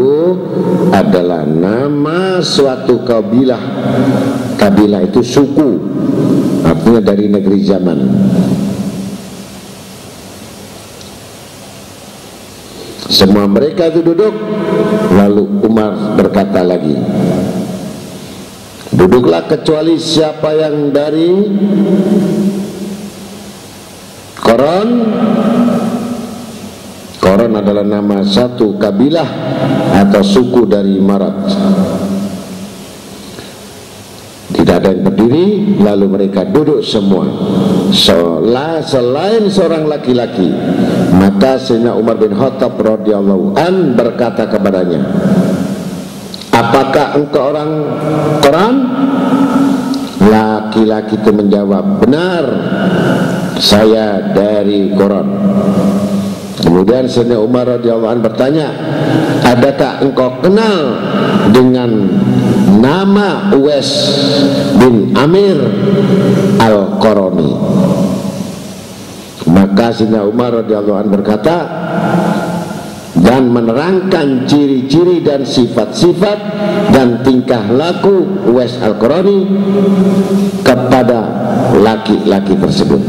adalah 0.93 1.43
nama 1.43 2.39
suatu 2.39 3.03
kabilah. 3.03 3.59
Kabilah 4.55 5.03
itu 5.03 5.19
suku 5.19 5.69
artinya 6.63 7.01
dari 7.03 7.27
negeri 7.27 7.59
zaman. 7.65 7.99
Semua 13.11 13.43
mereka 13.51 13.91
itu 13.91 13.99
duduk 13.99 14.31
lalu 15.11 15.43
Umar 15.67 16.15
berkata 16.15 16.63
lagi 16.63 16.95
Duduklah 19.01 19.49
kecuali 19.49 19.97
siapa 19.97 20.53
yang 20.53 20.93
dari 20.93 21.33
Koron. 24.37 24.89
Koron 27.17 27.53
adalah 27.57 27.81
nama 27.81 28.21
satu 28.21 28.77
kabilah 28.77 29.25
atau 30.05 30.21
suku 30.21 30.69
dari 30.69 31.01
Marat. 31.01 31.33
Tidak 34.53 34.75
ada 34.77 34.93
yang 34.93 35.09
berdiri 35.09 35.45
Lalu 35.81 36.05
mereka 36.05 36.45
duduk 36.45 36.85
semua. 36.85 37.25
Selain 37.89 39.49
seorang 39.49 39.89
laki-laki 39.89 40.53
Maka 41.17 41.57
Sayyidina 41.57 41.97
Umar 41.97 42.21
bin 42.21 42.37
Khattab 42.37 42.77
radhiyallahu 42.77 43.57
an 43.57 43.97
berkata 43.97 44.45
kepadanya 44.45 45.01
Apakah 46.81 47.13
engkau 47.13 47.53
orang 47.53 47.71
Quran? 48.41 48.75
Laki-laki 50.17 51.13
itu 51.13 51.29
menjawab, 51.29 52.01
benar, 52.01 52.41
saya 53.61 54.33
dari 54.33 54.89
Quran. 54.89 55.29
Kemudian 56.57 57.05
Sayyidina 57.05 57.37
Umar 57.37 57.69
radhiyallahu 57.77 58.11
anhu 58.17 58.25
bertanya, 58.25 58.73
adakah 59.45 60.01
engkau 60.01 60.41
kenal 60.41 60.97
dengan 61.53 61.89
nama 62.81 63.53
Uwais 63.53 64.17
bin 64.81 65.13
Amir 65.13 65.61
Al-Qarani? 66.57 67.51
Maka 69.45 69.85
Sayyidina 69.93 70.25
Umar 70.25 70.65
radhiyallahu 70.65 71.13
berkata, 71.13 71.57
dan 73.21 73.53
menerangkan 73.53 74.49
ciri-ciri 74.49 75.21
dan 75.21 75.45
sifat-sifat 75.45 76.39
dan 76.89 77.21
tingkah 77.21 77.61
laku 77.69 78.25
Wes 78.51 78.75
Al-Qurani 78.81 79.45
kepada 80.65 81.19
laki-laki 81.77 82.57
tersebut. 82.57 83.01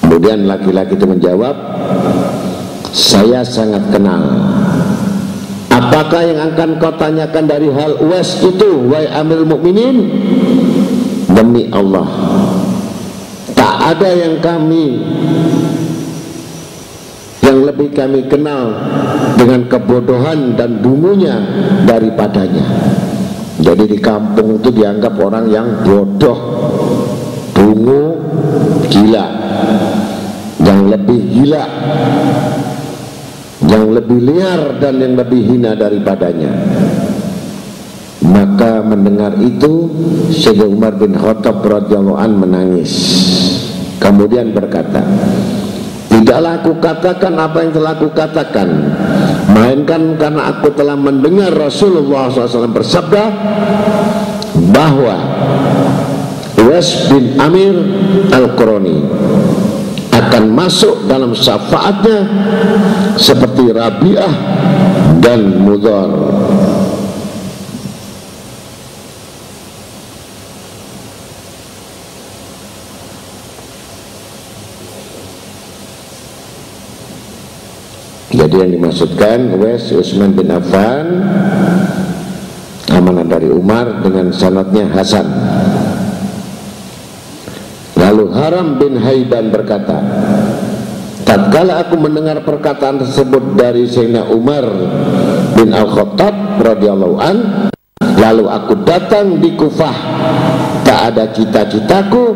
Kemudian 0.00 0.46
laki-laki 0.46 0.94
itu 0.94 1.06
menjawab, 1.06 1.54
saya 2.90 3.42
sangat 3.46 3.82
kenal. 3.90 4.22
Apakah 5.70 6.22
yang 6.26 6.50
akan 6.50 6.82
kau 6.82 6.94
tanyakan 6.98 7.44
dari 7.46 7.70
hal 7.70 7.98
Wes 8.10 8.42
itu, 8.42 8.90
wahai 8.90 9.06
Amir 9.10 9.46
Mukminin? 9.46 9.96
Demi 11.30 11.70
Allah, 11.70 12.10
tak 13.54 13.96
ada 13.96 14.10
yang 14.12 14.42
kami 14.42 14.98
yang 17.60 17.76
lebih 17.76 17.92
kami 17.92 18.24
kenal 18.24 18.72
dengan 19.36 19.68
kebodohan 19.68 20.56
dan 20.56 20.80
dungunya 20.80 21.36
daripadanya. 21.84 22.64
Jadi 23.60 23.84
di 23.84 23.98
kampung 24.00 24.56
itu 24.56 24.72
dianggap 24.72 25.20
orang 25.20 25.44
yang 25.52 25.68
bodoh 25.84 26.40
dungu 27.52 28.16
gila. 28.88 29.26
Yang 30.64 30.80
lebih 30.88 31.20
gila 31.36 31.64
yang 33.60 33.92
lebih 33.92 34.18
liar 34.24 34.80
dan 34.80 34.96
yang 34.96 35.14
lebih 35.20 35.40
hina 35.44 35.76
daripadanya. 35.76 36.48
Maka 38.24 38.80
mendengar 38.80 39.36
itu 39.36 39.92
Syekh 40.32 40.64
Umar 40.64 40.96
bin 40.96 41.12
Khattab 41.12 41.60
radhiyallahu 41.60 42.16
an 42.16 42.40
menangis. 42.40 42.92
Kemudian 44.00 44.56
berkata 44.56 45.04
Tidaklah 46.10 46.58
aku 46.58 46.72
katakan 46.82 47.38
apa 47.38 47.62
yang 47.62 47.72
telah 47.72 47.94
aku 47.94 48.10
katakan. 48.10 48.68
Melainkan 49.50 50.18
karena 50.18 50.50
aku 50.50 50.74
telah 50.74 50.94
mendengar 50.98 51.50
Rasulullah 51.50 52.30
SAW 52.30 52.70
bersabda 52.70 53.24
Bahwa 54.70 55.16
Uwais 56.60 57.10
bin 57.10 57.34
Amir 57.34 57.74
Al-Qurani 58.30 59.02
akan 60.10 60.44
masuk 60.54 61.08
dalam 61.10 61.34
syafaatnya 61.34 62.28
seperti 63.18 63.72
Rabi'ah 63.72 64.34
dan 65.18 65.64
Mudhar 65.64 66.10
Jadi 78.30 78.62
yang 78.62 78.70
dimaksudkan 78.78 79.58
Uwais 79.58 79.90
Utsman 79.90 80.30
bin 80.38 80.54
Affan 80.54 81.06
amanah 82.94 83.26
dari 83.26 83.50
Umar 83.50 84.02
dengan 84.06 84.30
sanatnya 84.30 84.86
Hasan. 84.86 85.26
Lalu 87.98 88.24
Haram 88.30 88.78
bin 88.78 88.98
Haidan 89.02 89.50
berkata, 89.50 89.98
tatkala 91.26 91.82
aku 91.82 91.98
mendengar 91.98 92.42
perkataan 92.46 93.02
tersebut 93.02 93.58
dari 93.58 93.86
Sayyidina 93.86 94.30
Umar 94.30 94.66
bin 95.58 95.74
Al-Khattab 95.74 96.58
radhiyallahu 96.64 97.16
an, 97.18 97.36
lalu 98.18 98.46
aku 98.46 98.72
datang 98.86 99.42
di 99.42 99.54
Kufah. 99.58 99.96
Tak 100.86 101.14
ada 101.14 101.30
cita-citaku 101.30 102.34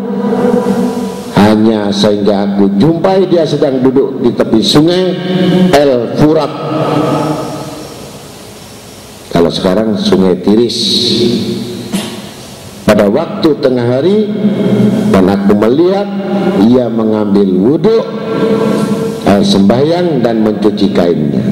hanya 1.55 1.95
sehingga 1.95 2.51
aku 2.51 2.67
jumpai 2.83 3.31
dia 3.31 3.47
sedang 3.47 3.79
duduk 3.79 4.19
di 4.27 4.35
tepi 4.35 4.59
sungai 4.59 5.15
El 5.71 6.19
Furat. 6.19 6.51
Kalau 9.31 9.51
sekarang 9.55 9.95
sungai 9.95 10.43
Tiris. 10.43 10.79
Pada 12.85 13.11
waktu 13.11 13.49
tengah 13.59 13.87
hari 13.87 14.29
dan 15.11 15.27
aku 15.27 15.57
melihat 15.57 16.07
ia 16.63 16.87
mengambil 16.87 17.49
wudhu 17.51 17.99
air 19.25 19.43
sembahyang 19.43 20.23
dan 20.23 20.45
mencuci 20.47 20.95
kainnya. 20.95 21.43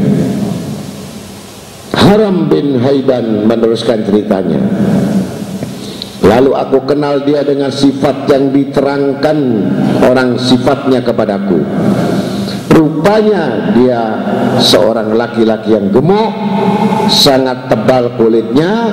Haram 1.94 2.46
bin 2.46 2.78
Haidan 2.78 3.48
meneruskan 3.48 4.06
ceritanya 4.06 4.60
Lalu 6.22 6.54
aku 6.54 6.78
kenal 6.86 7.26
dia 7.26 7.42
dengan 7.42 7.74
sifat 7.74 8.30
yang 8.30 8.54
diterangkan 8.54 9.38
orang 10.06 10.38
sifatnya 10.38 11.02
kepadaku. 11.02 11.58
Rupanya 12.72 13.74
dia 13.76 14.02
seorang 14.56 15.12
laki-laki 15.12 15.76
yang 15.76 15.92
gemuk, 15.92 16.32
sangat 17.10 17.68
tebal 17.68 18.16
kulitnya, 18.16 18.88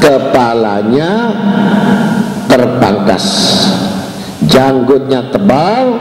kepalanya 0.00 1.34
terpangkas. 2.48 3.26
Janggutnya 4.46 5.28
tebal, 5.34 5.98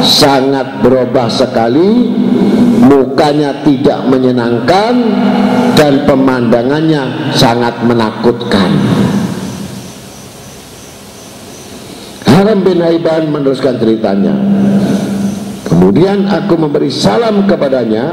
sangat 0.00 0.80
berubah 0.80 1.26
sekali, 1.26 2.08
mukanya 2.80 3.60
tidak 3.66 4.06
menyenangkan 4.06 4.94
dan 5.76 6.06
pemandangannya 6.06 7.34
sangat 7.34 7.76
menakutkan. 7.84 8.91
Haram 12.42 12.66
bin 12.66 12.82
Haiban 12.82 13.30
meneruskan 13.30 13.78
ceritanya. 13.78 14.34
Kemudian 15.62 16.26
aku 16.26 16.58
memberi 16.58 16.90
salam 16.90 17.46
kepadanya 17.46 18.10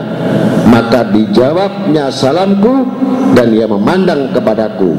Maka 0.70 1.10
dijawabnya 1.10 2.14
salamku 2.14 2.86
Dan 3.34 3.58
ia 3.58 3.66
memandang 3.66 4.30
kepadaku. 4.30 4.94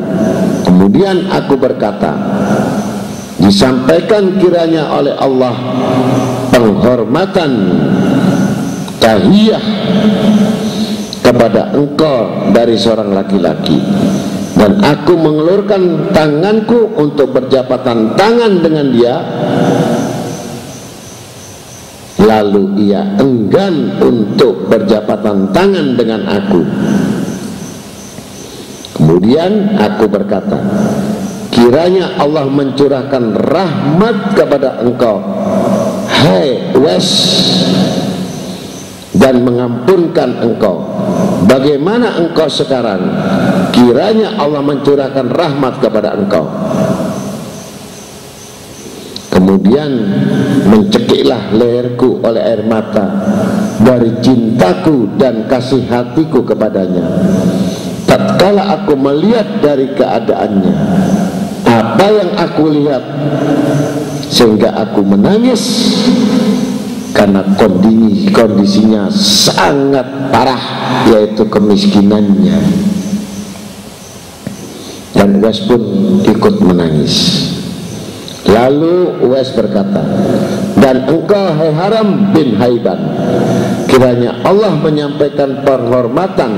Kemudian 0.67 1.31
aku 1.31 1.55
berkata 1.55 2.11
Disampaikan 3.39 4.35
kiranya 4.43 4.91
oleh 4.91 5.15
Allah 5.15 5.55
Penghormatan 6.51 7.53
Tahiyah 8.99 9.65
Kepada 11.23 11.71
engkau 11.79 12.51
dari 12.51 12.75
seorang 12.75 13.15
laki-laki 13.15 13.79
dan 14.61 14.77
aku 14.85 15.17
mengelurkan 15.17 16.13
tanganku 16.13 16.93
untuk 17.01 17.33
berjabatan 17.33 18.13
tangan 18.13 18.61
dengan 18.61 18.87
dia. 18.93 19.17
Lalu 22.21 22.93
ia 22.93 23.17
enggan 23.17 23.97
untuk 24.05 24.69
berjabatan 24.69 25.49
tangan 25.57 25.97
dengan 25.97 26.29
aku. 26.29 26.61
Kemudian 29.01 29.81
aku 29.81 30.05
berkata 30.05 30.61
kiranya 31.49 32.21
Allah 32.21 32.45
mencurahkan 32.45 33.33
rahmat 33.41 34.37
kepada 34.37 34.85
engkau. 34.85 35.25
Hai 36.05 36.77
Wes 36.77 37.09
dan 39.17 39.43
mengampunkan 39.43 40.39
engkau. 40.43 40.87
Bagaimana 41.47 42.21
engkau 42.21 42.47
sekarang? 42.47 43.01
Kiranya 43.75 44.39
Allah 44.39 44.63
mencurahkan 44.63 45.27
rahmat 45.31 45.83
kepada 45.83 46.15
engkau. 46.15 46.47
Kemudian 49.31 49.91
mencekiklah 50.69 51.55
leherku 51.55 52.21
oleh 52.23 52.43
air 52.45 52.63
mata 52.67 53.07
dari 53.81 54.15
cintaku 54.21 55.17
dan 55.17 55.49
kasih 55.49 55.87
hatiku 55.89 56.45
kepadanya. 56.45 57.03
Tatkala 58.05 58.79
aku 58.79 58.99
melihat 58.99 59.63
dari 59.63 59.95
keadaannya 59.95 60.75
apa 61.71 62.07
yang 62.11 62.31
aku 62.35 62.65
lihat? 62.75 63.05
Sehingga 64.31 64.75
aku 64.75 65.03
menangis 65.03 65.63
karena 67.11 67.43
kondisi 67.59 68.31
kondisinya 68.31 69.11
sangat 69.11 70.07
parah 70.31 70.63
yaitu 71.11 71.43
kemiskinannya. 71.47 72.59
Dan 75.11 75.43
Uwais 75.43 75.61
pun 75.69 75.83
ikut 76.25 76.55
menangis. 76.65 77.45
Lalu 78.49 79.21
Uwais 79.27 79.53
berkata 79.53 80.01
dan 80.81 81.07
engkau 81.07 81.45
hai 81.55 81.71
haram 81.77 82.33
bin 82.33 82.57
haiban 82.57 82.99
kiranya 83.85 84.41
Allah 84.47 84.75
menyampaikan 84.81 85.61
penghormatan. 85.67 86.51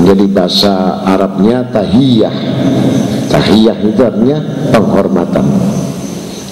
Jadi 0.00 0.24
bahasa 0.32 1.04
Arabnya 1.04 1.60
tahiyah. 1.68 2.32
Tahiyah 3.28 3.78
itu 3.84 4.00
artinya 4.00 4.40
penghormatan 4.72 5.44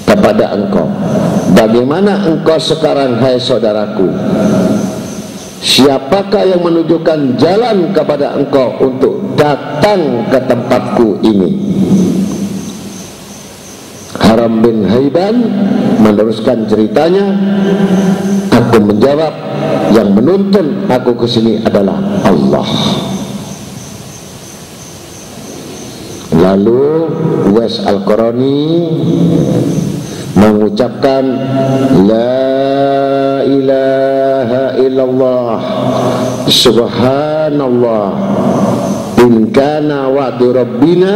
kepada 0.05 0.55
engkau 0.55 0.87
bagaimana 1.55 2.27
engkau 2.27 2.59
sekarang 2.61 3.17
hai 3.21 3.41
saudaraku 3.41 4.09
Siapakah 5.59 6.47
yang 6.47 6.63
menunjukkan 6.63 7.35
jalan 7.35 7.91
kepada 7.91 8.39
engkau 8.39 8.79
untuk 8.79 9.35
datang 9.35 10.23
ke 10.31 10.39
tempatku 10.47 11.19
ini? 11.27 11.51
Haram 14.23 14.63
bin 14.63 14.87
Haiban 14.87 15.35
meneruskan 15.99 16.63
ceritanya. 16.71 17.35
Aku 18.55 18.79
menjawab, 18.87 19.35
yang 19.91 20.15
menuntun 20.15 20.87
aku 20.87 21.19
ke 21.19 21.27
sini 21.27 21.59
adalah 21.67 21.99
Allah. 22.23 22.69
Lalu 26.39 26.87
Wes 27.51 27.83
Al-Qarani 27.83 28.63
mengucapkan 30.39 31.25
La 32.07 33.43
ilaha 33.43 34.65
illallah 34.79 35.51
Subhanallah 36.47 38.07
In 39.19 39.51
kana 39.51 40.07
wa'du 40.09 40.55
Rabbina 40.55 41.15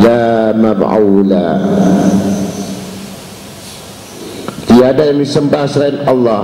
La 0.00 0.50
mab'ula. 0.56 1.60
Tiada 4.64 5.12
yang 5.12 5.20
disembah 5.22 5.68
selain 5.68 6.02
Allah. 6.08 6.42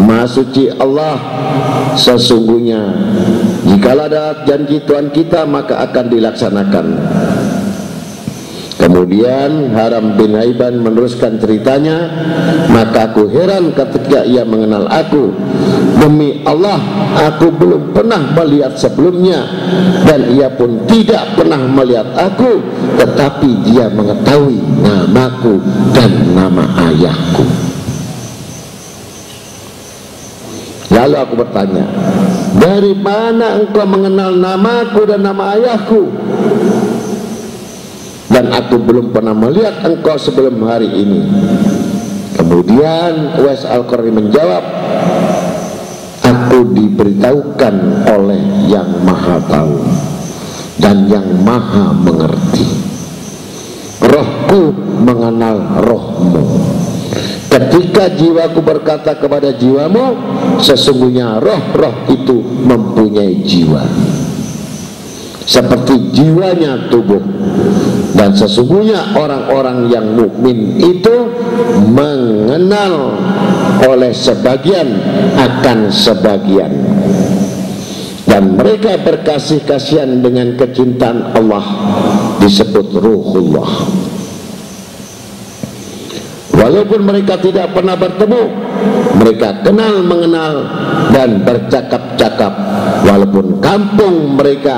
Maha 0.00 0.24
suci 0.24 0.70
Allah 0.78 1.18
Sesungguhnya. 1.98 2.80
Jikalau 3.66 4.08
ada 4.08 4.46
janji 4.48 4.80
Tuhan 4.86 5.12
kita 5.12 5.44
Maka 5.44 5.84
akan 5.84 6.04
dilaksanakan 6.08 6.86
Kemudian 8.80 9.76
Haram 9.76 10.16
bin 10.16 10.32
Haiban 10.32 10.80
meneruskan 10.80 11.36
ceritanya 11.36 12.08
Maka 12.72 13.12
aku 13.12 13.28
heran 13.28 13.76
ketika 13.76 14.24
ia 14.24 14.40
mengenal 14.40 14.88
aku. 14.88 15.36
Demi 16.00 16.40
Allah 16.48 16.80
aku 17.28 17.52
belum 17.52 17.92
pernah 17.92 18.32
melihat 18.32 18.72
sebelumnya 18.80 19.44
Dan 20.08 20.32
ia 20.32 20.48
pun 20.48 20.88
tidak 20.88 21.36
pernah 21.36 21.60
melihat 21.60 22.08
aku 22.16 22.64
Tetapi 22.96 23.68
dia 23.68 23.92
mengetahui 23.92 24.64
namaku 24.80 25.60
dan 25.92 26.10
nama 26.32 26.64
ayahku. 26.88 27.44
Lalu 30.88 31.16
aku 31.20 31.34
bertanya 31.36 31.84
Dari 32.56 32.96
mana 32.96 33.60
engkau 33.60 33.84
mengenal 33.84 34.32
namaku 34.40 35.04
dan 35.04 35.20
nama 35.20 35.52
ayahku 35.60 36.08
dan 38.40 38.56
aku 38.56 38.80
belum 38.80 39.12
pernah 39.12 39.36
melihat 39.36 39.84
engkau 39.84 40.16
sebelum 40.16 40.64
hari 40.64 40.88
ini. 40.88 41.28
Kemudian 42.40 43.36
Uwais 43.36 43.68
Al-Qarni 43.68 44.08
menjawab 44.08 44.64
aku 46.24 46.72
diberitahukan 46.72 47.74
oleh 48.08 48.40
yang 48.64 48.88
maha 49.04 49.44
tahu 49.44 49.76
dan 50.80 51.04
yang 51.04 51.28
maha 51.44 51.92
mengerti. 51.92 52.64
Rohku 54.08 54.72
mengenal 55.04 55.84
rohmu. 55.84 56.40
Ketika 57.52 58.08
jiwaku 58.08 58.64
berkata 58.64 59.20
kepada 59.20 59.52
jiwamu 59.52 60.16
sesungguhnya 60.64 61.44
roh-roh 61.44 62.08
itu 62.08 62.40
mempunyai 62.40 63.44
jiwa. 63.44 63.84
Seperti 65.44 66.14
jiwanya 66.14 66.88
tubuh 66.88 67.20
dan 68.20 68.36
sesungguhnya 68.36 69.16
orang-orang 69.16 69.88
yang 69.88 70.12
mukmin 70.12 70.76
itu 70.76 71.24
mengenal 71.88 73.16
oleh 73.88 74.12
sebagian 74.12 74.92
akan 75.40 75.88
sebagian. 75.88 76.68
Dan 78.28 78.60
mereka 78.60 79.00
berkasih 79.00 79.64
kasihan 79.64 80.20
dengan 80.20 80.52
kecintaan 80.60 81.32
Allah 81.32 81.64
disebut 82.44 82.92
ruhullah. 82.92 83.88
Walaupun 86.60 87.00
mereka 87.00 87.40
tidak 87.40 87.72
pernah 87.72 87.96
bertemu 87.96 88.42
mereka 89.16 89.64
kenal 89.64 90.04
mengenal 90.04 90.54
dan 91.08 91.40
bercakap-cakap 91.40 92.52
walaupun 93.04 93.58
kampung 93.62 94.36
mereka 94.36 94.76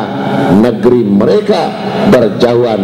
negeri 0.59 1.03
mereka 1.07 1.62
berjauhan 2.11 2.81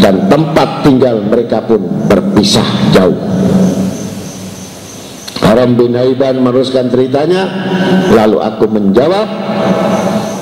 dan 0.00 0.26
tempat 0.28 0.84
tinggal 0.84 1.20
mereka 1.24 1.60
pun 1.64 1.80
berpisah 2.08 2.66
jauh. 2.94 3.16
Haram 5.40 5.74
bin 5.74 5.98
Haiban 5.98 6.46
meneruskan 6.46 6.86
ceritanya 6.92 7.48
lalu 8.14 8.38
aku 8.38 8.70
menjawab 8.70 9.26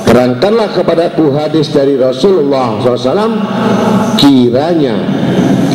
terangkanlah 0.04 0.68
kepadaku 0.74 1.32
hadis 1.32 1.72
dari 1.72 1.96
Rasulullah 1.96 2.76
SAW 2.82 3.40
kiranya 4.20 4.96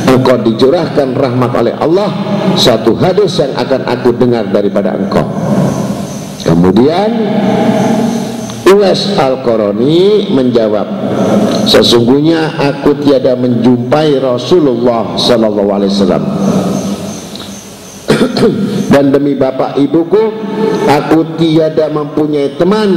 engkau 0.06 0.38
dicurahkan 0.38 1.18
rahmat 1.18 1.52
oleh 1.58 1.74
Allah 1.82 2.10
satu 2.54 2.94
hadis 3.00 3.42
yang 3.42 3.54
akan 3.58 3.82
aku 3.90 4.10
dengar 4.14 4.46
daripada 4.54 4.94
engkau. 4.94 5.26
Kemudian 6.44 7.10
Uwais 8.74 9.14
Al-Qarani 9.22 10.34
menjawab 10.34 10.88
sesungguhnya 11.70 12.58
aku 12.58 12.98
tiada 13.06 13.38
menjumpai 13.38 14.18
Rasulullah 14.18 15.14
sallallahu 15.14 15.70
alaihi 15.70 15.94
wasallam. 15.94 16.24
Dan 18.94 19.14
demi 19.14 19.38
bapak 19.38 19.78
ibuku 19.78 20.34
aku 20.90 21.38
tiada 21.38 21.94
mempunyai 21.94 22.58
teman 22.58 22.90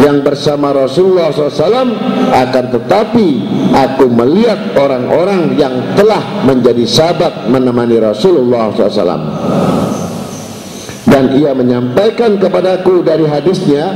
yang 0.00 0.26
bersama 0.26 0.74
Rasulullah 0.74 1.30
SAW 1.30 1.94
akan 2.34 2.64
tetapi 2.74 3.28
aku 3.70 4.10
melihat 4.10 4.74
orang-orang 4.74 5.54
yang 5.54 5.94
telah 5.94 6.42
menjadi 6.42 6.82
sahabat 6.82 7.46
menemani 7.46 8.02
Rasulullah 8.02 8.74
SAW 8.74 9.73
dan 11.14 11.30
ia 11.38 11.54
menyampaikan 11.54 12.34
kepadaku 12.42 13.06
dari 13.06 13.22
hadisnya 13.22 13.94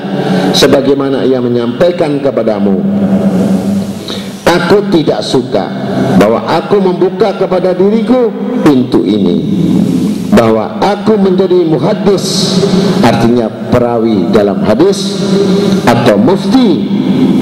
sebagaimana 0.55 1.27
ia 1.27 1.43
menyampaikan 1.43 2.23
kepadamu. 2.23 2.79
Aku 4.47 4.87
tidak 4.95 5.27
suka 5.27 5.67
bahwa 6.15 6.47
aku 6.47 6.79
membuka 6.79 7.35
kepada 7.35 7.75
diriku 7.75 8.31
pintu 8.63 9.03
ini. 9.03 9.67
Bahwa 10.31 10.79
aku 10.79 11.19
menjadi 11.19 11.67
muhaddis 11.67 12.55
artinya 13.03 13.51
perawi 13.75 14.31
dalam 14.31 14.63
hadis 14.63 15.19
atau 15.83 16.15
mufti 16.15 16.87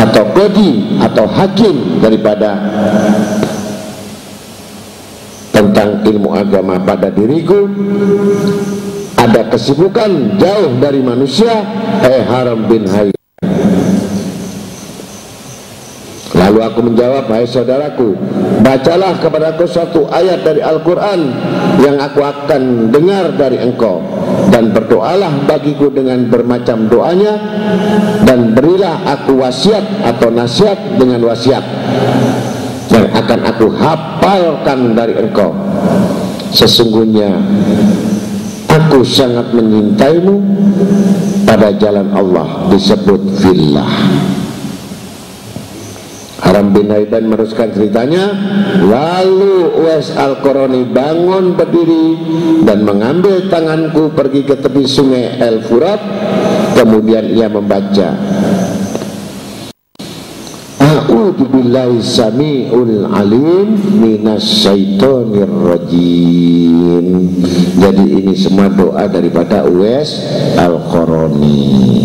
atau 0.00 0.24
qadi 0.32 0.96
atau 1.04 1.28
hakim 1.28 2.00
daripada 2.00 2.56
tentang 5.52 6.00
ilmu 6.08 6.32
agama 6.32 6.80
pada 6.80 7.12
diriku 7.12 7.68
ada 9.16 9.48
kesibukan 9.48 10.36
jauh 10.38 10.76
dari 10.78 11.00
manusia 11.00 11.64
eh 12.04 12.22
haram 12.24 12.68
bin 12.68 12.84
hayy 12.86 13.16
Lalu 16.36 16.60
aku 16.62 16.80
menjawab, 16.84 17.26
hai 17.32 17.48
saudaraku, 17.48 18.12
bacalah 18.60 19.18
kepadaku 19.18 19.64
satu 19.64 20.04
ayat 20.12 20.44
dari 20.44 20.60
Al-Quran 20.60 21.32
yang 21.80 21.96
aku 21.96 22.20
akan 22.22 22.92
dengar 22.92 23.34
dari 23.34 23.56
engkau. 23.56 24.04
Dan 24.52 24.70
berdoalah 24.70 25.48
bagiku 25.48 25.90
dengan 25.90 26.28
bermacam 26.28 26.86
doanya 26.86 27.34
dan 28.24 28.54
berilah 28.54 29.04
aku 29.04 29.42
wasiat 29.42 30.06
atau 30.06 30.30
nasihat 30.30 30.76
dengan 31.00 31.24
wasiat 31.26 31.64
yang 32.94 33.06
akan 33.10 33.40
aku 33.42 33.66
hafalkan 33.74 34.94
dari 34.94 35.18
engkau. 35.18 35.50
Sesungguhnya 36.54 37.36
aku 38.96 39.04
sangat 39.04 39.52
menyintaimu 39.52 40.40
pada 41.44 41.68
jalan 41.76 42.08
Allah 42.16 42.64
disebut 42.72 43.28
fillah. 43.44 43.92
Haram 46.40 46.72
bin 46.72 46.88
Haidan 46.88 47.28
meneruskan 47.28 47.76
ceritanya 47.76 48.32
Lalu 48.80 49.72
Uwais 49.72 50.12
Al-Qarani 50.12 50.84
bangun 50.84 51.56
berdiri 51.56 52.12
Dan 52.60 52.84
mengambil 52.84 53.48
tanganku 53.48 54.12
pergi 54.12 54.44
ke 54.44 54.54
tepi 54.60 54.84
sungai 54.84 55.40
El 55.40 55.64
Furat 55.64 55.96
Kemudian 56.76 57.32
ia 57.32 57.48
membaca 57.48 58.35
billahi 61.56 62.04
sami'ul 62.04 63.08
alim 63.08 63.80
Minas 63.96 64.44
syaitonir 64.44 65.48
rajim 65.48 67.32
Jadi 67.80 68.04
ini 68.20 68.34
semua 68.36 68.68
doa 68.68 69.08
daripada 69.08 69.64
Uwais 69.64 70.20
Al-Qarani 70.60 72.04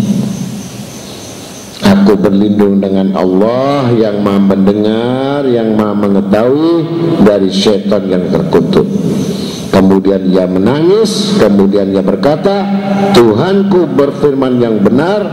Aku 1.82 2.16
berlindung 2.16 2.80
dengan 2.80 3.12
Allah 3.12 3.90
yang 3.92 4.24
maha 4.24 4.40
mendengar, 4.40 5.44
yang 5.44 5.76
maha 5.76 5.92
mengetahui 5.98 6.86
dari 7.26 7.50
setan 7.50 8.06
yang 8.06 8.30
terkutuk. 8.30 8.86
Kemudian 9.74 10.30
ia 10.30 10.46
menangis, 10.46 11.36
kemudian 11.42 11.90
ia 11.90 12.00
berkata, 12.00 12.64
Tuhanku 13.12 13.92
berfirman 13.98 14.62
yang 14.62 14.78
benar, 14.78 15.26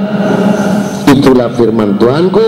itulah 1.29 1.53
firman 1.53 1.93
Tuhanku, 2.01 2.41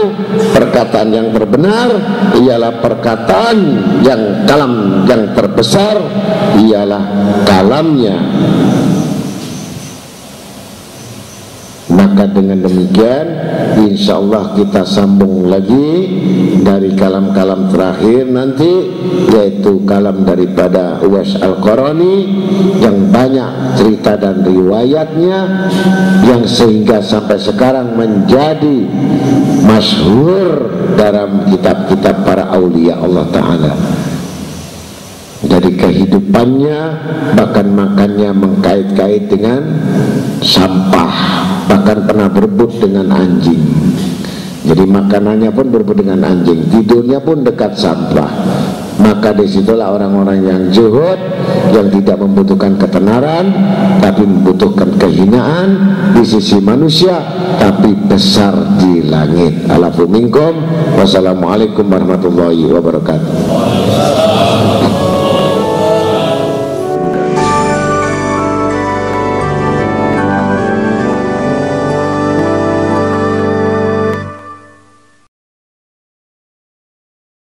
perkataan 0.57 1.13
yang 1.13 1.29
terbenar 1.29 1.93
ialah 2.33 2.81
perkataan 2.81 3.57
yang 4.01 4.49
kalam 4.49 5.05
yang 5.05 5.37
terbesar 5.37 6.01
ialah 6.57 7.05
kalamnya 7.45 8.17
maka 12.11 12.27
dengan 12.27 12.59
demikian 12.59 13.23
insya 13.87 14.19
Allah 14.19 14.51
kita 14.51 14.83
sambung 14.83 15.47
lagi 15.47 16.11
dari 16.59 16.91
kalam-kalam 16.91 17.71
terakhir 17.71 18.27
nanti 18.27 18.91
yaitu 19.31 19.79
kalam 19.87 20.27
daripada 20.27 20.99
Uwais 21.07 21.39
Al-Qarani 21.39 22.27
yang 22.83 23.07
banyak 23.15 23.79
cerita 23.79 24.19
dan 24.19 24.43
riwayatnya 24.43 25.39
yang 26.27 26.43
sehingga 26.43 26.99
sampai 26.99 27.39
sekarang 27.39 27.95
menjadi 27.95 28.91
masyhur 29.63 30.67
dalam 30.99 31.47
kitab-kitab 31.47 32.27
para 32.27 32.51
aulia 32.51 32.99
Allah 32.99 33.23
Ta'ala. 33.31 33.73
Dari 35.47 35.79
kehidupannya 35.79 36.79
bahkan 37.39 37.71
makannya 37.71 38.29
mengkait-kait 38.35 39.31
dengan 39.31 39.63
sampah 40.45 41.40
bahkan 41.71 42.03
pernah 42.03 42.27
berebut 42.27 42.83
dengan 42.83 43.07
anjing. 43.15 43.63
Jadi 44.61 44.83
makanannya 44.85 45.49
pun 45.55 45.71
berebut 45.71 46.03
dengan 46.03 46.19
anjing. 46.27 46.67
Tidurnya 46.67 47.23
pun 47.23 47.47
dekat 47.47 47.79
sampah. 47.79 48.29
Maka 49.01 49.33
di 49.33 49.49
situlah 49.49 49.89
orang-orang 49.89 50.45
yang 50.45 50.61
zuhud 50.69 51.17
yang 51.73 51.89
tidak 51.89 52.21
membutuhkan 52.21 52.77
ketenaran 52.77 53.49
tapi 53.97 54.21
membutuhkan 54.27 54.93
kehinaan 55.01 55.69
di 56.13 56.21
sisi 56.21 56.61
manusia 56.61 57.17
tapi 57.57 57.95
besar 58.05 58.53
di 58.77 59.07
langit. 59.07 59.65
Alafu 59.71 60.05
minkum. 60.05 60.53
Wassalamualaikum 60.99 61.87
warahmatullahi 61.87 62.67
wabarakatuh 62.69 63.70